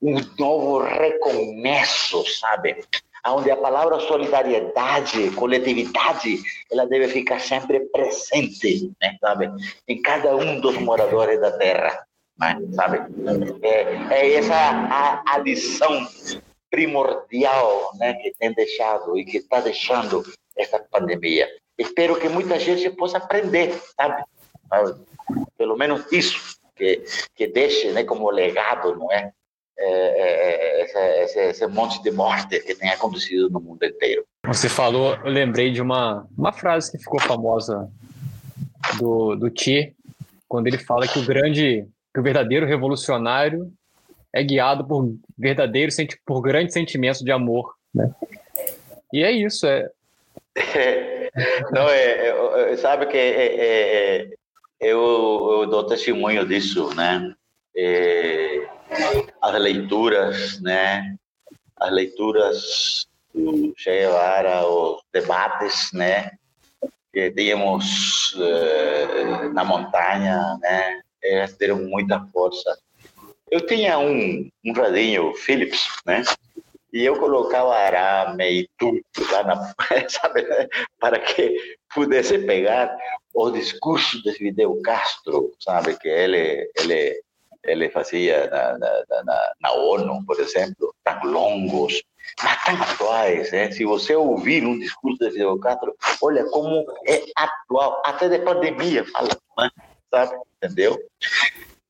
um 0.00 0.20
novo 0.38 0.82
recomeço, 0.84 2.24
sabe? 2.38 2.84
Onde 3.28 3.50
a 3.50 3.56
palavra 3.56 3.98
solidariedade, 4.00 5.30
coletividade, 5.32 6.42
ela 6.70 6.86
deve 6.86 7.08
ficar 7.08 7.40
sempre 7.40 7.80
presente, 7.80 8.92
né? 9.00 9.16
sabe? 9.20 9.50
Em 9.88 10.00
cada 10.00 10.36
um 10.36 10.60
dos 10.60 10.76
moradores 10.76 11.40
da 11.40 11.50
terra, 11.52 12.06
né? 12.38 12.58
sabe? 12.72 12.98
É, 13.62 14.14
é 14.14 14.34
essa 14.34 14.54
a, 14.54 15.22
a 15.26 15.38
lição 15.38 16.06
primordial 16.70 17.90
né, 17.98 18.14
que 18.14 18.32
tem 18.38 18.52
deixado 18.52 19.18
e 19.18 19.24
que 19.24 19.38
está 19.38 19.60
deixando 19.60 20.24
essa 20.56 20.78
pandemia. 20.78 21.48
Espero 21.78 22.18
que 22.18 22.28
muita 22.28 22.58
gente 22.58 22.88
possa 22.90 23.18
aprender, 23.18 23.80
sabe? 23.96 24.24
Pelo 25.56 25.76
menos 25.76 26.10
isso, 26.12 26.56
que, 26.74 27.02
que 27.34 27.46
deixe 27.46 27.90
né, 27.92 28.04
como 28.04 28.30
legado, 28.30 28.96
não 28.96 29.10
é? 29.12 29.32
É, 29.78 29.88
é, 29.88 30.80
é, 30.80 31.24
esse, 31.24 31.38
esse, 31.38 31.66
monte 31.66 32.02
de 32.02 32.10
morte 32.10 32.58
que 32.60 32.74
tem 32.74 32.88
acontecido 32.88 33.50
no 33.50 33.60
mundo 33.60 33.84
inteiro. 33.84 34.24
Você 34.46 34.70
falou, 34.70 35.14
eu 35.16 35.30
lembrei 35.30 35.70
de 35.70 35.82
uma, 35.82 36.26
uma 36.36 36.50
frase 36.52 36.90
que 36.90 36.98
ficou 36.98 37.20
famosa 37.20 37.90
do, 38.98 39.36
do 39.36 39.52
Che, 39.54 39.94
quando 40.48 40.66
ele 40.68 40.78
fala 40.78 41.06
que 41.06 41.18
o 41.18 41.26
grande, 41.26 41.86
que 42.14 42.20
o 42.20 42.22
verdadeiro 42.22 42.64
revolucionário 42.64 43.70
é 44.32 44.42
guiado 44.42 44.86
por 44.86 45.14
verdadeiros, 45.36 45.96
por 46.24 46.40
grandes 46.40 46.72
sentimentos 46.72 47.20
de 47.20 47.30
amor, 47.30 47.74
né? 47.94 48.10
E 49.12 49.22
é 49.22 49.30
isso, 49.30 49.66
é. 49.66 49.90
Não, 51.70 51.88
é, 51.88 52.72
é, 52.72 52.76
sabe 52.76 53.06
que 53.06 53.16
é, 53.16 54.20
é, 54.20 54.28
eu, 54.80 55.60
eu 55.60 55.66
dou 55.66 55.86
testemunho 55.86 56.46
disso, 56.46 56.94
né? 56.94 57.34
É, 57.76 58.66
as 59.46 59.60
leituras, 59.60 60.60
né? 60.60 61.16
As 61.76 61.92
leituras 61.92 63.06
do 63.32 63.72
Che 63.76 63.90
Guevara, 63.90 64.66
os 64.66 65.02
debates, 65.12 65.90
né? 65.92 66.32
Que 67.12 67.30
tínhamos 67.30 68.34
uh, 68.34 69.52
na 69.52 69.64
montanha, 69.64 70.58
né? 70.60 71.00
Eles 71.22 71.56
deram 71.56 71.78
muita 71.84 72.26
força. 72.32 72.76
Eu 73.50 73.64
tinha 73.64 73.98
um, 73.98 74.50
um 74.64 74.72
radinho 74.72 75.32
Philips, 75.34 75.86
né? 76.04 76.24
E 76.92 77.04
eu 77.04 77.16
colocava 77.18 77.74
arame 77.74 78.62
e 78.62 78.70
tudo 78.78 79.00
lá 79.30 79.44
na, 79.44 79.74
sabe, 80.08 80.44
para 80.98 81.20
que 81.20 81.56
pudesse 81.94 82.38
pegar 82.38 82.96
o 83.34 83.50
discurso 83.50 84.22
de 84.22 84.32
Fidel 84.32 84.80
Castro, 84.82 85.52
sabe, 85.60 85.96
que 85.98 86.08
ele, 86.08 86.70
ele 86.74 87.22
ele 87.66 87.90
fazia 87.90 88.48
na, 88.48 88.78
na, 88.78 89.24
na, 89.24 89.52
na, 89.60 89.72
ONU, 89.72 90.24
por 90.26 90.38
exemplo, 90.40 90.94
tão 91.04 91.24
longos, 91.24 92.02
mas 92.42 92.64
tão 92.64 92.82
atuais. 92.82 93.52
Né? 93.52 93.70
Se 93.70 93.84
você 93.84 94.14
ouvir 94.14 94.64
um 94.64 94.78
discurso 94.78 95.18
de 95.18 95.30
Fidel 95.30 95.58
Castro, 95.58 95.94
olha 96.22 96.44
como 96.44 96.84
é 97.06 97.24
atual, 97.36 98.02
até 98.04 98.28
de 98.28 98.38
pandemia 98.40 99.04
fala, 99.04 99.28
né? 99.58 99.70
sabe? 100.10 100.36
Entendeu? 100.62 100.98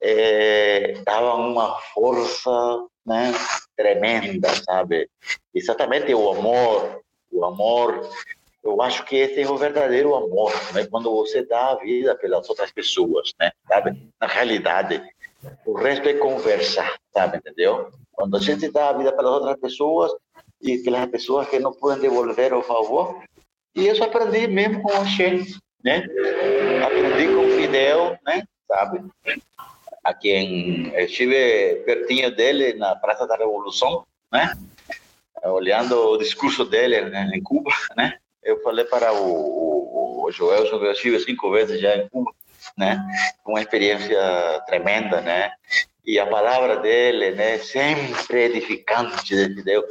É, 0.00 1.00
dava 1.04 1.34
uma 1.34 1.78
força 1.94 2.50
né, 3.04 3.32
tremenda, 3.76 4.48
sabe? 4.64 5.08
Exatamente 5.54 6.12
o 6.14 6.30
amor, 6.30 7.00
o 7.32 7.44
amor 7.44 8.08
eu 8.66 8.82
acho 8.82 9.04
que 9.04 9.14
esse 9.14 9.40
é 9.40 9.48
o 9.48 9.56
verdadeiro 9.56 10.14
amor, 10.16 10.52
né? 10.74 10.84
Quando 10.90 11.10
você 11.14 11.46
dá 11.46 11.70
a 11.70 11.76
vida 11.76 12.16
pelas 12.16 12.48
outras 12.50 12.72
pessoas, 12.72 13.32
né? 13.38 13.52
Sabe? 13.68 14.10
Na 14.20 14.26
realidade, 14.26 15.00
o 15.64 15.74
resto 15.74 16.08
é 16.08 16.14
conversa, 16.14 16.84
sabe, 17.12 17.38
entendeu? 17.38 17.90
Quando 18.12 18.36
a 18.36 18.40
gente 18.40 18.70
dá 18.70 18.88
a 18.88 18.92
vida 18.92 19.12
para 19.12 19.28
outras 19.28 19.58
pessoas 19.58 20.12
e 20.60 20.72
aquelas 20.72 21.06
pessoas 21.10 21.48
que 21.48 21.58
não 21.58 21.72
podem 21.72 22.00
devolver 22.00 22.54
o 22.54 22.62
favor, 22.62 23.22
e 23.74 23.88
isso 23.88 24.02
aprendi 24.02 24.46
mesmo 24.46 24.82
com 24.82 24.88
o 24.88 25.04
Che, 25.04 25.44
né? 25.84 26.06
Aprendi 26.84 27.34
com 27.34 27.46
o 27.46 27.50
Fidel, 27.60 28.18
né? 28.24 28.42
Sabe? 28.66 29.04
A 30.02 30.14
quem 30.14 30.94
estive 30.96 31.82
pertinho 31.84 32.34
dele 32.34 32.74
na 32.74 32.96
Praça 32.96 33.26
da 33.26 33.36
Revolução, 33.36 34.04
né? 34.32 34.52
Olhando 35.44 35.94
o 36.10 36.16
discurso 36.16 36.64
dele 36.64 37.02
né? 37.02 37.30
em 37.34 37.42
Cuba, 37.42 37.70
né? 37.96 38.18
Eu 38.42 38.62
falei 38.62 38.84
para 38.84 39.12
o, 39.12 39.26
o, 39.26 40.24
o 40.24 40.32
Joel, 40.32 40.64
eu 40.64 40.92
estive 40.92 41.20
cinco 41.20 41.50
vezes 41.50 41.80
já 41.80 41.96
em 41.96 42.08
Cuba, 42.08 42.32
né? 42.76 43.04
Uma 43.44 43.60
experiência 43.60 44.18
tremenda, 44.66 45.20
né? 45.20 45.52
E 46.04 46.18
a 46.18 46.26
palavra 46.26 46.76
dele, 46.76 47.32
né? 47.32 47.58
Sempre 47.58 48.44
edificante, 48.44 49.34
entendeu? 49.34 49.84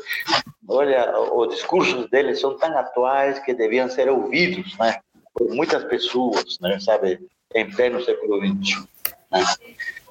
Olha, 0.67 1.19
os 1.19 1.55
discursos 1.55 2.09
dele 2.09 2.35
são 2.35 2.57
tão 2.57 2.77
atuais 2.77 3.39
que 3.39 3.53
deviam 3.53 3.89
ser 3.89 4.09
ouvidos, 4.09 4.77
né? 4.77 4.99
Por 5.33 5.53
muitas 5.53 5.83
pessoas, 5.85 6.59
né? 6.59 6.79
Sabe? 6.79 7.19
Em 7.53 7.69
pleno 7.69 8.03
século 8.03 8.39
XXI. 8.39 8.87
Né? 9.31 9.43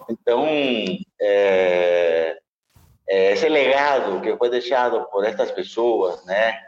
Então, 0.09 0.47
é, 1.21 2.39
é, 3.09 3.33
esse 3.33 3.49
legado 3.49 4.21
que 4.21 4.37
foi 4.37 4.51
deixado 4.51 5.05
por 5.11 5.25
estas 5.25 5.51
pessoas, 5.51 6.25
né? 6.27 6.59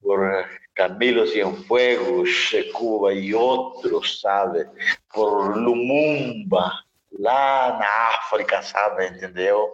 Por 0.00 0.48
Camilo 0.74 1.26
Cienfuegos 1.26 2.52
Cuba 2.72 3.12
e 3.12 3.34
outros, 3.34 4.20
sabe? 4.20 4.66
Por 5.12 5.56
Lumumba, 5.56 6.72
lá 7.18 7.78
na 7.78 8.16
África, 8.16 8.62
sabe? 8.62 9.06
Entendeu? 9.08 9.70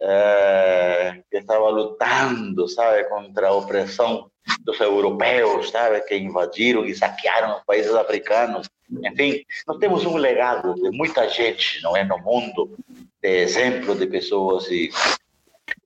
É, 0.00 1.22
que 1.30 1.38
estava 1.38 1.68
lutando, 1.68 2.68
sabe? 2.68 3.04
Contra 3.04 3.48
a 3.48 3.52
opressão 3.52 4.30
dos 4.60 4.80
europeus, 4.80 5.70
sabe? 5.70 6.00
Que 6.02 6.16
invadiram 6.16 6.84
e 6.84 6.94
saquearam 6.94 7.58
os 7.58 7.64
países 7.64 7.94
africanos. 7.94 8.68
Enfim, 9.04 9.44
nós 9.66 9.78
temos 9.78 10.04
um 10.04 10.16
legado 10.16 10.74
de 10.74 10.90
muita 10.90 11.28
gente, 11.28 11.82
não 11.82 11.96
é? 11.96 12.04
No 12.04 12.18
mundo, 12.18 12.76
de 13.22 13.28
exemplo 13.28 13.94
de 13.94 14.06
pessoas 14.06 14.68
e 14.70 14.90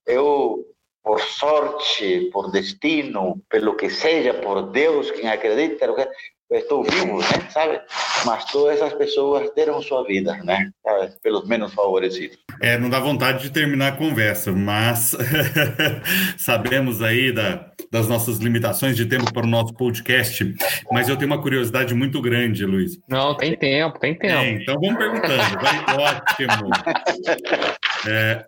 eu 0.06 0.64
por 1.06 1.20
sorte, 1.20 2.28
por 2.32 2.50
destino, 2.50 3.40
pelo 3.48 3.76
que 3.76 3.88
seja, 3.88 4.34
por 4.34 4.72
Deus, 4.72 5.08
quem 5.12 5.28
acredita, 5.28 5.86
estou 6.50 6.82
vivo, 6.82 7.20
né? 7.20 7.48
Sabe? 7.48 7.80
Mas 8.24 8.44
todas 8.46 8.74
essas 8.74 8.92
pessoas 8.94 9.48
deram 9.54 9.80
sua 9.80 10.04
vida, 10.04 10.36
né? 10.42 10.68
Sabe? 10.82 11.12
Pelos 11.22 11.46
menos 11.46 11.72
favorecidos. 11.72 12.36
É, 12.60 12.76
não 12.76 12.90
dá 12.90 12.98
vontade 12.98 13.44
de 13.44 13.50
terminar 13.50 13.92
a 13.92 13.96
conversa, 13.96 14.50
mas 14.50 15.16
sabemos 16.36 17.00
aí 17.00 17.30
da, 17.30 17.70
das 17.92 18.08
nossas 18.08 18.38
limitações 18.38 18.96
de 18.96 19.06
tempo 19.06 19.32
para 19.32 19.46
o 19.46 19.48
nosso 19.48 19.74
podcast, 19.74 20.56
mas 20.90 21.08
eu 21.08 21.16
tenho 21.16 21.30
uma 21.30 21.40
curiosidade 21.40 21.94
muito 21.94 22.20
grande, 22.20 22.66
Luiz. 22.66 22.98
Não, 23.08 23.36
tem 23.36 23.56
tempo, 23.56 23.96
tem 24.00 24.18
tempo. 24.18 24.34
É, 24.34 24.50
então 24.50 24.74
vamos 24.80 24.96
perguntando, 24.96 25.60
vai 25.60 25.96
ótimo. 26.04 26.70
É, 28.08 28.44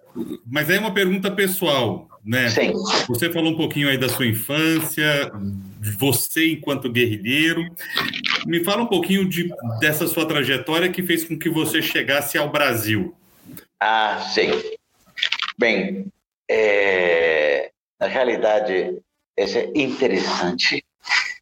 mas 0.47 0.71
aí 0.71 0.77
é 0.77 0.79
uma 0.79 0.95
pergunta 0.95 1.33
pessoal 1.33 2.08
né? 2.29 2.51
Sim. 2.51 2.75
Você 3.09 3.33
falou 3.33 3.53
um 3.53 3.57
pouquinho 3.57 3.89
aí 3.89 3.97
da 3.97 4.07
sua 4.07 4.27
infância, 4.27 5.33
você 5.99 6.53
enquanto 6.53 6.93
guerrilheiro. 6.93 7.65
Me 8.47 8.63
fala 8.63 8.83
um 8.83 8.87
pouquinho 8.87 9.27
de, 9.27 9.51
dessa 9.81 10.07
sua 10.07 10.29
trajetória 10.29 10.93
que 10.93 11.03
fez 11.03 11.25
com 11.25 11.39
que 11.39 11.49
você 11.49 11.81
chegasse 11.81 12.37
ao 12.37 12.51
Brasil. 12.51 13.17
Ah, 13.81 14.21
sim. 14.21 14.51
Bem, 15.59 16.13
é, 16.51 17.71
na 17.99 18.07
realidade, 18.07 18.99
isso 19.35 19.57
é 19.57 19.73
interessante. 19.75 20.85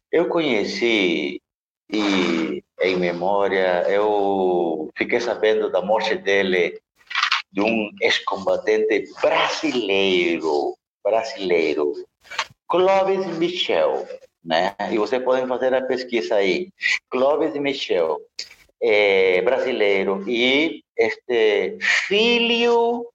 Eu 0.09 0.29
conheci 0.29 1.41
e 1.91 2.63
em 2.81 2.95
memória, 2.95 3.83
eu 3.89 4.89
fiquei 4.95 5.19
sabendo 5.19 5.69
da 5.69 5.81
morte 5.81 6.15
dele 6.15 6.79
de 7.51 7.61
um 7.61 7.89
ex-combatente 8.01 9.05
brasileiro, 9.21 10.75
brasileiro, 11.03 11.93
Clóvis 12.67 13.25
Michel, 13.37 14.07
né? 14.43 14.75
E 14.91 14.97
vocês 14.97 15.23
podem 15.23 15.47
fazer 15.47 15.73
a 15.73 15.85
pesquisa 15.85 16.35
aí. 16.35 16.69
Clóvis 17.09 17.53
Michel, 17.53 18.19
é, 18.81 19.41
brasileiro, 19.41 20.23
e 20.29 20.83
este 20.97 21.77
filho 22.07 23.05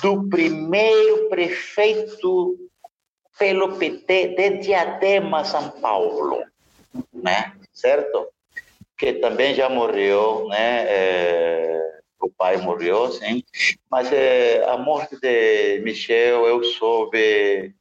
do 0.00 0.28
primeiro 0.28 1.28
prefeito 1.28 2.56
pelo 3.38 3.76
PT 3.76 4.28
de 4.28 4.50
Diadema, 4.58 5.44
São 5.44 5.70
Paulo, 5.80 6.42
né? 7.12 7.52
Certo? 7.72 8.28
Que 8.96 9.14
também 9.14 9.54
já 9.54 9.68
morreu, 9.68 10.48
né? 10.48 10.86
É, 10.88 11.85
o 12.26 12.30
pai 12.36 12.56
morreu, 12.58 13.10
sim. 13.12 13.42
Mas 13.90 14.12
é, 14.12 14.64
a 14.68 14.76
morte 14.76 15.18
de 15.20 15.80
Michel 15.80 16.46
eu 16.46 16.62
soube 16.64 17.74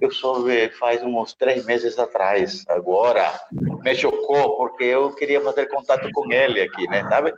eu 0.00 0.10
soube 0.10 0.68
faz 0.70 1.02
uns 1.02 1.32
três 1.32 1.64
meses 1.64 1.98
atrás. 1.98 2.64
Agora 2.68 3.32
me 3.52 3.94
chocou 3.94 4.56
porque 4.56 4.84
eu 4.84 5.12
queria 5.14 5.40
fazer 5.40 5.66
contato 5.66 6.08
com 6.12 6.30
ele 6.30 6.60
aqui, 6.60 6.86
né? 6.88 7.02
Sabe? 7.08 7.32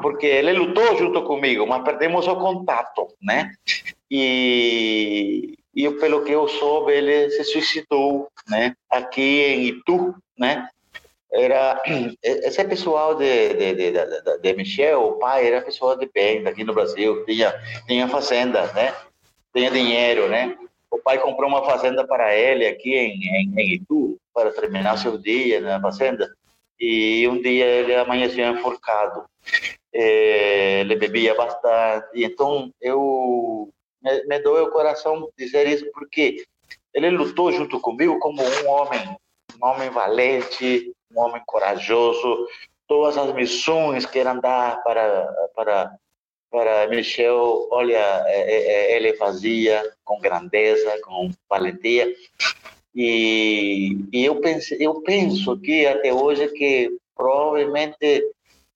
Porque 0.00 0.26
ele 0.26 0.52
lutou 0.52 0.96
junto 0.96 1.22
comigo, 1.22 1.66
mas 1.66 1.84
perdemos 1.84 2.26
o 2.26 2.36
contato, 2.36 3.06
né? 3.22 3.52
E, 4.10 5.56
e 5.74 5.90
pelo 5.92 6.24
que 6.24 6.32
eu 6.32 6.48
soube, 6.48 6.92
ele 6.92 7.30
se 7.30 7.44
suicidou, 7.44 8.28
né? 8.48 8.74
Aqui 8.90 9.20
em 9.20 9.66
Itu, 9.66 10.14
né? 10.36 10.68
Era 11.32 11.82
esse 12.22 12.64
pessoal 12.64 13.14
de, 13.14 13.54
de, 13.54 13.74
de, 13.74 13.90
de, 13.92 14.38
de 14.40 14.54
Michel, 14.54 15.02
o 15.02 15.12
pai 15.18 15.46
era 15.46 15.62
pessoal 15.62 15.96
de 15.96 16.06
bem 16.12 16.46
aqui 16.46 16.62
no 16.62 16.74
Brasil, 16.74 17.24
tinha 17.24 17.54
tinha 17.86 18.06
fazenda, 18.08 18.70
né? 18.72 18.94
Tinha 19.54 19.70
dinheiro, 19.70 20.28
né? 20.28 20.56
O 20.90 20.98
pai 20.98 21.18
comprou 21.18 21.48
uma 21.48 21.64
fazenda 21.64 22.06
para 22.06 22.34
ele 22.34 22.66
aqui 22.66 22.94
em, 22.94 23.18
em, 23.24 23.54
em 23.56 23.74
Itu, 23.74 24.18
para 24.34 24.52
terminar 24.52 24.98
seu 24.98 25.16
dia 25.16 25.60
na 25.60 25.80
fazenda. 25.80 26.30
E 26.78 27.26
um 27.28 27.40
dia 27.40 27.64
ele 27.64 27.94
amanheceu 27.94 28.46
enforcado. 28.50 29.24
Ele 29.92 30.96
bebia 30.96 31.34
bastante. 31.34 32.08
Então, 32.14 32.70
eu 32.80 33.70
me, 34.02 34.24
me 34.24 34.38
doeu 34.40 34.64
o 34.64 34.70
coração 34.70 35.30
dizer 35.38 35.66
isso, 35.66 35.90
porque 35.92 36.44
ele 36.92 37.08
lutou 37.10 37.50
junto 37.52 37.80
comigo 37.80 38.18
como 38.18 38.42
um 38.42 38.68
homem, 38.68 39.00
um 39.60 39.66
homem 39.66 39.90
valente, 39.90 40.92
um 41.14 41.20
homem 41.20 41.42
corajoso. 41.46 42.46
Todas 42.86 43.16
as 43.16 43.34
missões 43.34 44.04
que 44.04 44.18
ele 44.18 44.40
dar 44.40 44.82
para, 44.82 45.26
para 45.54 45.98
para 46.52 46.86
Michel, 46.86 47.66
olha, 47.70 47.96
é, 48.26 48.40
é, 48.40 48.92
é, 48.92 48.96
ele 48.96 49.14
fazia 49.14 49.82
com 50.04 50.20
grandeza, 50.20 51.00
com 51.02 51.30
valentia. 51.48 52.14
E, 52.94 53.96
e 54.12 54.22
eu, 54.22 54.38
pense, 54.38 54.76
eu 54.78 55.00
penso 55.00 55.58
que 55.58 55.86
até 55.86 56.12
hoje 56.12 56.48
que 56.48 56.94
provavelmente 57.16 58.30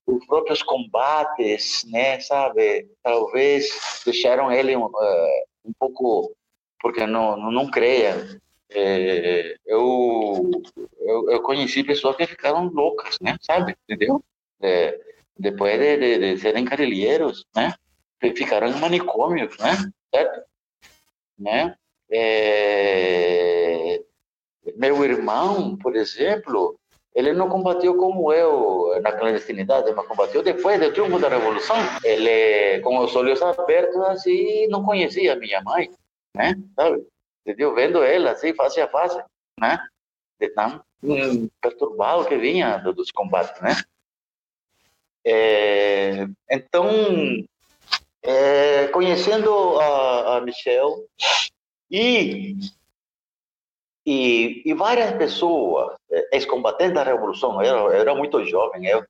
os 0.07 0.24
próprios 0.24 0.62
combates, 0.62 1.84
né, 1.91 2.18
sabe, 2.20 2.89
talvez 3.03 3.68
deixaram 4.07 4.51
ele 4.51 4.74
um, 4.74 4.87
um 5.64 5.72
pouco, 5.78 6.34
porque 6.80 7.07
não, 7.07 7.37
não, 7.37 7.53
não 7.53 7.70
creia. 7.70 8.41
É, 8.70 9.56
eu, 9.64 10.50
eu, 11.00 11.30
eu 11.30 11.42
conheci 11.42 11.84
pessoas 11.84 12.16
que 12.16 12.26
ficaram 12.26 12.68
loucas, 12.68 13.16
né, 13.20 13.36
sabe, 13.40 13.76
entendeu? 13.88 14.22
É, 14.60 14.98
depois 15.38 15.78
de, 15.78 15.96
de, 15.96 16.18
de 16.18 16.40
serem 16.40 16.64
carrilheiros, 16.64 17.44
né? 17.54 17.74
Ficaram 18.34 18.68
em 18.68 18.80
manicômios, 18.80 19.56
né? 19.58 19.76
Certo? 20.14 20.42
Né? 21.38 21.76
É... 22.10 24.02
Meu 24.76 25.04
irmão, 25.04 25.76
por 25.76 25.94
exemplo, 25.94 26.78
ele 27.14 27.32
não 27.32 27.48
combateu 27.48 27.96
como 27.96 28.32
eu 28.32 29.00
na 29.02 29.12
clandestinidade, 29.12 29.92
mas 29.92 30.06
combateu 30.06 30.42
depois 30.42 30.80
do 30.80 30.92
triunfo 30.92 31.18
da 31.18 31.28
Revolução. 31.28 31.76
Ele, 32.02 32.80
com 32.80 32.98
os 32.98 33.14
olhos 33.14 33.40
abertos, 33.42 33.96
assim, 34.02 34.66
não 34.68 34.82
conhecia 34.84 35.36
minha 35.36 35.62
mãe, 35.62 35.90
né? 36.34 36.54
Sabe? 36.74 37.06
Entendeu? 37.47 37.72
Vendo 37.76 38.03
ela, 38.03 38.32
assim, 38.32 38.53
face 38.55 38.80
a 38.80 38.88
face, 38.88 39.22
né? 39.61 39.78
De 40.40 40.49
tão 40.49 40.84
perturbado 41.61 42.26
que 42.26 42.36
vinha 42.36 42.78
dos 42.78 43.12
combates, 43.12 43.61
né? 43.62 43.76
É, 45.24 46.26
então, 46.51 46.90
é, 48.20 48.88
conhecendo 48.88 49.78
a, 49.78 50.36
a 50.36 50.40
Michelle 50.40 51.07
e, 51.88 52.57
e, 54.05 54.62
e, 54.64 54.74
várias 54.74 55.16
pessoas, 55.16 55.97
é, 56.11 56.36
ex-combatentes 56.36 56.94
da 56.94 57.05
Revolução, 57.05 57.62
eu, 57.62 57.76
eu 57.76 57.92
era 57.92 58.14
muito 58.14 58.44
jovem, 58.44 58.86
eu, 58.86 59.05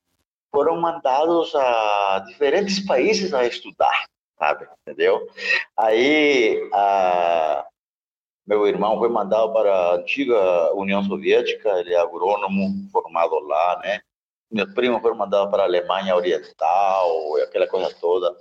foram 0.51 0.78
mandados 0.78 1.55
a 1.55 2.24
diferentes 2.26 2.80
países 2.80 3.32
a 3.32 3.47
estudar, 3.47 4.07
sabe? 4.39 4.66
Entendeu? 4.82 5.26
Aí, 5.76 6.68
a, 6.74 7.66
meu 8.47 8.66
irmão 8.66 8.99
foi 8.99 9.09
mandado 9.09 9.53
para 9.53 9.72
a 9.72 9.94
antiga 9.97 10.72
União 10.74 11.03
Soviética, 11.03 11.68
ele 11.80 11.94
é 11.94 11.99
agrônomo 11.99 12.88
formado 12.92 13.38
lá, 13.40 13.80
né? 13.82 14.01
meus 14.51 14.72
primos 14.74 15.03
foram 15.03 15.16
mandados 15.16 15.51
para 15.51 15.64
a 15.64 15.66
Alemanha 15.66 16.14
Oriental, 16.14 17.36
aquela 17.42 17.66
coisa 17.66 17.94
toda. 18.01 18.36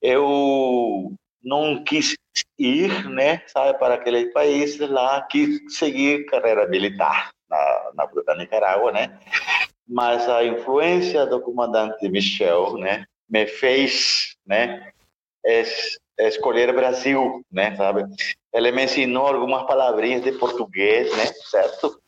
Eu 0.00 1.12
não 1.42 1.82
quis 1.84 2.16
ir, 2.58 3.08
né, 3.08 3.42
sabe, 3.46 3.78
para 3.78 3.94
aqueles 3.94 4.32
países 4.32 4.88
lá, 4.88 5.20
quis 5.22 5.76
seguir 5.76 6.24
carreira 6.26 6.66
militar 6.68 7.30
na, 7.48 7.90
na, 7.94 8.08
na 8.26 8.34
Nicarágua, 8.36 8.92
né, 8.92 9.18
mas 9.86 10.28
a 10.28 10.44
influência 10.44 11.26
do 11.26 11.40
comandante 11.40 12.08
Michel, 12.08 12.78
né, 12.78 13.04
me 13.28 13.46
fez, 13.46 14.36
né, 14.46 14.92
es, 15.44 15.98
escolher 16.18 16.72
Brasil, 16.72 17.44
né, 17.50 17.74
sabe? 17.76 18.04
Ele 18.52 18.72
me 18.72 18.84
ensinou 18.84 19.26
algumas 19.26 19.66
palavrinhas 19.66 20.22
de 20.22 20.32
português, 20.32 21.14
né, 21.16 21.26
certo? 21.50 22.00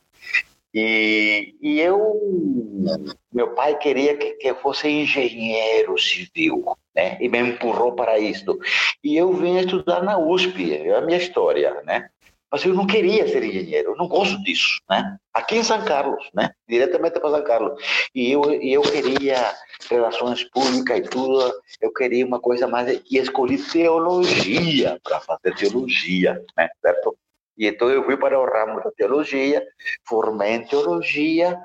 E, 0.74 1.54
e 1.62 1.80
eu, 1.80 2.20
meu 3.32 3.54
pai 3.54 3.78
queria 3.78 4.16
que, 4.16 4.32
que 4.32 4.48
eu 4.48 4.56
fosse 4.56 4.88
engenheiro 4.88 5.96
civil, 5.96 6.64
né? 6.92 7.16
E 7.20 7.28
me 7.28 7.38
empurrou 7.38 7.92
para 7.92 8.18
isso. 8.18 8.58
E 9.02 9.16
eu 9.16 9.32
vim 9.32 9.56
estudar 9.56 10.02
na 10.02 10.18
USP, 10.18 10.74
é 10.74 10.96
a 10.96 11.00
minha 11.00 11.18
história, 11.18 11.80
né? 11.82 12.10
Mas 12.54 12.64
eu 12.64 12.72
não 12.72 12.86
queria 12.86 13.26
ser 13.26 13.42
engenheiro, 13.42 13.90
eu 13.90 13.96
não 13.96 14.06
gosto 14.06 14.40
disso, 14.44 14.80
né? 14.88 15.18
Aqui 15.34 15.56
em 15.56 15.64
São 15.64 15.84
Carlos, 15.84 16.30
né? 16.32 16.52
Diretamente 16.68 17.18
para 17.18 17.30
São 17.30 17.42
Carlos. 17.42 17.82
E 18.14 18.30
eu, 18.30 18.44
eu 18.44 18.80
queria 18.80 19.52
relações 19.90 20.44
públicas 20.44 20.98
e 20.98 21.02
tudo, 21.02 21.52
eu 21.80 21.92
queria 21.92 22.24
uma 22.24 22.38
coisa 22.38 22.68
mais... 22.68 23.02
E 23.10 23.18
escolhi 23.18 23.58
teologia 23.58 25.00
para 25.02 25.18
fazer 25.18 25.52
teologia, 25.56 26.40
né? 26.56 26.68
Certo? 26.80 27.16
E 27.58 27.66
então 27.66 27.90
eu 27.90 28.04
fui 28.04 28.16
para 28.16 28.38
o 28.38 28.44
ramo 28.44 28.80
da 28.84 28.92
teologia, 28.92 29.60
formei 30.04 30.52
em 30.52 30.64
teologia, 30.64 31.60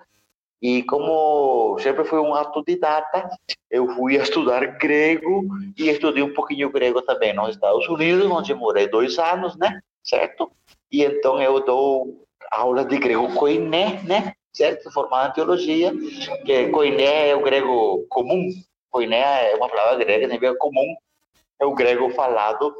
e 0.59 0.81
como 0.81 1.77
sempre 1.77 2.03
fui 2.03 2.17
um 2.17 2.33
autodidata, 2.33 3.29
eu 3.69 3.87
fui 3.89 4.15
estudar 4.15 4.65
grego 4.79 5.45
e 5.77 5.87
estudei 5.87 6.23
um 6.23 6.33
pouquinho 6.33 6.71
grego 6.71 6.99
também 7.03 7.31
nos 7.31 7.51
Estados 7.51 7.87
Unidos, 7.87 8.25
onde 8.25 8.55
morei 8.55 8.87
dois 8.87 9.19
anos, 9.19 9.55
né? 9.55 9.79
Certo? 10.03 10.51
E 10.91 11.03
então 11.03 11.41
eu 11.41 11.59
dou 11.63 12.25
aula 12.51 12.83
de 12.83 12.97
grego 12.97 13.33
koiné, 13.35 14.01
né? 14.03 14.33
Certo? 14.53 14.91
Formado 14.91 15.29
em 15.29 15.33
teologia, 15.33 15.93
que 16.45 16.69
koiné 16.69 17.29
é 17.29 17.35
o 17.35 17.43
grego 17.43 18.05
comum. 18.09 18.49
Koiné 18.89 19.51
é 19.51 19.55
uma 19.55 19.69
palavra 19.69 20.03
grega, 20.03 20.27
nível 20.27 20.57
comum, 20.57 20.95
é 21.59 21.65
o 21.65 21.75
grego 21.75 22.09
falado 22.11 22.73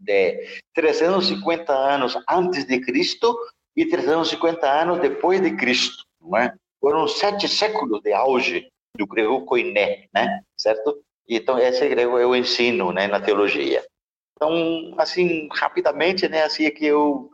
de 0.00 0.60
350 0.74 1.72
anos 1.72 2.16
antes 2.28 2.64
de 2.64 2.80
Cristo 2.80 3.36
e 3.76 3.84
350 3.86 4.66
anos 4.66 5.00
depois 5.00 5.42
de 5.42 5.54
Cristo, 5.56 6.04
não 6.20 6.38
é? 6.38 6.54
Foram 6.80 7.06
sete 7.06 7.48
séculos 7.48 8.00
de 8.02 8.12
auge 8.12 8.70
do 8.96 9.06
grego 9.06 9.44
koiné, 9.44 10.06
né? 10.14 10.40
Certo? 10.56 11.02
Então 11.28 11.58
esse 11.58 11.86
grego 11.88 12.18
eu 12.18 12.34
ensino, 12.34 12.92
né, 12.92 13.06
na 13.06 13.20
teologia. 13.20 13.84
Então, 14.36 14.94
assim, 14.98 15.48
rapidamente, 15.52 16.28
né, 16.28 16.44
assim 16.44 16.66
é 16.66 16.70
que 16.70 16.84
eu 16.84 17.30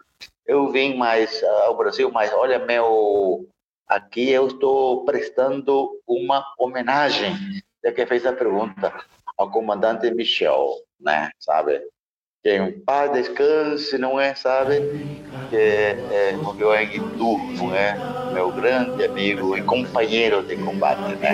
eu 0.47 0.71
vim 0.71 0.97
mais 0.97 1.43
ao 1.67 1.77
Brasil, 1.77 2.11
mas 2.11 2.33
olha 2.33 2.59
meu 2.59 3.49
aqui 3.87 4.31
eu 4.31 4.49
estou 4.49 5.05
prestando 5.05 6.01
uma 6.07 6.45
homenagem, 6.59 7.35
já 7.85 7.93
que 7.93 8.07
fez 8.07 8.25
a 8.27 8.33
pergunta 8.33 8.93
ao 9.37 9.51
comandante 9.51 10.11
Michel, 10.11 10.69
né, 11.01 11.31
sabe? 11.39 11.81
que 12.43 12.57
em 12.57 12.73
paz 12.81 13.13
descanse, 13.13 13.97
não 13.97 14.19
é, 14.19 14.35
sabe? 14.35 14.81
Que 15.49 15.57
é, 15.57 16.33
morreu 16.43 16.75
em 16.75 16.97
Itu, 16.97 17.39
não 17.57 17.75
é? 17.75 17.97
Meu 18.33 18.51
grande 18.51 19.05
amigo 19.05 19.57
e 19.57 19.63
companheiro 19.63 20.43
de 20.43 20.57
combate, 20.57 21.15
né? 21.17 21.31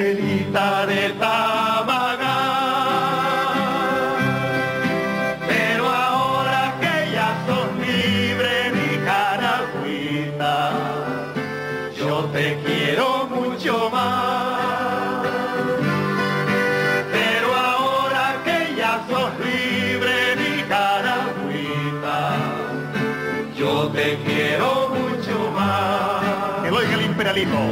te 23.98 24.16
quiero 24.24 24.70
mucho 24.90 25.36
más. 25.50 26.62
Que 26.62 26.70
lo 26.70 26.80
el 26.80 27.02
imperialismo. 27.02 27.62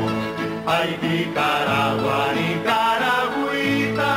Ay, 0.67 0.99
Nicaragua, 1.01 2.21
Nicaragüita, 2.39 4.13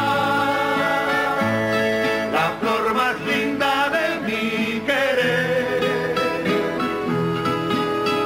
la 2.35 2.45
flor 2.59 2.85
más 2.95 3.15
linda 3.29 3.73
de 3.95 4.05
mi 4.25 4.47
querer, 4.89 6.15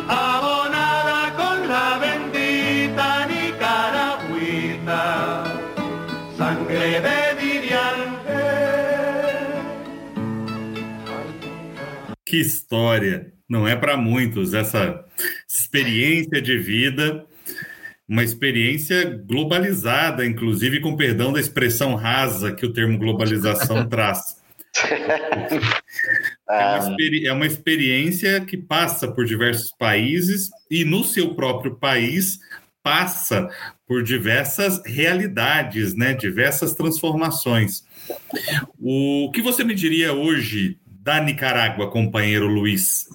abonada 0.08 1.22
con 1.40 1.58
la 1.68 1.88
bendita 2.06 3.08
Nicaragüita, 3.28 5.02
sangre 6.38 7.02
de 7.02 7.24
Que 12.26 12.38
história! 12.38 13.33
Não 13.54 13.68
é 13.68 13.76
para 13.76 13.96
muitos 13.96 14.56
essa 14.56 15.06
experiência 15.48 16.42
de 16.42 16.58
vida, 16.58 17.24
uma 18.10 18.24
experiência 18.24 19.06
globalizada, 19.06 20.26
inclusive 20.26 20.80
com 20.80 20.98
perdão 20.98 21.32
da 21.32 21.40
expressão 21.40 21.94
rasa 21.94 22.52
que 22.52 22.66
o 22.66 22.74
termo 22.74 22.98
globalização 22.98 23.86
traz. 23.88 24.42
É 26.50 26.80
uma, 26.80 26.98
é 27.26 27.32
uma 27.32 27.46
experiência 27.46 28.42
que 28.42 28.58
passa 28.58 29.08
por 29.08 29.24
diversos 29.24 29.72
países 29.78 30.50
e 30.68 30.84
no 30.84 31.04
seu 31.04 31.36
próprio 31.36 31.76
país 31.76 32.40
passa 32.82 33.48
por 33.88 34.02
diversas 34.02 34.82
realidades, 34.84 35.96
né? 35.96 36.16
diversas 36.16 36.74
transformações. 36.74 37.84
O 38.80 39.30
que 39.32 39.44
você 39.44 39.64
me 39.64 39.76
diria 39.76 40.12
hoje 40.12 40.80
da 41.04 41.20
Nicarágua, 41.20 41.92
companheiro 41.92 42.48
Luiz? 42.48 43.10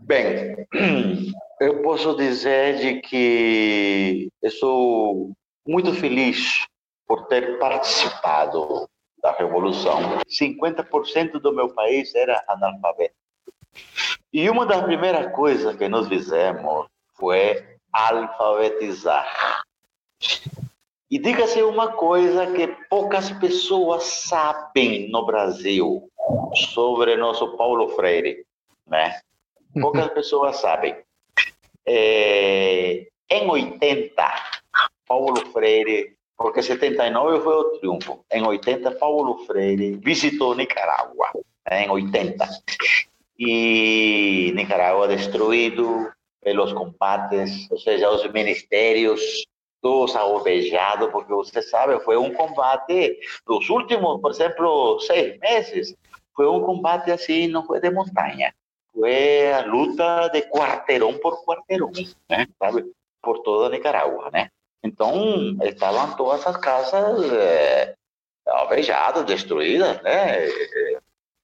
Bem, 0.00 0.66
eu 1.60 1.80
posso 1.82 2.16
dizer 2.16 2.78
de 2.78 3.00
que 3.00 4.28
eu 4.42 4.50
sou 4.50 5.32
muito 5.66 5.94
feliz 5.94 6.66
por 7.06 7.28
ter 7.28 7.56
participado 7.60 8.88
da 9.22 9.30
Revolução. 9.30 10.18
50% 10.28 11.38
do 11.38 11.52
meu 11.52 11.72
país 11.72 12.12
era 12.16 12.42
analfabeto. 12.48 13.14
E 14.32 14.50
uma 14.50 14.66
das 14.66 14.82
primeiras 14.82 15.32
coisas 15.32 15.76
que 15.76 15.88
nós 15.88 16.08
fizemos 16.08 16.86
foi 17.14 17.64
alfabetizar. 17.92 19.62
E 21.12 21.18
diga-se 21.18 21.62
uma 21.62 21.92
coisa 21.92 22.46
que 22.52 22.68
poucas 22.88 23.30
pessoas 23.32 24.02
sabem 24.02 25.10
no 25.10 25.26
Brasil 25.26 26.10
sobre 26.72 27.18
nosso 27.18 27.54
Paulo 27.54 27.90
Freire, 27.90 28.46
né? 28.86 29.20
Poucas 29.78 30.08
pessoas 30.08 30.56
sabem. 30.56 30.96
É, 31.84 33.06
em 33.28 33.46
80, 33.46 34.24
Paulo 35.06 35.36
Freire, 35.52 36.16
porque 36.34 36.62
79 36.62 37.40
foi 37.40 37.56
o 37.56 37.64
triunfo, 37.78 38.24
em 38.32 38.46
80, 38.46 38.92
Paulo 38.92 39.44
Freire 39.44 39.96
visitou 39.96 40.54
Nicarágua, 40.54 41.28
né? 41.70 41.84
em 41.84 41.90
80. 41.90 42.48
E 43.38 44.50
Nicarágua 44.54 45.08
destruído, 45.08 46.10
pelos 46.42 46.72
combates, 46.72 47.70
ou 47.70 47.78
seja, 47.78 48.10
os 48.10 48.26
ministérios 48.32 49.20
todos 49.82 50.14
alvejados, 50.14 51.10
porque 51.10 51.32
você 51.32 51.60
sabe, 51.60 51.98
foi 52.04 52.16
um 52.16 52.32
combate 52.32 53.18
dos 53.44 53.68
últimos, 53.68 54.20
por 54.20 54.30
exemplo, 54.30 54.98
seis 55.00 55.38
meses, 55.40 55.94
foi 56.34 56.48
um 56.48 56.62
combate 56.62 57.10
assim, 57.10 57.48
não 57.48 57.66
foi 57.66 57.80
de 57.80 57.90
montanha, 57.90 58.54
foi 58.94 59.52
a 59.52 59.66
luta 59.66 60.28
de 60.28 60.42
quarteirão 60.42 61.18
por 61.18 61.44
quarteirão, 61.44 61.90
né? 62.30 62.46
sabe, 62.58 62.90
por 63.20 63.40
toda 63.40 63.66
a 63.66 63.70
Nicarágua, 63.70 64.30
né? 64.30 64.48
Então, 64.84 65.56
estavam 65.62 66.16
todas 66.16 66.46
as 66.46 66.56
casas 66.56 67.32
é, 67.32 67.94
alvejadas, 68.46 69.24
destruídas, 69.24 70.00
né? 70.02 70.46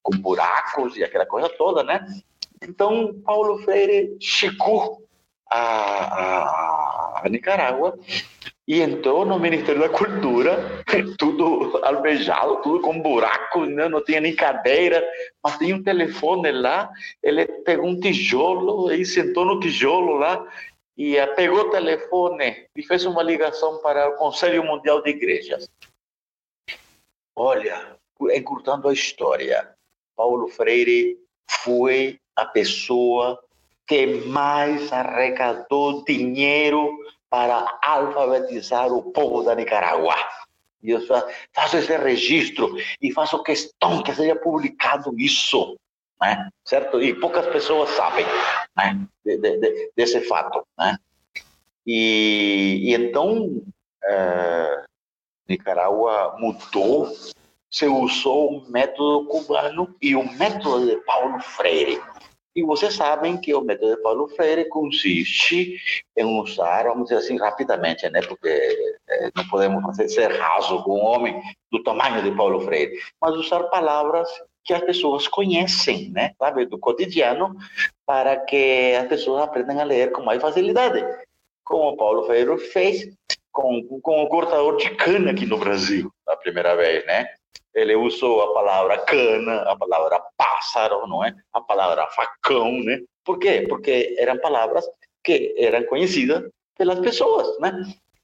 Com 0.03 0.16
buracos 0.18 0.97
e 0.97 1.05
aquela 1.05 1.26
coisa 1.26 1.49
toda, 1.49 1.82
né? 1.82 2.05
Então, 2.62 3.14
Paulo 3.24 3.59
Freire 3.59 4.16
chegou 4.20 5.07
a, 5.51 5.61
a, 5.61 7.22
a 7.24 7.28
Nicarágua 7.28 7.99
e 8.68 8.82
entrou 8.82 9.24
no 9.24 9.38
Ministério 9.38 9.80
da 9.80 9.88
Cultura, 9.88 10.84
tudo 11.18 11.80
alvejado, 11.82 12.61
tudo 12.61 12.82
com 12.82 13.01
buracos, 13.01 13.66
né? 13.66 13.88
não 13.88 14.05
tinha 14.05 14.20
nem 14.20 14.36
cadeira, 14.36 15.03
mas 15.42 15.57
tinha 15.57 15.74
um 15.74 15.82
telefone 15.82 16.53
lá. 16.53 16.90
Ele 17.22 17.46
pegou 17.46 17.86
um 17.86 17.99
tijolo 17.99 18.92
e 18.92 19.07
sentou 19.07 19.46
no 19.46 19.59
tijolo 19.59 20.18
lá 20.18 20.46
e 20.99 21.16
pegou 21.28 21.61
o 21.61 21.70
telefone 21.70 22.68
e 22.76 22.82
fez 22.82 23.07
uma 23.07 23.22
ligação 23.22 23.78
para 23.78 24.07
o 24.11 24.16
Conselho 24.16 24.62
Mundial 24.62 25.03
de 25.03 25.11
Igrejas. 25.11 25.70
Olha, 27.34 27.96
encurtando 28.34 28.88
a 28.88 28.92
história, 28.92 29.72
Paulo 30.14 30.46
Freire 30.49 31.16
foi 31.49 32.20
a 32.36 32.44
pessoa 32.44 33.42
que 33.89 34.07
mais 34.26 34.93
arrecadou 34.93 36.05
dinheiro 36.05 36.95
para 37.30 37.78
alfabetizar 37.82 38.93
o 38.93 39.11
povo 39.11 39.43
da 39.43 39.55
Nicarágua. 39.55 40.14
E 40.82 40.91
eu 40.91 41.01
faço 41.53 41.76
esse 41.78 41.97
registro 41.97 42.76
e 43.01 43.12
faço 43.12 43.43
questão 43.43 44.03
que 44.03 44.14
seja 44.14 44.36
publicado 44.36 45.12
isso, 45.18 45.76
né? 46.20 46.49
certo? 46.64 47.03
E 47.03 47.14
poucas 47.14 47.47
pessoas 47.47 47.89
sabem 47.91 48.26
né? 48.76 49.01
de, 49.24 49.39
de, 49.39 49.57
de, 49.59 49.93
desse 49.97 50.20
fato. 50.20 50.64
Né? 50.78 50.97
E, 51.86 52.91
e 52.91 52.95
então, 52.95 53.62
é, 54.05 54.84
Nicarágua 55.49 56.36
mudou, 56.39 57.11
se 57.70 57.86
usou 57.86 58.59
o 58.59 58.70
método 58.70 59.26
cubano 59.26 59.97
e 60.01 60.14
o 60.14 60.30
método 60.34 60.86
de 60.86 60.97
Paulo 61.05 61.41
Freire. 61.41 62.01
E 62.59 62.62
vocês 62.64 62.94
sabem 62.94 63.40
que 63.40 63.54
o 63.54 63.61
método 63.61 63.94
de 63.94 64.02
Paulo 64.02 64.26
Freire 64.30 64.68
consiste 64.68 65.80
em 66.16 66.40
usar, 66.40 66.88
vamos 66.88 67.04
dizer 67.04 67.18
assim, 67.18 67.38
rapidamente, 67.38 68.11
né? 68.11 68.20
porque 68.22 68.48
é, 69.09 69.30
não 69.36 69.46
podemos 69.46 69.80
fazer, 69.84 70.09
ser 70.09 70.32
raso 70.32 70.82
com 70.82 70.98
um 70.98 71.04
homem 71.04 71.40
do 71.70 71.80
tamanho 71.84 72.20
de 72.20 72.36
Paulo 72.36 72.59
Freire, 72.62 72.98
mas 73.22 73.36
usar 73.36 73.62
palavras 73.68 74.28
que 74.64 74.74
as 74.74 74.82
pessoas 74.82 75.28
conhecem, 75.28 76.11
né? 76.11 76.32
sabe, 76.36 76.66
do 76.66 76.80
cotidiano, 76.80 77.56
para 78.04 78.34
que 78.34 78.92
as 78.96 79.06
pessoas 79.06 79.44
aprendam 79.44 79.78
a 79.78 79.84
ler 79.84 80.11
com 80.11 80.24
mais 80.24 80.42
facilidade. 80.42 81.06
Como 81.62 81.96
Paulo 81.96 82.24
Freire 82.24 82.59
fez 82.59 83.09
com, 83.52 84.00
com 84.02 84.24
o 84.24 84.28
cortador 84.28 84.78
de 84.78 84.90
cana 84.96 85.30
aqui 85.30 85.46
no 85.46 85.59
Brasil, 85.59 86.12
a 86.26 86.36
primeira 86.36 86.74
vez, 86.74 87.06
né? 87.06 87.28
Ele 87.74 87.94
usou 87.94 88.42
a 88.42 88.55
palavra 88.55 88.99
cana, 88.99 89.62
a 89.62 89.76
palavra 89.76 90.20
pássaro, 90.36 91.07
não 91.07 91.24
é? 91.24 91.34
A 91.53 91.61
palavra 91.61 92.07
facão, 92.09 92.72
né? 92.82 93.01
Por 93.24 93.38
quê? 93.38 93.66
Porque 93.68 94.16
eram 94.18 94.38
palavras 94.38 94.88
que 95.22 95.55
eram 95.59 95.84
conhecidas 95.84 96.51
pelas 96.76 96.99
pessoas, 97.01 97.59
né? 97.61 97.72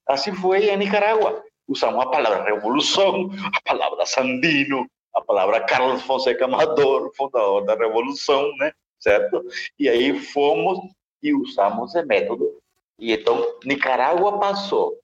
Assim 0.06 0.34
foi 0.34 0.68
em 0.68 0.76
Nicarágua. 0.76 1.42
Usamos 1.68 2.04
a 2.04 2.10
palavra 2.10 2.44
revolução, 2.44 3.30
a 3.54 3.60
palavra 3.62 4.04
Sandino, 4.06 4.86
a 5.14 5.20
palavra 5.20 5.60
Carlos 5.60 6.02
Fonseca 6.02 6.44
Amador, 6.44 7.12
fundador 7.16 7.64
da 7.64 7.74
revolução, 7.74 8.50
né? 8.56 8.72
Certo? 8.98 9.44
E 9.78 9.88
aí 9.88 10.18
fomos 10.18 10.78
e 11.22 11.34
usamos 11.34 11.94
esse 11.94 12.04
método. 12.06 12.58
E 12.98 13.12
então 13.12 13.58
Nicarágua 13.64 14.38
passou 14.38 14.98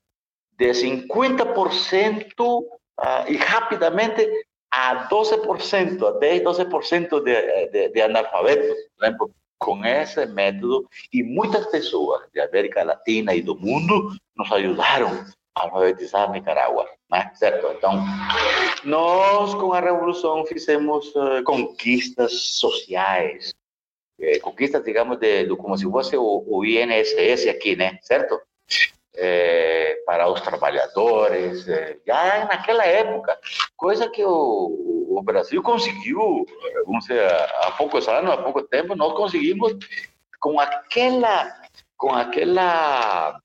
de 0.57 0.71
50% 0.71 2.63
uh, 3.01 3.31
e 3.31 3.35
rapidamente 3.35 4.27
a 4.71 5.09
12%, 5.09 6.07
a 6.07 6.11
10, 6.19 6.43
12% 6.43 7.23
de, 7.23 7.67
de, 7.71 7.89
de 7.89 8.01
analfabetos, 8.01 8.77
com 9.59 9.85
esse 9.85 10.25
método, 10.25 10.87
e 11.13 11.21
muitas 11.21 11.67
pessoas 11.67 12.23
da 12.33 12.45
América 12.45 12.83
Latina 12.83 13.35
e 13.35 13.43
do 13.43 13.55
mundo 13.55 14.11
nos 14.35 14.51
ajudaram 14.51 15.25
a 15.55 15.63
alfabetizar 15.63 16.31
Nicarágua, 16.31 16.89
né? 17.11 17.31
certo? 17.35 17.67
Então, 17.77 18.03
nós 18.83 19.53
com 19.53 19.73
a 19.73 19.79
Revolução 19.79 20.45
fizemos 20.45 21.13
uh, 21.15 21.43
conquistas 21.43 22.31
sociais, 22.57 23.53
eh, 24.19 24.39
conquistas, 24.39 24.83
digamos, 24.83 25.19
de, 25.19 25.45
de, 25.45 25.55
como 25.55 25.77
se 25.77 25.83
fosse 25.83 26.17
o, 26.17 26.43
o 26.47 26.65
INSS 26.65 27.47
aqui, 27.47 27.75
né? 27.75 27.99
Certo? 28.01 28.39
É, 29.15 29.97
para 30.05 30.29
os 30.29 30.41
trabalhadores, 30.41 31.67
é, 31.67 31.97
já 32.05 32.45
naquela 32.45 32.85
época, 32.85 33.37
coisa 33.75 34.09
que 34.09 34.23
o, 34.23 35.07
o 35.09 35.21
Brasil 35.21 35.61
conseguiu, 35.61 36.45
vamos 36.85 37.05
dizer, 37.05 37.29
há 37.29 37.71
poucos 37.71 38.07
anos, 38.07 38.31
há 38.31 38.37
pouco 38.37 38.63
tempo, 38.63 38.95
nós 38.95 39.13
conseguimos 39.13 39.73
com 40.39 40.59
aquela, 40.59 41.53
com 41.97 42.13
aquela 42.13 43.39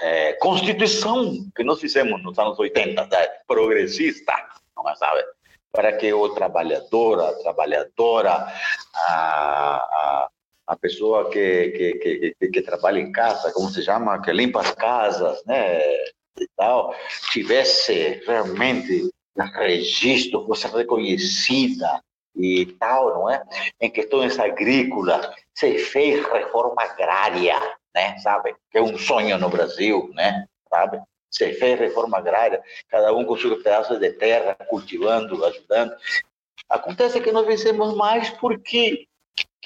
é, 0.00 0.32
constituição 0.34 1.48
que 1.54 1.62
nós 1.62 1.80
fizemos 1.80 2.22
nos 2.22 2.38
anos 2.38 2.58
80, 2.58 3.06
né, 3.06 3.26
progressista, 3.46 4.34
não 4.76 4.88
é, 4.88 4.94
sabe? 4.96 5.22
Para 5.72 5.92
que 5.92 6.12
o 6.12 6.30
trabalhador, 6.30 7.20
a 7.20 7.32
trabalhadora, 7.42 8.46
a, 8.94 9.76
a 9.76 10.28
a 10.66 10.76
pessoa 10.76 11.30
que, 11.30 11.68
que, 11.70 12.34
que, 12.38 12.48
que, 12.48 12.62
trabalha 12.62 12.98
em 12.98 13.12
casa, 13.12 13.52
como 13.52 13.70
se 13.70 13.82
chama, 13.82 14.20
que 14.20 14.32
limpa 14.32 14.60
as 14.60 14.72
casas, 14.72 15.42
né, 15.46 15.80
e 16.38 16.48
tal, 16.56 16.94
tivesse 17.32 18.22
realmente 18.26 19.10
registro, 19.54 20.44
fosse 20.46 20.66
reconhecida 20.66 22.02
e 22.34 22.66
tal, 22.78 23.14
não 23.14 23.30
é? 23.30 23.42
Em 23.80 23.90
questões 23.90 24.38
agrícolas, 24.38 25.28
se 25.54 25.78
fez 25.78 26.24
reforma 26.26 26.82
agrária, 26.82 27.58
né, 27.94 28.18
sabe? 28.18 28.54
Que 28.70 28.78
é 28.78 28.82
um 28.82 28.98
sonho 28.98 29.38
no 29.38 29.48
Brasil, 29.48 30.10
né, 30.14 30.46
sabe? 30.68 31.00
Se 31.30 31.52
fez 31.54 31.78
reforma 31.78 32.18
agrária, 32.18 32.62
cada 32.88 33.12
um 33.14 33.24
com 33.24 33.36
seu 33.36 33.56
pedaço 33.56 33.98
de 33.98 34.10
terra, 34.12 34.54
cultivando, 34.68 35.44
ajudando. 35.44 35.94
Acontece 36.68 37.20
que 37.20 37.32
nós 37.32 37.46
vencemos 37.46 37.94
mais 37.94 38.30
porque, 38.30 39.06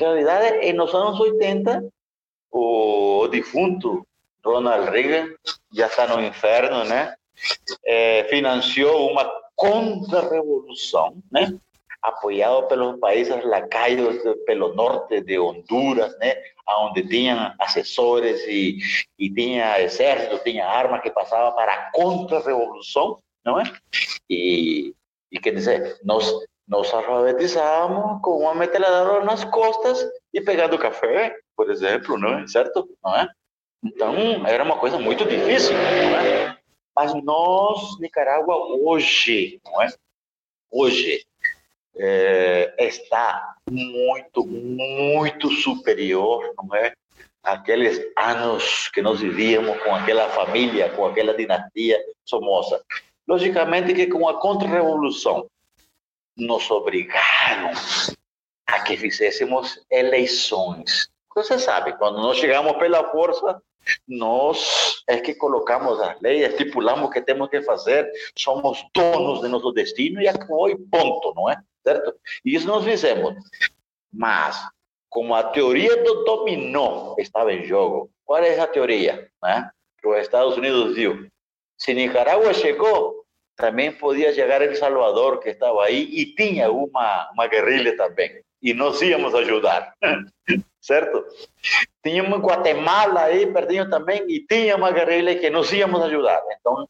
na 0.00 0.08
realidade, 0.08 0.72
nos 0.72 0.94
anos 0.94 1.20
80, 1.20 1.88
o 2.50 3.28
defunto 3.28 4.06
Ronald 4.44 4.90
Reagan 4.90 5.34
já 5.72 5.86
está 5.86 6.06
no 6.06 6.22
inferno, 6.22 6.84
né? 6.84 7.14
É, 7.84 8.24
financiou 8.24 9.10
uma 9.10 9.30
contra-revolução, 9.54 11.16
né? 11.30 11.58
apoiado 12.02 12.66
pelos 12.66 12.98
países 12.98 13.44
lacaios 13.44 14.16
pelo 14.46 14.74
norte 14.74 15.20
de 15.20 15.38
Honduras, 15.38 16.16
né, 16.18 16.34
onde 16.66 17.06
tinham 17.06 17.52
assessores 17.58 18.40
e, 18.46 18.78
e 19.18 19.28
tinha 19.30 19.80
exército, 19.80 20.42
tinha 20.42 20.66
armas 20.66 21.02
que 21.02 21.10
passava 21.10 21.52
para 21.52 21.72
a 21.72 21.90
contra-revolução, 21.92 23.18
não 23.44 23.60
é? 23.60 23.64
E, 24.28 24.94
e 25.30 25.38
quer 25.38 25.54
dizer, 25.54 25.98
nós 26.02 26.32
nos 26.70 26.94
alfabetizávamos 26.94 28.22
com 28.22 28.38
uma 28.38 28.54
metralhadora 28.54 29.24
nas 29.24 29.42
costas 29.44 30.06
e 30.32 30.40
pegando 30.40 30.78
café, 30.78 31.36
por 31.56 31.68
exemplo, 31.68 32.16
não 32.16 32.38
é? 32.38 32.46
Certo? 32.46 32.88
Não 33.02 33.16
é? 33.16 33.28
Então, 33.82 34.46
era 34.46 34.62
uma 34.62 34.78
coisa 34.78 34.96
muito 34.96 35.24
difícil, 35.24 35.74
não 35.74 36.18
é? 36.20 36.56
Mas 36.94 37.12
nós, 37.24 37.98
Nicarágua, 37.98 38.54
hoje, 38.84 39.60
não 39.64 39.82
é? 39.82 39.88
Hoje, 40.70 41.26
é, 41.96 42.72
está 42.78 43.56
muito, 43.68 44.46
muito 44.46 45.50
superior, 45.50 46.54
não 46.62 46.76
é? 46.76 46.92
Aqueles 47.42 48.00
anos 48.16 48.88
que 48.90 49.02
nós 49.02 49.18
vivíamos 49.18 49.82
com 49.82 49.92
aquela 49.92 50.28
família, 50.28 50.88
com 50.90 51.06
aquela 51.06 51.34
dinastia 51.34 52.00
Somoza. 52.24 52.80
Logicamente 53.26 53.92
que 53.92 54.06
com 54.06 54.28
a 54.28 54.38
contra-revolução 54.38 55.48
nos 56.40 56.70
obrigaram 56.70 57.70
a 58.66 58.80
que 58.80 58.96
fizéssemos 58.96 59.84
eleições. 59.90 61.08
Você 61.34 61.58
sabe, 61.58 61.96
quando 61.96 62.20
nós 62.20 62.38
chegamos 62.38 62.76
pela 62.78 63.10
força, 63.10 63.62
nós 64.06 65.02
é 65.06 65.18
que 65.18 65.34
colocamos 65.34 66.00
as 66.00 66.20
leis, 66.20 66.50
estipulamos 66.50 67.08
o 67.08 67.10
que 67.10 67.20
temos 67.20 67.48
que 67.48 67.62
fazer, 67.62 68.10
somos 68.36 68.84
donos 68.94 69.40
de 69.40 69.48
nosso 69.48 69.72
destino 69.72 70.20
e 70.20 70.28
acabou 70.28 70.68
e 70.68 70.76
ponto, 70.76 71.32
não 71.34 71.48
é? 71.48 71.56
certo? 71.82 72.14
E 72.44 72.54
isso 72.54 72.66
nós 72.66 72.84
fizemos. 72.84 73.34
Mas, 74.12 74.60
como 75.08 75.34
a 75.34 75.42
teoria 75.44 76.02
do 76.02 76.24
dominó 76.24 77.14
estava 77.18 77.52
em 77.52 77.64
jogo, 77.64 78.10
qual 78.24 78.42
é 78.42 78.48
essa 78.48 78.66
teoria? 78.66 79.28
Né? 79.42 79.70
Que 80.00 80.08
os 80.08 80.18
Estados 80.18 80.56
Unidos 80.56 80.94
viu. 80.94 81.28
Se 81.76 81.94
Nicarágua 81.94 82.52
chegou, 82.52 83.19
também 83.56 83.92
podia 83.92 84.32
chegar 84.32 84.62
El 84.62 84.74
Salvador, 84.74 85.40
que 85.40 85.50
estava 85.50 85.84
aí, 85.84 86.08
e 86.10 86.34
tinha 86.34 86.70
uma, 86.70 87.30
uma 87.32 87.46
guerrilha 87.46 87.96
também. 87.96 88.42
E 88.62 88.72
nós 88.74 89.00
íamos 89.02 89.34
ajudar, 89.34 89.94
certo? 90.80 91.24
Tínhamos 92.02 92.40
Guatemala 92.40 93.24
aí 93.24 93.46
pertinho 93.46 93.88
também, 93.90 94.24
e 94.28 94.40
tinha 94.46 94.76
uma 94.76 94.90
guerrilha 94.90 95.38
que 95.38 95.50
nós 95.50 95.72
íamos 95.72 96.02
ajudar. 96.02 96.42
Então, 96.58 96.88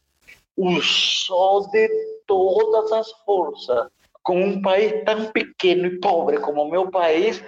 usou 0.55 1.69
de 1.71 1.89
todas 2.25 2.91
as 2.91 3.11
forças 3.25 3.87
com 4.23 4.39
um 4.39 4.61
país 4.61 5.03
tão 5.03 5.31
pequeno 5.31 5.87
e 5.87 5.99
pobre 5.99 6.39
como 6.39 6.61
o 6.61 6.69
meu 6.69 6.89
país, 6.91 7.43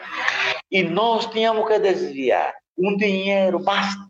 e 0.71 0.83
nós 0.83 1.27
tínhamos 1.27 1.67
que 1.67 1.77
desviar 1.79 2.55
um 2.77 2.95
dinheiro 2.97 3.59
bastante 3.59 4.09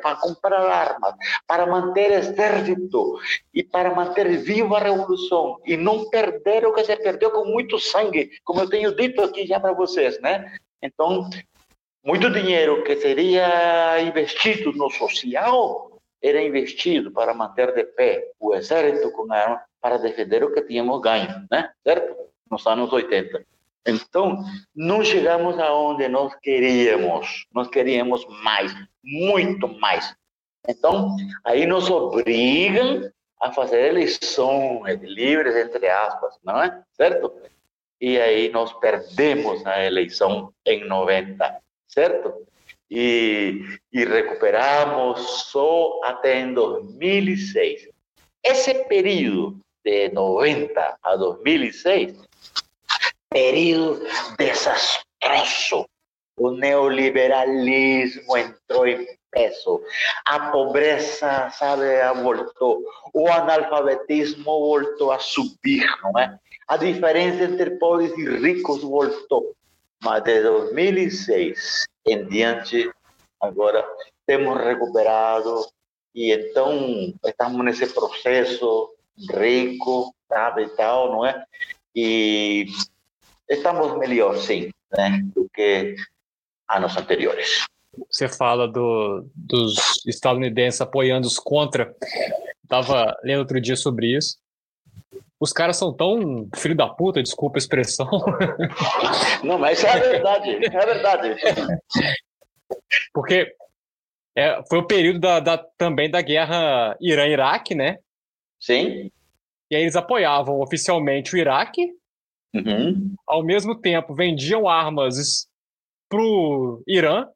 para 0.00 0.16
comprar 0.16 0.60
armas, 0.60 1.14
para 1.46 1.66
manter 1.66 2.12
exército 2.12 3.18
e 3.52 3.62
para 3.62 3.94
manter 3.94 4.38
viva 4.38 4.78
a 4.78 4.82
revolução 4.82 5.60
e 5.66 5.76
não 5.76 6.08
perder 6.08 6.66
o 6.66 6.72
que 6.72 6.84
se 6.84 6.96
perdeu 6.96 7.30
com 7.30 7.44
muito 7.44 7.78
sangue, 7.78 8.30
como 8.44 8.60
eu 8.60 8.68
tenho 8.68 8.94
dito 8.94 9.22
aqui 9.22 9.46
já 9.46 9.60
para 9.60 9.72
vocês, 9.72 10.20
né? 10.20 10.52
Então, 10.82 11.28
muito 12.04 12.30
dinheiro 12.30 12.82
que 12.84 12.96
seria 12.96 14.00
investido 14.00 14.72
no 14.72 14.88
social 14.90 15.90
era 16.22 16.42
investido 16.42 17.10
para 17.10 17.34
manter 17.34 17.72
de 17.74 17.84
pé 17.84 18.30
o 18.38 18.54
exército 18.54 19.10
com 19.12 19.32
armas 19.32 19.60
para 19.80 19.96
defender 19.96 20.44
o 20.44 20.52
que 20.52 20.62
tínhamos 20.62 21.00
ganho, 21.00 21.46
né? 21.50 21.70
Certo? 21.82 22.14
Nos 22.50 22.66
anos 22.66 22.92
80. 22.92 23.44
Então, 23.86 24.44
não 24.74 25.02
chegamos 25.04 25.58
aonde 25.58 26.06
nós 26.08 26.34
queríamos. 26.36 27.46
Nós 27.52 27.68
queríamos 27.68 28.26
mais, 28.42 28.74
muito 29.02 29.68
mais. 29.80 30.14
Então, 30.68 31.16
aí 31.44 31.66
nos 31.66 31.88
obrigam 31.88 33.10
a 33.40 33.50
fazer 33.52 33.88
eleições 33.88 35.00
livres, 35.02 35.56
entre 35.56 35.88
aspas, 35.88 36.34
não 36.44 36.62
é? 36.62 36.82
Certo? 36.92 37.32
E 38.00 38.18
aí 38.18 38.50
nós 38.50 38.72
perdemos 38.74 39.64
a 39.66 39.84
eleição 39.84 40.52
em 40.66 40.86
90, 40.86 41.56
certo? 41.88 42.46
E, 42.90 43.62
e 43.92 44.04
recuperamos 44.04 45.20
só 45.50 46.00
até 46.04 46.40
em 46.40 46.52
2006. 46.52 47.88
Esse 48.42 48.74
período 48.84 49.60
de 49.84 50.08
90 50.10 50.98
a 51.02 51.16
2006, 51.16 52.16
período 53.30 54.04
desastroso. 54.38 55.86
O 56.36 56.50
neoliberalismo 56.52 58.36
entrou 58.36 58.86
em 58.86 59.06
peso, 59.30 59.82
a 60.26 60.50
pobreza, 60.50 61.50
sabe, 61.50 61.84
voltou, 62.22 62.82
o 63.14 63.28
analfabetismo 63.28 64.44
voltou 64.44 65.12
a 65.12 65.18
subir, 65.18 65.86
não 66.02 66.18
é? 66.18 66.36
A 66.66 66.76
diferença 66.76 67.44
entre 67.44 67.72
pobres 67.78 68.12
e 68.16 68.24
ricos 68.38 68.82
voltou. 68.82 69.54
Mas 70.02 70.24
de 70.24 70.42
2006 70.42 71.84
em 72.06 72.26
diante, 72.26 72.90
agora 73.40 73.86
temos 74.26 74.58
recuperado 74.58 75.66
e 76.14 76.32
então 76.32 77.12
estamos 77.24 77.64
nesse 77.64 77.86
processo 77.88 78.94
rico, 79.30 80.14
sabe, 80.26 80.64
e 80.64 80.68
tal, 80.70 81.12
não 81.12 81.26
é? 81.26 81.44
E 81.94 82.66
estamos 83.50 83.98
melhor, 83.98 84.36
sim, 84.38 84.70
né, 84.96 85.20
do 85.34 85.48
que 85.52 85.94
anos 86.68 86.96
anteriores. 86.96 87.64
Você 88.08 88.28
fala 88.28 88.68
do, 88.68 89.28
dos 89.34 89.74
estadunidenses 90.06 90.80
apoiando 90.80 91.26
os 91.26 91.38
contra. 91.38 91.94
Estava 92.62 93.16
lendo 93.24 93.40
outro 93.40 93.60
dia 93.60 93.76
sobre 93.76 94.16
isso. 94.16 94.38
Os 95.40 95.52
caras 95.52 95.76
são 95.76 95.92
tão 95.92 96.48
filho 96.54 96.76
da 96.76 96.88
puta, 96.88 97.22
desculpa 97.22 97.56
a 97.56 97.58
expressão. 97.58 98.08
Não, 99.42 99.58
mas 99.58 99.82
é 99.82 99.98
verdade, 99.98 100.50
é 100.50 100.86
verdade. 100.86 101.36
Porque 103.12 103.52
é, 104.36 104.62
foi 104.68 104.78
o 104.78 104.86
período 104.86 105.18
da, 105.18 105.40
da, 105.40 105.58
também 105.76 106.10
da 106.10 106.20
guerra 106.20 106.96
Irã-Iraque, 107.00 107.74
né? 107.74 107.98
Sim. 108.60 109.10
E 109.70 109.76
aí 109.76 109.82
eles 109.82 109.96
apoiavam 109.96 110.60
oficialmente 110.60 111.34
o 111.34 111.38
Iraque, 111.38 111.90
uhum. 112.54 113.14
ao 113.26 113.42
mesmo 113.42 113.74
tempo 113.74 114.14
vendiam 114.14 114.68
armas 114.68 115.46
pro 116.08 116.82
Irã. 116.86 117.26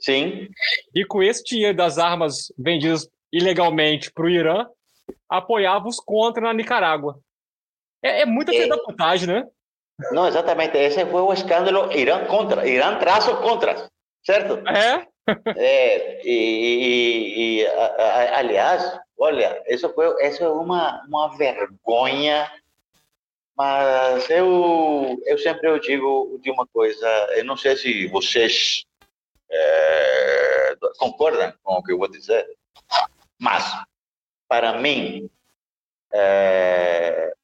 Sim. 0.00 0.48
E 0.94 1.04
com 1.04 1.22
esse 1.22 1.42
dinheiro 1.44 1.76
das 1.76 1.98
armas 1.98 2.52
vendidas 2.58 3.08
ilegalmente 3.32 4.12
pro 4.12 4.28
Irã, 4.28 4.66
apoiavam 5.28 5.88
os 5.88 6.00
contra 6.00 6.42
na 6.42 6.52
Nicarágua. 6.52 7.18
É, 8.02 8.22
é 8.22 8.26
muita 8.26 8.54
é... 8.54 8.66
da 8.66 8.78
putagem, 8.78 9.28
né? 9.28 9.46
Não, 10.12 10.28
exatamente. 10.28 10.76
Esse 10.76 11.04
foi 11.06 11.20
o 11.20 11.32
escândalo 11.32 11.92
Irã 11.92 12.24
contra. 12.26 12.66
Irã 12.68 12.98
traço 12.98 13.36
contra, 13.38 13.88
certo? 14.24 14.62
É. 14.68 15.06
é 15.56 16.26
e, 16.26 16.32
e, 16.32 17.60
e 17.62 17.66
a, 17.66 17.86
a, 17.86 18.38
aliás, 18.38 19.00
Olha, 19.18 19.60
isso 19.66 19.92
foi, 19.94 20.06
isso 20.24 20.44
é 20.44 20.48
uma, 20.48 21.04
uma 21.08 21.36
vergonha, 21.36 22.48
mas 23.58 24.30
eu, 24.30 25.20
eu 25.26 25.36
sempre 25.36 25.68
eu 25.68 25.80
digo 25.80 26.38
de 26.40 26.48
uma 26.48 26.64
coisa, 26.68 27.08
eu 27.36 27.44
não 27.44 27.56
sei 27.56 27.76
se 27.76 28.06
vocês 28.06 28.84
é, 29.50 30.76
concordam 30.96 31.52
com 31.64 31.74
o 31.74 31.82
que 31.82 31.92
eu 31.92 31.98
vou 31.98 32.08
dizer, 32.08 32.46
mas, 33.36 33.64
para 34.46 34.78
mim, 34.78 35.28
é, 36.12 37.34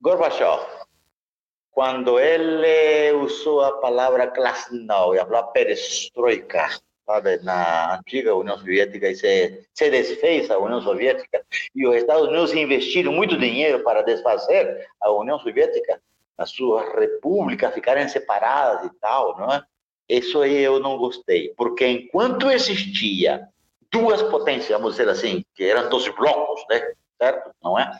Gorbachev, 0.00 0.66
quando 1.70 2.18
ele 2.18 3.12
usou 3.12 3.60
a 3.60 3.78
palavra 3.78 4.26
glasnost 4.26 5.14
e 5.14 5.20
a 5.20 5.42
perestroika, 5.44 6.68
na 7.42 7.96
antiga 7.96 8.34
União 8.34 8.56
Soviética 8.58 9.08
e 9.08 9.16
se, 9.16 9.66
se 9.74 9.90
desfez 9.90 10.50
a 10.50 10.58
União 10.58 10.80
Soviética 10.80 11.42
e 11.74 11.86
os 11.86 11.96
Estados 11.96 12.28
Unidos 12.28 12.52
investiram 12.52 13.12
muito 13.12 13.36
dinheiro 13.36 13.82
para 13.82 14.02
desfazer 14.02 14.86
a 15.00 15.10
União 15.10 15.38
Soviética, 15.38 16.00
as 16.38 16.50
suas 16.50 16.86
repúblicas 16.94 17.74
ficarem 17.74 18.08
separadas 18.08 18.86
e 18.86 18.94
tal, 19.00 19.36
não 19.38 19.52
é? 19.52 19.62
Isso 20.08 20.40
aí 20.40 20.58
eu 20.58 20.80
não 20.80 20.98
gostei, 20.98 21.52
porque 21.56 21.86
enquanto 21.86 22.50
existia 22.50 23.48
duas 23.90 24.22
potências, 24.24 24.70
vamos 24.70 24.96
dizer 24.96 25.08
assim, 25.08 25.44
que 25.54 25.64
eram 25.64 25.88
dois 25.88 26.08
blocos, 26.14 26.64
né? 26.70 26.92
certo? 27.20 27.50
Não 27.62 27.78
é? 27.78 27.90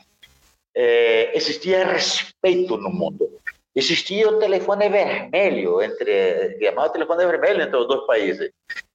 é 0.75 1.37
existia 1.37 1.85
respeito 1.85 2.77
no 2.77 2.91
mundo. 2.91 3.31
existia 3.75 4.29
o 4.29 4.39
telefone 4.39 4.89
vermelho 4.89 5.83
entre 5.83 6.59
chamado 6.61 6.93
telefone 6.93 7.27
vermelho 7.27 7.63
entre 7.63 7.77
os 7.77 7.87
dois 7.87 8.07
países. 8.07 8.51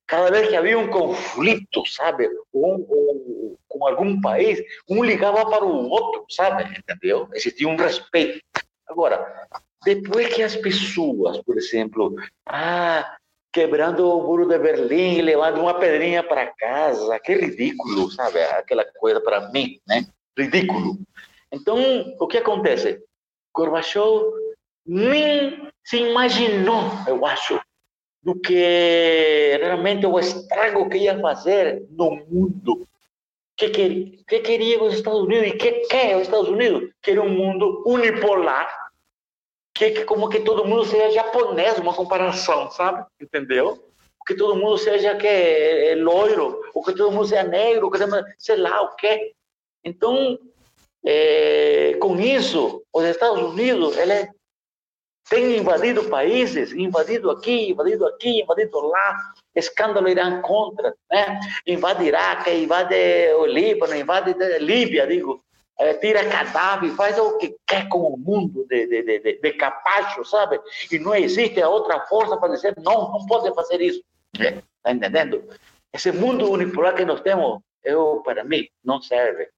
Cada 0.08 0.30
vez 0.30 0.50
que 0.50 0.56
havia 0.56 0.78
um 0.78 0.88
conflito, 0.88 1.86
sabe, 1.88 2.30
com, 2.52 3.58
com 3.68 3.88
algum 3.88 4.22
país, 4.22 4.62
um 4.88 5.04
ligava 5.04 5.50
para 5.50 5.66
o 5.66 5.90
outro, 5.90 6.26
sabe, 6.30 6.64
entendeu? 6.78 7.28
Existia 7.34 7.68
um 7.68 7.76
respeito. 7.76 8.40
Agora, 8.88 9.48
depois 9.84 10.34
que 10.34 10.44
as 10.44 10.56
pessoas, 10.56 11.42
por 11.44 11.58
exemplo, 11.58 12.16
ah, 12.46 13.18
quebrando 13.52 14.08
o 14.08 14.24
muro 14.24 14.48
de 14.48 14.60
Berlim, 14.60 15.22
levando 15.22 15.62
uma 15.62 15.80
pedrinha 15.80 16.22
para 16.22 16.48
casa, 16.48 17.20
que 17.20 17.34
ridículo, 17.34 18.12
sabe? 18.12 18.42
Aquela 18.44 18.86
coisa 19.00 19.20
para 19.22 19.50
mim, 19.50 19.80
né? 19.88 20.06
Ridículo. 20.38 21.00
Então, 21.52 21.80
o 22.20 22.28
que 22.28 22.38
acontece? 22.38 23.02
Gorbachev 23.54 24.24
nem 24.86 25.70
se 25.84 25.98
imaginou, 25.98 26.92
eu 27.08 27.26
acho, 27.26 27.60
do 28.26 28.34
que 28.34 29.56
realmente 29.62 30.08
o 30.08 30.20
estrago 30.20 30.90
que 30.90 30.98
ia 30.98 31.20
fazer 31.20 31.86
no 31.92 32.16
mundo. 32.28 32.88
Que, 33.56 33.70
que, 33.70 34.24
que 34.28 34.40
queria 34.40 34.84
os 34.84 34.96
Estados 34.96 35.22
Unidos 35.22 35.48
e 35.48 35.52
que 35.52 35.72
quer 35.88 36.16
os 36.16 36.24
Estados 36.24 36.50
Unidos? 36.50 36.90
Quer 37.04 37.20
um 37.20 37.30
mundo 37.30 37.84
unipolar, 37.86 38.68
que, 39.76 39.92
que 39.92 40.04
como 40.06 40.28
que 40.28 40.40
todo 40.40 40.66
mundo 40.66 40.84
seja 40.86 41.12
japonês, 41.12 41.78
uma 41.78 41.94
comparação, 41.94 42.72
sabe? 42.72 43.06
Entendeu? 43.22 43.80
Que 44.26 44.34
todo 44.34 44.56
mundo 44.56 44.80
seja 44.80 45.16
que 45.16 45.28
é, 45.28 45.92
é 45.92 45.96
loiro, 45.96 46.60
ou 46.74 46.84
que 46.84 46.96
todo 46.96 47.12
mundo 47.12 47.28
seja 47.28 47.44
negro, 47.44 47.92
que 47.92 48.00
sei 48.40 48.58
lá 48.58 48.82
o 48.82 48.96
quê. 48.96 49.34
Então, 49.84 50.38
é, 51.06 51.94
com 52.02 52.20
isso, 52.20 52.84
os 52.92 53.04
Estados 53.06 53.40
Unidos 53.40 53.96
ele 53.96 54.28
tem 55.30 55.58
invadido 55.58 56.04
países, 56.06 56.72
invadido 56.72 57.32
aqui, 57.32 57.72
invadido 57.72 58.06
aqui, 58.06 58.42
invadido 58.42 58.80
lá, 58.82 59.34
escândalo 59.56 60.08
Irã 60.08 60.42
contra, 60.42 60.94
né? 61.10 61.40
invade 61.66 62.04
Iraque, 62.04 62.52
invade 62.52 62.96
o 63.38 63.46
Líbano, 63.46 63.96
invade 63.96 64.36
Líbia, 64.60 65.08
digo, 65.08 65.44
é, 65.78 65.94
tira 65.96 66.28
cadáver, 66.30 66.92
faz 66.92 67.18
o 67.20 67.38
que 67.38 67.56
quer 67.66 67.90
com 67.90 68.14
o 68.14 68.18
mundo 68.18 68.66
de, 68.70 68.88
de, 68.88 69.20
de, 69.20 69.40
de, 69.42 69.54
capacho, 69.54 70.24
sabe? 70.24 70.60
E 70.92 71.00
não 71.00 71.16
existe 71.16 71.62
a 71.62 71.70
outra 71.70 72.02
força 72.02 72.38
para 72.38 72.54
dizer, 72.54 72.76
não, 72.78 73.12
não 73.12 73.26
pode 73.26 73.54
fazer 73.54 73.82
isso. 73.82 74.02
Está 74.34 74.62
é, 74.86 74.92
entendendo? 74.92 75.44
Esse 75.92 76.12
mundo 76.12 76.52
unipolar 76.52 76.96
que 76.96 77.04
nós 77.04 77.22
temos, 77.22 77.60
eu, 77.84 78.22
para 78.24 78.44
mim, 78.44 78.68
não 78.84 79.02
serve. 79.02 79.50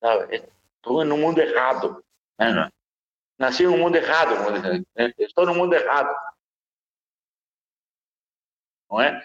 Sabe? 0.00 0.44
Estou 0.76 1.04
no 1.04 1.16
mundo 1.16 1.40
errado. 1.40 2.02
Né? 2.38 2.68
Nasci 3.38 3.64
no 3.64 3.78
mundo 3.78 3.96
errado, 3.96 4.50
né? 4.96 5.12
estou 5.18 5.46
no 5.46 5.54
mundo 5.54 5.74
errado. 5.74 6.14
Não 8.90 9.00
é? 9.00 9.24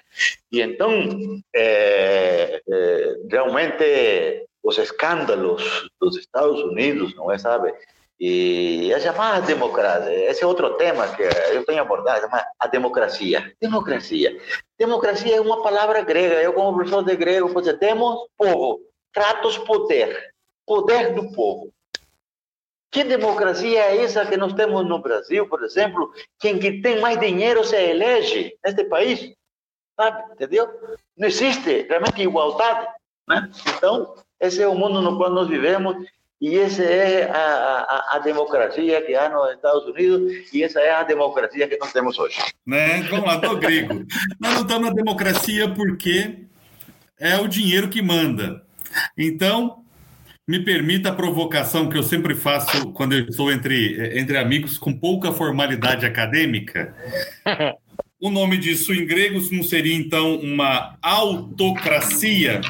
E 0.52 0.62
então, 0.62 1.42
é, 1.56 2.62
é, 2.68 3.16
realmente, 3.30 4.46
os 4.62 4.78
escândalos 4.78 5.90
dos 6.00 6.18
Estados 6.18 6.62
Unidos, 6.62 7.16
não 7.16 7.32
é, 7.32 7.38
sabe? 7.38 7.74
E 8.20 8.94
a 8.94 9.00
chamada 9.00 9.46
democracia, 9.46 10.30
esse 10.30 10.44
é 10.44 10.48
outro 10.48 10.76
tema 10.76 11.08
que 11.16 11.24
eu 11.52 11.66
tenho 11.66 11.82
abordado, 11.82 12.28
a 12.60 12.68
democracia. 12.68 13.54
Democracia. 13.60 14.38
Democracia 14.78 15.38
é 15.38 15.42
uma 15.42 15.62
palavra 15.62 16.02
grega. 16.02 16.42
Eu, 16.42 16.54
como 16.54 16.76
professor 16.76 17.04
de 17.04 17.16
grego, 17.16 17.50
você 17.50 17.76
temos 17.76 18.28
povo, 18.38 18.80
tratos 19.12 19.58
poder, 19.58 20.34
poder 20.66 21.14
do 21.14 21.32
povo. 21.34 21.74
Que 22.94 23.04
democracia 23.04 23.80
é 23.80 24.04
essa 24.04 24.24
que 24.24 24.38
nós 24.38 24.54
temos 24.54 24.88
no 24.88 25.00
Brasil, 25.00 25.48
por 25.48 25.64
exemplo? 25.64 26.14
Quem 26.40 26.60
que 26.60 26.80
tem 26.80 27.02
mais 27.02 27.20
dinheiro 27.20 27.64
se 27.66 27.76
elege 27.76 28.56
neste 28.64 28.84
país, 28.84 29.34
sabe? 30.00 30.32
Entendeu? 30.32 30.70
Não 31.18 31.28
existe 31.28 31.88
realmente 31.90 32.22
igualdade, 32.22 32.88
né? 33.28 33.50
Então, 33.76 34.14
esse 34.40 34.62
é 34.62 34.68
o 34.68 34.76
mundo 34.76 35.02
no 35.02 35.18
qual 35.18 35.32
nós 35.32 35.48
vivemos 35.48 36.06
e 36.40 36.56
essa 36.60 36.84
é 36.84 37.32
a, 37.32 37.36
a, 37.36 38.16
a, 38.18 38.20
democracia 38.20 39.02
que 39.02 39.16
há 39.16 39.28
nos 39.28 39.54
Estados 39.54 39.86
Unidos 39.86 40.54
e 40.54 40.62
essa 40.62 40.80
é 40.80 40.92
a 40.92 41.02
democracia 41.02 41.68
que 41.68 41.78
nós 41.78 41.92
temos 41.92 42.20
hoje. 42.20 42.38
Né? 42.68 43.02
Vamos 43.10 43.26
lá, 43.26 43.38
do 43.38 43.58
grego. 43.58 44.06
nós 44.40 44.54
não 44.54 44.62
estamos 44.62 44.90
na 44.90 44.94
democracia 44.94 45.74
porque 45.74 46.46
é 47.20 47.38
o 47.38 47.48
dinheiro 47.48 47.90
que 47.90 48.04
manda. 48.04 48.62
Então, 49.18 49.83
me 50.48 50.60
permita 50.60 51.10
a 51.10 51.16
provocação 51.16 51.90
que 51.90 51.98
eu 51.98 52.04
sempre 52.04 52.36
faço 52.36 52.92
quando 52.92 53.14
eu 53.14 53.26
estou 53.26 53.52
entre, 53.52 54.18
entre 54.20 54.38
amigos 54.38 54.78
com 54.78 54.98
pouca 54.98 55.32
formalidade 55.32 56.06
acadêmica. 56.06 56.96
O 58.20 58.30
nome 58.30 58.58
disso 58.58 58.94
em 58.94 59.06
grego 59.06 59.40
não 59.52 59.64
seria 59.64 59.96
então 59.96 60.36
uma 60.38 60.98
autocracia? 61.02 62.62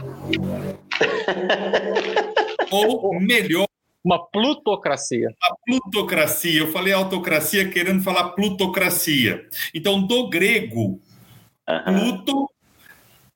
Ou 2.71 3.19
melhor, 3.19 3.67
uma 4.03 4.19
plutocracia. 4.31 5.29
A 5.41 5.55
plutocracia. 5.65 6.59
Eu 6.59 6.71
falei 6.71 6.91
autocracia 6.93 7.69
querendo 7.69 8.03
falar 8.03 8.29
plutocracia. 8.29 9.47
Então, 9.73 10.05
do 10.05 10.29
grego, 10.29 10.99
Pluto 11.85 12.49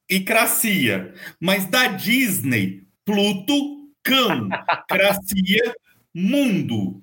e 0.10 0.20
cracia. 0.20 1.14
Mas 1.40 1.66
da 1.66 1.88
Disney, 1.88 2.84
Pluto 3.06 3.77
cão, 4.08 4.48
cracia, 4.88 5.76
mundo 6.16 7.02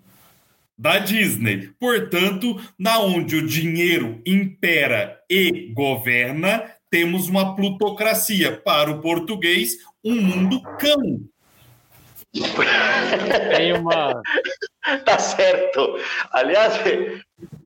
da 0.76 0.98
Disney. 0.98 1.70
Portanto, 1.78 2.58
na 2.78 2.98
onde 2.98 3.36
o 3.36 3.46
dinheiro 3.46 4.22
impera 4.26 5.20
e 5.30 5.72
governa, 5.74 6.64
temos 6.90 7.28
uma 7.28 7.54
plutocracia. 7.54 8.56
Para 8.56 8.90
o 8.90 9.00
português, 9.00 9.76
um 10.02 10.16
mundo 10.16 10.62
cão. 10.78 11.20
Tem 13.54 13.74
uma. 13.74 14.20
Tá 15.04 15.18
certo. 15.18 15.98
Aliás, 16.32 16.74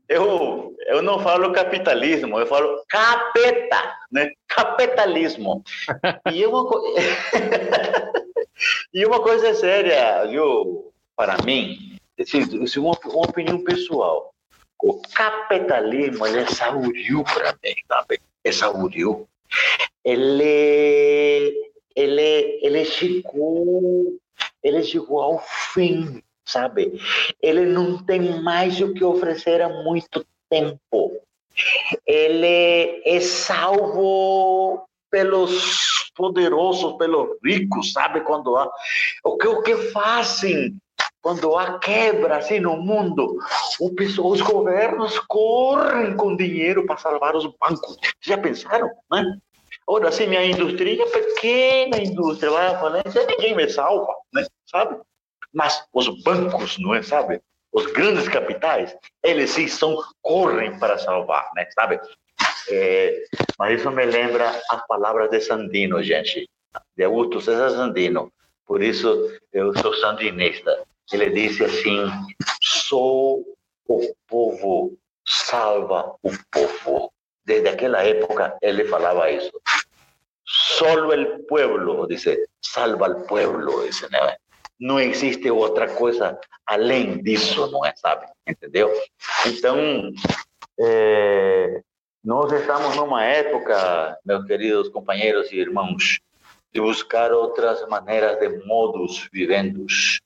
eu, 0.09 0.75
eu 0.87 1.01
não 1.01 1.19
falo 1.21 1.53
capitalismo, 1.53 2.39
eu 2.39 2.47
falo 2.47 2.85
capeta, 2.89 3.95
né? 4.13 4.31
Capitalismo. 4.47 5.63
E 6.33 6.45
uma 6.45 6.67
coisa. 6.67 7.01
E 8.93 9.05
uma 9.05 9.21
coisa 9.21 9.55
séria, 9.55 10.27
viu, 10.27 10.93
para 11.17 11.37
mim, 11.45 11.99
assim, 12.19 12.43
uma, 12.79 12.99
uma 13.07 13.27
opinião 13.27 13.63
pessoal. 13.63 14.33
O 14.83 15.01
capitalismo 15.15 16.27
ele 16.27 16.41
é 16.41 16.47
saúdio 16.47 17.25
para 17.25 17.53
mim, 17.63 17.75
sabe? 17.87 18.21
É 18.45 18.53
saúdio. 18.53 19.29
Ele, 20.05 21.73
ele, 21.97 22.61
ele 22.63 22.85
chegou, 22.85 24.19
ele 24.63 24.83
chegou 24.85 25.21
ao 25.21 25.39
fim, 25.75 26.23
sabe? 26.45 27.01
Ele 27.43 27.67
não 27.67 28.05
tem 28.05 28.41
mais 28.41 28.81
o 28.81 28.95
que 28.95 29.05
oferecer 29.05 29.61
há 29.61 29.69
muito 29.69 30.25
tempo. 30.49 31.21
Ele 32.07 33.03
é 33.05 33.21
salvo 33.21 34.87
pelos 35.11 35.98
poderosos, 36.19 36.97
pelos 36.97 37.39
ricos, 37.45 37.93
sabe? 37.93 38.21
Quando 38.23 38.57
há. 38.57 38.69
O 39.25 39.39
que, 39.39 39.47
o 39.47 39.63
que 39.63 39.77
fazem 39.93 40.77
quando 41.23 41.57
há 41.57 41.79
quebra 41.79 42.39
assim 42.39 42.59
no 42.59 42.77
mundo? 42.77 43.39
O, 43.81 43.95
os 44.29 44.41
governos 44.41 45.19
correm 45.21 46.17
com 46.17 46.37
dinheiro 46.37 46.85
para 46.85 46.97
salvar 46.97 47.37
os 47.37 47.47
bancos. 47.47 47.97
Já 48.21 48.37
pensaram, 48.37 48.91
né? 49.11 49.39
Ora, 49.87 50.11
se 50.13 50.27
minha 50.27 50.45
indústria, 50.45 51.07
pequena 51.07 51.99
indústria, 51.99 52.51
vai 52.51 52.67
à 52.67 52.79
falência, 52.79 53.27
ninguém 53.27 53.57
me 53.57 53.69
salva, 53.71 54.13
né? 54.35 54.45
Sabe? 54.67 54.99
Mas 55.55 55.83
os 55.95 56.23
bancos, 56.23 56.77
não 56.79 56.95
é, 56.95 57.03
sabe? 57.03 57.41
Os 57.73 57.87
grandes 57.93 58.29
capitais, 58.29 58.95
eles 59.23 59.51
sim 59.51 59.69
são, 59.69 59.97
correm 60.21 60.79
para 60.79 60.99
salvar, 60.99 61.49
né? 61.55 61.67
Sabe? 61.75 62.01
É, 62.71 63.25
mas 63.59 63.81
isso 63.81 63.91
me 63.91 64.05
lembra 64.05 64.51
as 64.71 64.87
palavras 64.87 65.31
de 65.31 65.41
Sandino, 65.41 66.03
gente, 66.03 66.49
de 66.97 67.05
Augusto 67.05 67.41
César 67.41 67.71
Sandino. 67.71 68.33
Por 68.67 68.83
isso 68.83 69.33
eu 69.53 69.77
sou 69.79 69.95
sandinista. 69.95 70.85
Ele 71.11 71.31
disse 71.31 71.65
assim: 71.65 72.07
sou 72.61 73.43
o 73.87 74.15
povo 74.27 74.99
salva 75.29 76.15
o 76.23 76.31
povo. 76.51 77.13
Desde 77.45 77.69
aquela 77.69 78.03
época 78.03 78.57
ele 78.61 78.85
falava 78.85 79.31
isso. 79.31 79.53
Solo 80.45 81.13
el 81.13 81.45
pueblo, 81.47 82.07
dice, 82.07 82.49
salva 82.63 83.07
al 83.07 83.27
pueblo, 83.27 83.85
dice, 83.85 84.09
né? 84.11 84.37
não 84.81 84.99
existe 84.99 85.51
outra 85.51 85.89
coisa 85.95 86.39
além 86.67 87.23
disso, 87.23 87.71
não 87.71 87.85
é, 87.85 87.93
sabe? 87.97 88.27
Entendeu? 88.47 88.91
Então, 89.47 90.13
é, 90.81 91.83
nós 92.29 92.53
estamos 92.53 92.95
numa 92.95 93.25
época, 93.25 94.19
meus 94.23 94.45
queridos 94.45 94.91
companheiros 94.91 95.51
e 95.51 95.57
irmãos, 95.57 96.21
de 96.71 96.79
buscar 96.79 97.33
outras 97.33 97.89
maneiras 97.89 98.39
de 98.39 98.67
modos 98.67 99.31
vivendos, 99.33 100.21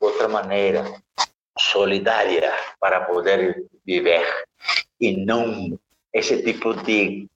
outra 0.00 0.26
maneira. 0.26 0.84
solidária 1.56 2.52
para 2.80 3.02
poder 3.02 3.64
viver 3.86 4.26
e 5.00 5.24
não 5.24 5.78
esse 6.12 6.42
tipo 6.42 6.74
de 6.82 7.28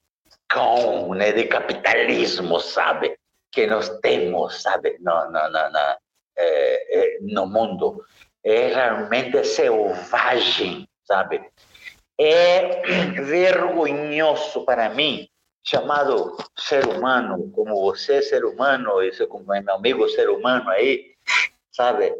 cão, 0.48 1.14
né, 1.14 1.30
de 1.30 1.44
capitalismo, 1.44 2.58
sabe, 2.58 3.16
que 3.52 3.68
nós 3.68 3.88
temos, 4.00 4.60
sabe, 4.60 4.98
no, 4.98 5.14
no, 5.26 5.48
no, 5.48 5.70
no, 5.70 5.96
é, 6.36 7.18
no 7.20 7.46
mundo. 7.46 8.04
É 8.42 8.66
realmente 8.74 9.44
selvagem, 9.44 10.88
sabe? 11.04 11.40
É 12.18 12.82
vergonhoso 13.22 14.64
para 14.64 14.88
mim, 14.90 15.28
chamado 15.62 16.36
ser 16.56 16.86
humano, 16.86 17.50
como 17.52 17.80
você 17.80 18.22
ser 18.22 18.44
humano, 18.44 19.02
esse 19.02 19.26
como 19.26 19.44
meu 19.46 19.74
amigo 19.74 20.08
ser 20.08 20.28
humano 20.28 20.68
aí, 20.70 21.14
sabe? 21.70 22.14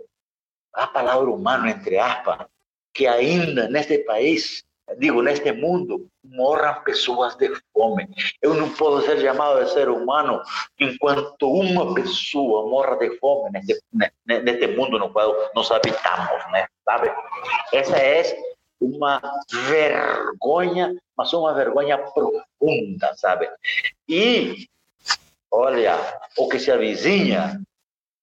A 0.75 0.87
palavra 0.87 1.31
humano, 1.31 1.66
entre 1.66 1.99
aspas, 1.99 2.47
que 2.95 3.07
ainda 3.07 3.69
neste 3.69 3.99
país, 3.99 4.62
digo, 4.99 5.23
neste 5.23 5.51
mundo, 5.53 6.09
morram 6.25 6.83
pessoas 6.83 7.35
de 7.37 7.51
fome. 7.73 8.09
Eu 8.43 8.55
não 8.55 8.69
posso 8.75 9.07
ser 9.07 9.20
chamado 9.20 9.65
de 9.65 9.70
ser 9.73 9.89
humano 9.89 10.43
enquanto 10.79 11.51
uma 11.51 11.95
pessoa 11.95 12.69
morra 12.69 12.97
de 12.97 13.19
fome 13.19 13.51
neste, 13.51 13.81
neste 14.27 14.66
mundo 14.69 14.99
no 14.99 15.12
qual 15.12 15.35
nós 15.55 15.70
habitamos, 15.70 16.53
né? 16.53 16.66
Sabe? 16.85 17.11
Essa 17.73 17.97
é 17.97 18.20
uma 18.81 19.21
vergonha, 19.51 20.95
mas 21.17 21.33
uma 21.33 21.55
vergonha 21.55 21.99
profunda, 21.99 23.15
sabe? 23.17 23.49
E, 24.09 24.69
olha, 25.51 25.97
o 26.37 26.49
que 26.49 26.59
se 26.59 26.71
avizinha, 26.71 27.61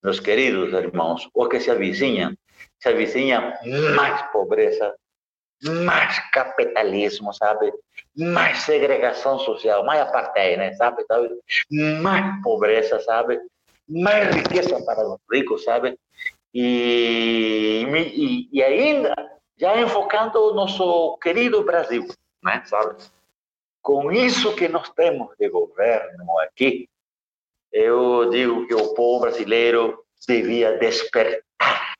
meus 0.04 0.20
queridos 0.20 0.74
irmãos, 0.74 1.28
o 1.34 1.48
que 1.48 1.60
se 1.60 1.70
avizinha, 1.70 2.36
se 2.80 2.90
avizinha 2.90 3.60
mais 3.96 4.22
pobreza, 4.32 4.96
mais 5.64 6.20
capitalismo, 6.32 7.34
sabe? 7.34 7.72
Mais 8.16 8.60
segregação 8.60 9.40
social, 9.40 9.86
mais 9.86 10.02
apartheid, 10.02 10.58
né? 10.58 10.74
Sabe? 10.74 11.04
sabe? 11.08 11.30
Mais 12.02 12.42
pobreza, 12.44 13.00
sabe? 13.02 13.40
Mais 13.88 14.36
riqueza 14.36 14.84
para 14.86 15.08
os 15.08 15.20
ricos, 15.32 15.64
sabe? 15.64 15.98
E, 16.54 17.86
e, 17.86 18.50
e 18.52 18.64
ainda, 18.64 19.14
já 19.58 19.80
enfocando 19.80 20.40
o 20.40 20.54
nosso 20.54 21.18
querido 21.18 21.64
Brasil, 21.64 22.06
né? 22.44 22.64
Sabe? 22.66 22.96
Com 23.82 24.12
isso 24.12 24.56
que 24.56 24.68
nós 24.68 24.90
temos 24.90 25.36
de 25.38 25.50
governo 25.50 26.40
aqui, 26.40 26.90
eu 27.72 28.30
digo 28.30 28.68
que 28.68 28.74
o 28.74 28.94
povo 28.94 29.22
brasileiro 29.22 30.04
devia 30.28 30.78
despertar 30.78 31.96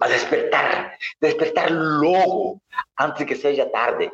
mas 0.00 0.12
despertar, 0.12 0.96
despertar 1.20 1.70
logo, 1.70 2.58
antes 2.98 3.26
que 3.26 3.36
seja 3.36 3.68
tarde, 3.68 4.10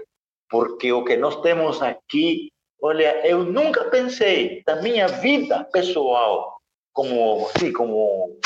porque 0.51 0.93
o 0.93 1.05
que 1.05 1.16
nós 1.16 1.40
temos 1.43 1.81
aqui, 1.81 2.51
olha, 2.82 3.24
eu 3.24 3.44
nunca 3.44 3.85
pensei 3.85 4.65
da 4.66 4.82
minha 4.82 5.07
vida 5.07 5.62
pessoal 5.73 6.61
como, 6.93 7.48
assim, 7.55 7.73
como 7.73 8.36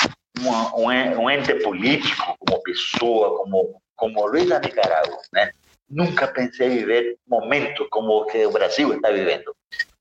uma, 0.40 0.74
um, 0.76 1.22
um 1.22 1.30
ente 1.30 1.54
político, 1.54 2.36
como 2.38 2.62
pessoa, 2.62 3.38
como 3.38 3.80
como 4.00 4.26
Luiz 4.26 4.48
da 4.48 4.58
Nicarágua, 4.58 5.18
né? 5.30 5.52
Nunca 5.88 6.26
pensei 6.26 6.70
viver 6.70 7.18
momento 7.28 7.86
como 7.90 8.22
o 8.22 8.24
que 8.24 8.46
o 8.46 8.50
Brasil 8.50 8.94
está 8.94 9.10
vivendo. 9.10 9.54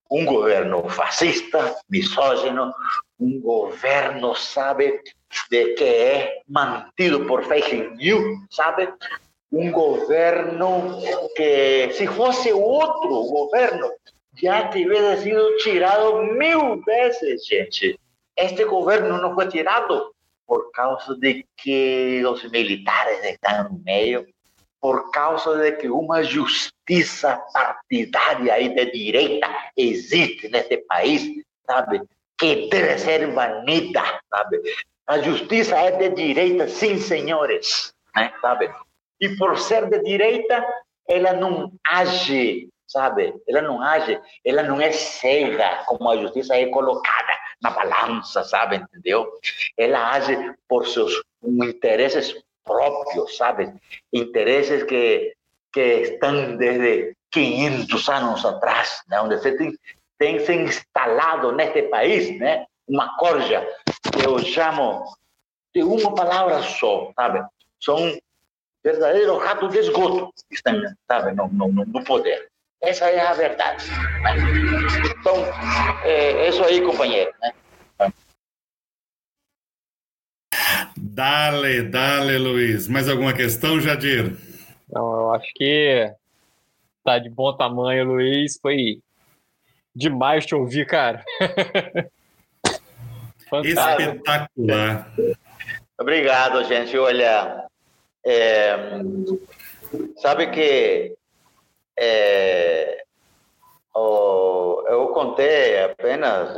Um 0.09 0.25
governo 0.25 0.87
fascista, 0.87 1.75
misógino, 1.89 2.73
um 3.19 3.41
governo, 3.41 4.33
sabe, 4.35 5.01
de 5.51 5.73
que 5.73 5.83
é 5.83 6.41
mantido 6.47 7.25
por 7.25 7.43
fake 7.43 7.95
news, 7.97 8.39
sabe? 8.49 8.87
Um 9.51 9.69
governo 9.69 11.01
que, 11.35 11.91
se 11.91 12.07
fosse 12.07 12.53
outro 12.53 13.23
governo, 13.25 13.91
já 14.41 14.69
tivesse 14.69 15.23
sido 15.23 15.57
tirado 15.57 16.23
mil 16.23 16.81
vezes, 16.83 17.45
gente. 17.45 17.99
Este 18.37 18.63
governo 18.63 19.21
não 19.21 19.35
foi 19.35 19.49
tirado 19.49 20.13
por 20.49 20.71
causa 20.71 21.15
de 21.15 21.45
que 21.55 22.25
os 22.25 22.43
militares 22.49 23.23
estão 23.23 23.65
no 23.65 23.83
meio, 23.85 24.25
por 24.81 25.11
causa 25.11 25.55
de 25.59 25.73
que 25.73 25.87
uma 25.89 26.23
justiça 26.23 27.39
partidária 27.53 28.59
e 28.59 28.69
de 28.73 28.91
direita 28.91 29.47
existe 29.77 30.49
neste 30.49 30.77
país, 30.87 31.21
sabe? 31.67 32.01
Que 32.39 32.67
deve 32.67 32.97
ser 32.97 33.31
banida, 33.31 34.01
sabe? 34.27 34.59
A 35.05 35.19
justiça 35.19 35.75
é 35.77 35.91
de 35.91 36.09
direita, 36.09 36.67
sim, 36.67 36.97
senhores, 36.97 37.93
né? 38.15 38.33
sabe? 38.41 38.71
E 39.21 39.29
por 39.37 39.55
ser 39.59 39.87
de 39.87 40.01
direita, 40.01 40.65
ela 41.07 41.33
não 41.33 41.71
age, 41.87 42.69
sabe? 42.89 43.33
Ela 43.47 43.61
não 43.61 43.81
age, 43.81 44.19
ela 44.43 44.63
não 44.63 44.81
é 44.81 44.91
cega, 44.91 45.83
como 45.85 46.09
a 46.09 46.17
justiça 46.17 46.55
é 46.55 46.65
colocada 46.65 47.33
na 47.61 47.69
balança, 47.69 48.43
sabe? 48.43 48.77
Entendeu? 48.77 49.31
Ela 49.77 50.11
age 50.11 50.35
por 50.67 50.87
seus 50.87 51.21
interesses 51.43 52.35
próprios, 52.63 53.37
sabe? 53.37 53.73
Interesses 54.11 54.83
que, 54.83 55.33
que 55.71 55.79
estão 55.79 56.57
desde 56.57 57.15
500 57.31 58.09
anos 58.09 58.45
atrás, 58.45 59.01
né? 59.07 59.21
onde 59.21 59.37
você 59.37 59.55
tem, 59.55 59.77
tem 60.17 60.39
se 60.39 60.53
instalado 60.53 61.51
neste 61.51 61.83
país, 61.83 62.37
né? 62.39 62.65
uma 62.87 63.15
corja 63.17 63.67
que 64.11 64.25
eu 64.25 64.39
chamo 64.39 65.03
de 65.73 65.83
uma 65.83 66.13
palavra 66.15 66.61
só, 66.63 67.11
sabe? 67.15 67.45
São 67.79 68.17
verdadeiros 68.83 69.43
ratos 69.43 69.71
de 69.71 69.79
esgoto 69.79 70.33
que 70.49 70.55
estão, 70.55 70.81
sabe, 71.07 71.33
no, 71.33 71.47
no, 71.47 71.85
no 71.85 72.03
poder. 72.03 72.48
Essa 72.81 73.09
é 73.09 73.19
a 73.19 73.33
verdade. 73.33 73.85
Né? 73.89 74.35
Então, 75.19 75.35
é, 76.03 76.31
é 76.31 76.49
isso 76.49 76.63
aí, 76.63 76.81
companheiro. 76.81 77.31
Né? 77.41 77.53
Dale, 80.97 81.83
dale, 81.83 82.37
Luiz. 82.37 82.87
Mais 82.87 83.09
alguma 83.09 83.33
questão, 83.33 83.81
Jadir? 83.81 84.37
Não, 84.89 85.13
eu 85.13 85.33
acho 85.33 85.51
que 85.53 86.13
tá 87.03 87.19
de 87.19 87.29
bom 87.29 87.55
tamanho, 87.55 88.05
Luiz. 88.05 88.57
Foi 88.61 89.01
demais 89.93 90.45
te 90.45 90.55
ouvir, 90.55 90.85
cara. 90.85 91.23
Espetacular. 93.63 95.11
Obrigado, 95.99 96.63
gente. 96.63 96.97
Olha, 96.97 97.65
é, 98.25 98.75
sabe 100.17 100.47
que 100.51 101.17
é, 102.01 103.03
oh, 103.93 104.83
eu 104.87 105.09
contei 105.09 105.83
apenas 105.83 106.57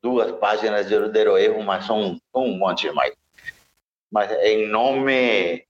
duas 0.00 0.30
páginas 0.38 0.86
de 0.86 0.94
heroísmo, 0.94 1.64
mas 1.64 1.84
são 1.84 2.16
um 2.32 2.56
monte 2.56 2.90
mais. 2.92 3.12
Mas 4.10 4.30
em 4.44 4.68
nome 4.68 5.66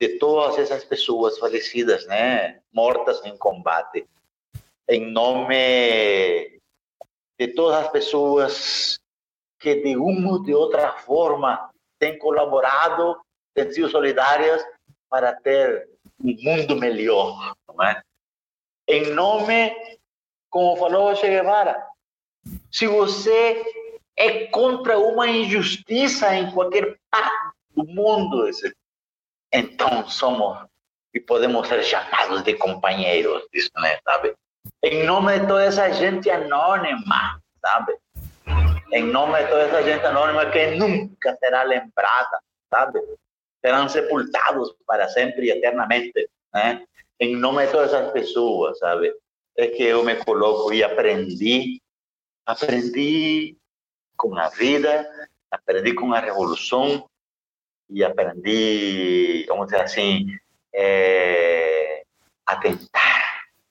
de 0.00 0.18
todas 0.20 0.56
essas 0.58 0.84
pessoas 0.84 1.36
falecidas, 1.36 2.06
né, 2.06 2.60
mortas 2.72 3.24
em 3.24 3.36
combate, 3.36 4.06
em 4.88 5.10
nome 5.10 6.60
de 7.38 7.48
todas 7.56 7.86
as 7.86 7.90
pessoas 7.90 9.00
que 9.58 9.74
de 9.82 9.96
uma 9.96 10.34
ou 10.34 10.42
de 10.44 10.54
outra 10.54 10.92
forma 10.92 11.70
têm 11.98 12.16
colaborado, 12.18 13.18
têm 13.52 13.72
sido 13.72 13.88
solidárias 13.88 14.64
para 15.08 15.32
ter 15.32 15.95
um 16.20 16.34
mundo 16.42 16.76
melhor, 16.76 17.54
não 17.68 17.82
é? 17.84 18.02
Em 18.88 19.10
nome, 19.12 19.74
como 20.48 20.76
falou 20.76 21.14
Che 21.14 21.28
Guevara, 21.28 21.76
se 22.70 22.86
você 22.86 23.64
é 24.16 24.46
contra 24.46 24.98
uma 24.98 25.28
injustiça 25.28 26.34
em 26.34 26.50
qualquer 26.52 26.96
parte 27.10 27.56
do 27.70 27.84
mundo, 27.84 28.48
então 29.52 30.08
somos 30.08 30.66
e 31.12 31.20
podemos 31.20 31.66
ser 31.66 31.82
chamados 31.82 32.42
de 32.42 32.54
companheiros 32.54 33.42
disso, 33.52 33.70
né, 33.76 33.98
sabe? 34.04 34.34
em 34.82 35.04
nome 35.04 35.40
de 35.40 35.46
toda 35.46 35.64
essa 35.64 35.92
gente 35.92 36.30
anônima, 36.30 37.40
sabe? 37.60 37.96
Em 38.92 39.04
nome 39.04 39.42
de 39.42 39.48
toda 39.48 39.62
essa 39.62 39.82
gente 39.82 40.04
anônima 40.06 40.46
que 40.46 40.76
nunca 40.76 41.36
será 41.36 41.62
lembrada, 41.62 42.38
sabe? 42.70 43.00
Serão 43.66 43.88
sepultados 43.88 44.72
para 44.86 45.08
sempre 45.08 45.46
e 45.46 45.50
eternamente, 45.50 46.30
né? 46.54 46.86
Em 47.18 47.34
nome 47.34 47.66
de 47.66 47.72
todas 47.72 47.92
essas 47.92 48.12
pessoas, 48.12 48.78
sabe? 48.78 49.12
É 49.56 49.66
que 49.66 49.82
eu 49.82 50.04
me 50.04 50.14
coloco 50.16 50.72
e 50.72 50.84
aprendi, 50.84 51.82
aprendi 52.44 53.56
com 54.16 54.38
a 54.38 54.48
vida, 54.50 55.04
aprendi 55.50 55.94
com 55.94 56.12
a 56.12 56.20
revolução 56.20 57.08
e 57.90 58.04
aprendi, 58.04 59.44
vamos 59.48 59.66
dizer 59.66 59.80
assim, 59.80 60.26
é, 60.72 62.04
a 62.46 62.56
tentar 62.56 63.16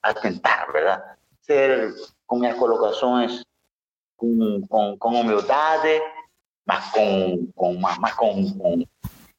a 0.02 0.12
tentar, 0.12 0.70
¿verdad? 0.72 1.16
Ser 1.40 1.94
com 2.26 2.38
minhas 2.38 2.58
colocações 2.58 3.42
com, 4.16 4.60
com, 4.68 4.96
com 4.98 5.20
humildade, 5.20 6.00
mas 6.66 6.90
com, 6.90 7.46
com, 7.54 7.74
mas 7.74 8.14
com, 8.14 8.58
com, 8.58 8.84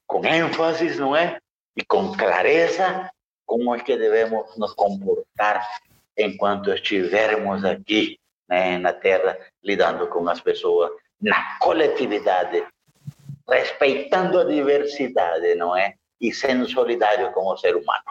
com 0.07 0.25
ênfase, 0.25 0.97
não 0.97 1.15
é? 1.15 1.37
E 1.75 1.83
com 1.83 2.15
clareza, 2.15 3.11
como 3.45 3.75
é 3.75 3.79
que 3.79 3.95
devemos 3.95 4.57
nos 4.57 4.73
comportar 4.73 5.67
enquanto 6.17 6.71
estivermos 6.73 7.63
aqui 7.63 8.17
né, 8.49 8.77
na 8.77 8.93
Terra, 8.93 9.37
lidando 9.63 10.07
com 10.07 10.27
as 10.27 10.41
pessoas, 10.41 10.91
na 11.21 11.57
coletividade, 11.59 12.65
respeitando 13.47 14.39
a 14.39 14.43
diversidade, 14.45 15.53
não 15.55 15.75
é? 15.75 15.93
E 16.19 16.33
sendo 16.33 16.67
solidário 16.67 17.31
com 17.33 17.45
o 17.45 17.57
ser 17.57 17.75
humano. 17.75 18.03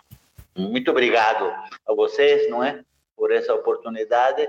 Muito 0.54 0.90
obrigado 0.90 1.52
a 1.86 1.94
vocês, 1.94 2.48
não 2.48 2.62
é? 2.62 2.82
Por 3.16 3.32
essa 3.32 3.54
oportunidade 3.54 4.48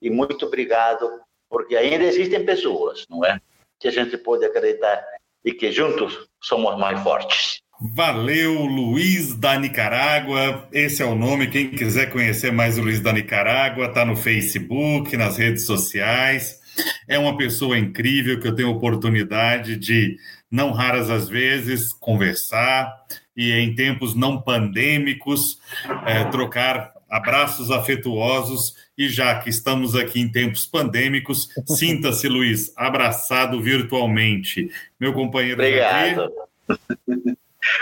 e 0.00 0.10
muito 0.10 0.46
obrigado 0.46 1.20
porque 1.48 1.76
ainda 1.76 2.04
existem 2.04 2.44
pessoas, 2.44 3.06
não 3.08 3.24
é? 3.24 3.40
Que 3.78 3.88
a 3.88 3.90
gente 3.90 4.16
pode 4.18 4.44
acreditar 4.44 5.04
e 5.44 5.52
que 5.52 5.70
juntos 5.70 6.16
somos 6.40 6.78
mais 6.78 7.00
fortes. 7.02 7.58
Valeu, 7.80 8.64
Luiz 8.64 9.34
da 9.34 9.58
Nicarágua. 9.58 10.68
Esse 10.72 11.02
é 11.02 11.06
o 11.06 11.14
nome. 11.14 11.48
Quem 11.48 11.70
quiser 11.70 12.10
conhecer 12.10 12.52
mais 12.52 12.78
o 12.78 12.82
Luiz 12.82 13.00
da 13.00 13.12
Nicarágua, 13.12 13.86
está 13.86 14.04
no 14.04 14.16
Facebook, 14.16 15.16
nas 15.16 15.36
redes 15.36 15.66
sociais. 15.66 16.60
É 17.08 17.18
uma 17.18 17.36
pessoa 17.36 17.78
incrível 17.78 18.40
que 18.40 18.48
eu 18.48 18.54
tenho 18.54 18.70
oportunidade 18.70 19.76
de, 19.76 20.16
não 20.50 20.72
raras 20.72 21.10
às 21.10 21.28
vezes, 21.28 21.92
conversar 21.92 22.90
e 23.36 23.52
em 23.52 23.74
tempos 23.74 24.14
não 24.14 24.40
pandêmicos, 24.40 25.58
é, 26.06 26.24
trocar 26.24 26.93
abraços 27.14 27.70
afetuosos. 27.70 28.74
E 28.98 29.08
já 29.08 29.38
que 29.38 29.48
estamos 29.48 29.94
aqui 29.94 30.20
em 30.20 30.30
tempos 30.30 30.66
pandêmicos, 30.66 31.48
sinta-se, 31.66 32.28
Luiz, 32.28 32.72
abraçado 32.76 33.62
virtualmente. 33.62 34.68
Meu 34.98 35.12
companheiro. 35.12 35.60
Obrigado. 35.60 36.32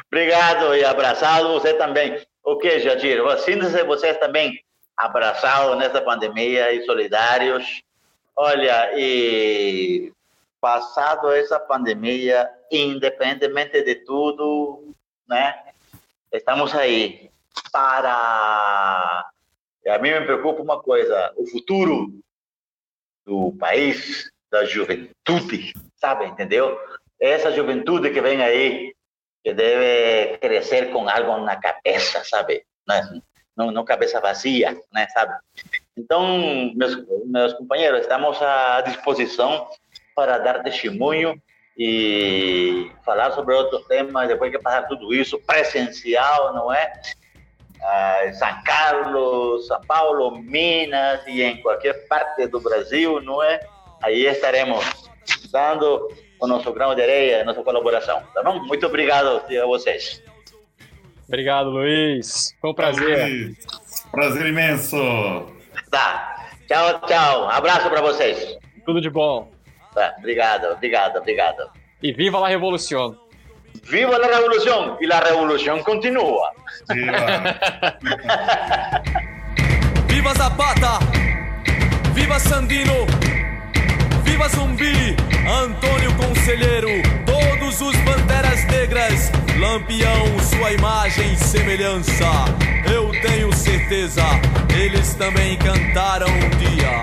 Obrigado 0.07 0.75
e 0.77 0.85
abraçado 0.85 1.49
você 1.49 1.73
também. 1.75 2.21
O 2.45 2.59
que, 2.59 2.79
Jadir? 2.81 3.21
Sinta-se 3.39 3.83
vocês 3.85 4.19
também 4.19 4.61
abraçados 4.97 5.79
nessa 5.79 6.03
pandemia 6.03 6.73
e 6.73 6.85
solidários. 6.85 7.83
Olha, 8.37 8.91
e 8.97 10.13
passado 10.61 11.33
essa 11.33 11.59
pandemia, 11.59 12.49
independentemente 12.71 13.83
de 13.83 13.95
tudo, 13.97 14.95
né? 15.27 15.55
Estamos 16.33 16.75
aí 16.75 17.31
para. 17.73 18.72
A 19.89 19.99
mim 19.99 20.11
me 20.11 20.25
preocupa 20.25 20.63
uma 20.63 20.81
coisa: 20.81 21.33
o 21.37 21.47
futuro 21.47 22.13
do 23.25 23.53
país, 23.59 24.31
da 24.51 24.65
juventude, 24.65 25.73
sabe? 25.97 26.27
Entendeu? 26.27 26.79
Essa 27.21 27.53
juventude 27.53 28.11
que 28.11 28.21
vem 28.21 28.43
aí, 28.43 28.95
que 29.43 29.55
deve 29.55 30.39
crescer 30.39 30.93
com 30.93 31.09
algo 31.09 31.45
na 31.45 31.57
cabeça, 31.57 32.23
sabe? 32.25 32.65
Não, 33.57 33.71
não 33.71 33.85
cabeça 33.85 34.21
vazia, 34.21 34.79
né? 34.93 35.07
Sabe? 35.09 35.35
Então, 35.97 36.73
meus, 36.75 36.97
meus 37.27 37.53
companheiros, 37.55 38.01
estamos 38.01 38.41
à 38.41 38.81
disposição 38.83 39.69
para 40.15 40.39
dar 40.39 40.63
testemunho 40.63 41.41
e 41.77 42.91
falar 43.05 43.33
sobre 43.33 43.55
outros 43.55 43.87
temas, 43.87 44.29
depois 44.29 44.51
que 44.51 44.59
passar 44.59 44.87
tudo 44.89 45.15
isso, 45.15 45.39
presencial, 45.41 46.53
não 46.55 46.73
é? 46.73 46.93
Ah, 47.83 48.33
São 48.33 48.63
Carlos, 48.65 49.67
São 49.67 49.81
Paulo, 49.83 50.39
Minas 50.43 51.21
e 51.27 51.43
em 51.43 51.61
qualquer 51.63 52.07
parte 52.07 52.47
do 52.47 52.61
Brasil, 52.61 53.21
não 53.21 53.43
é? 53.43 53.61
Aí 54.03 54.27
estaremos 54.27 54.85
dando 55.51 56.09
o 56.41 56.47
nosso 56.47 56.73
grão 56.73 56.95
de 56.95 57.03
areia, 57.03 57.45
nossa 57.45 57.63
colaboração, 57.63 58.23
tá 58.35 58.43
bom? 58.43 58.61
Muito 58.65 58.87
obrigado 58.87 59.29
a 59.29 59.67
vocês. 59.67 60.23
Obrigado, 61.29 61.71
Luiz. 61.71 62.55
Foi 62.61 62.71
um 62.71 62.75
prazer. 62.75 63.57
Prazer 64.11 64.47
imenso. 64.47 64.97
Tá. 65.91 66.49
Tchau, 66.67 67.01
tchau. 67.07 67.49
Abraço 67.49 67.89
para 67.89 68.01
vocês. 68.03 68.59
Tudo 68.85 69.01
de 69.01 69.09
bom. 69.09 69.51
Tá. 69.95 70.15
Obrigado, 70.19 70.67
obrigado, 70.73 71.17
obrigado. 71.17 71.71
E 72.03 72.13
viva 72.13 72.45
a 72.45 72.49
revolução. 72.49 73.17
Viva 73.83 74.17
a 74.17 74.27
revolução 74.27 74.97
e 75.01 75.13
a 75.13 75.21
revolução 75.21 75.83
continua. 75.83 76.51
Viva. 76.89 77.17
viva 80.09 80.35
Zapata. 80.35 80.99
Viva 82.15 82.39
Sandino. 82.39 83.07
Viva 84.25 84.49
Zumbi. 84.49 85.17
Antônio 85.49 86.15
Conselheiro. 86.17 86.89
Todos 87.27 87.81
os 87.81 87.97
banderas 87.99 88.65
negras. 88.67 89.33
Lampião, 89.59 90.39
sua 90.41 90.73
imagem 90.73 91.33
e 91.33 91.37
semelhança. 91.37 92.25
Eu 92.93 93.11
tenho 93.21 93.53
certeza, 93.53 94.23
eles 94.75 95.15
também 95.15 95.57
cantaram 95.57 96.29
um 96.29 96.51
dia. 96.59 97.03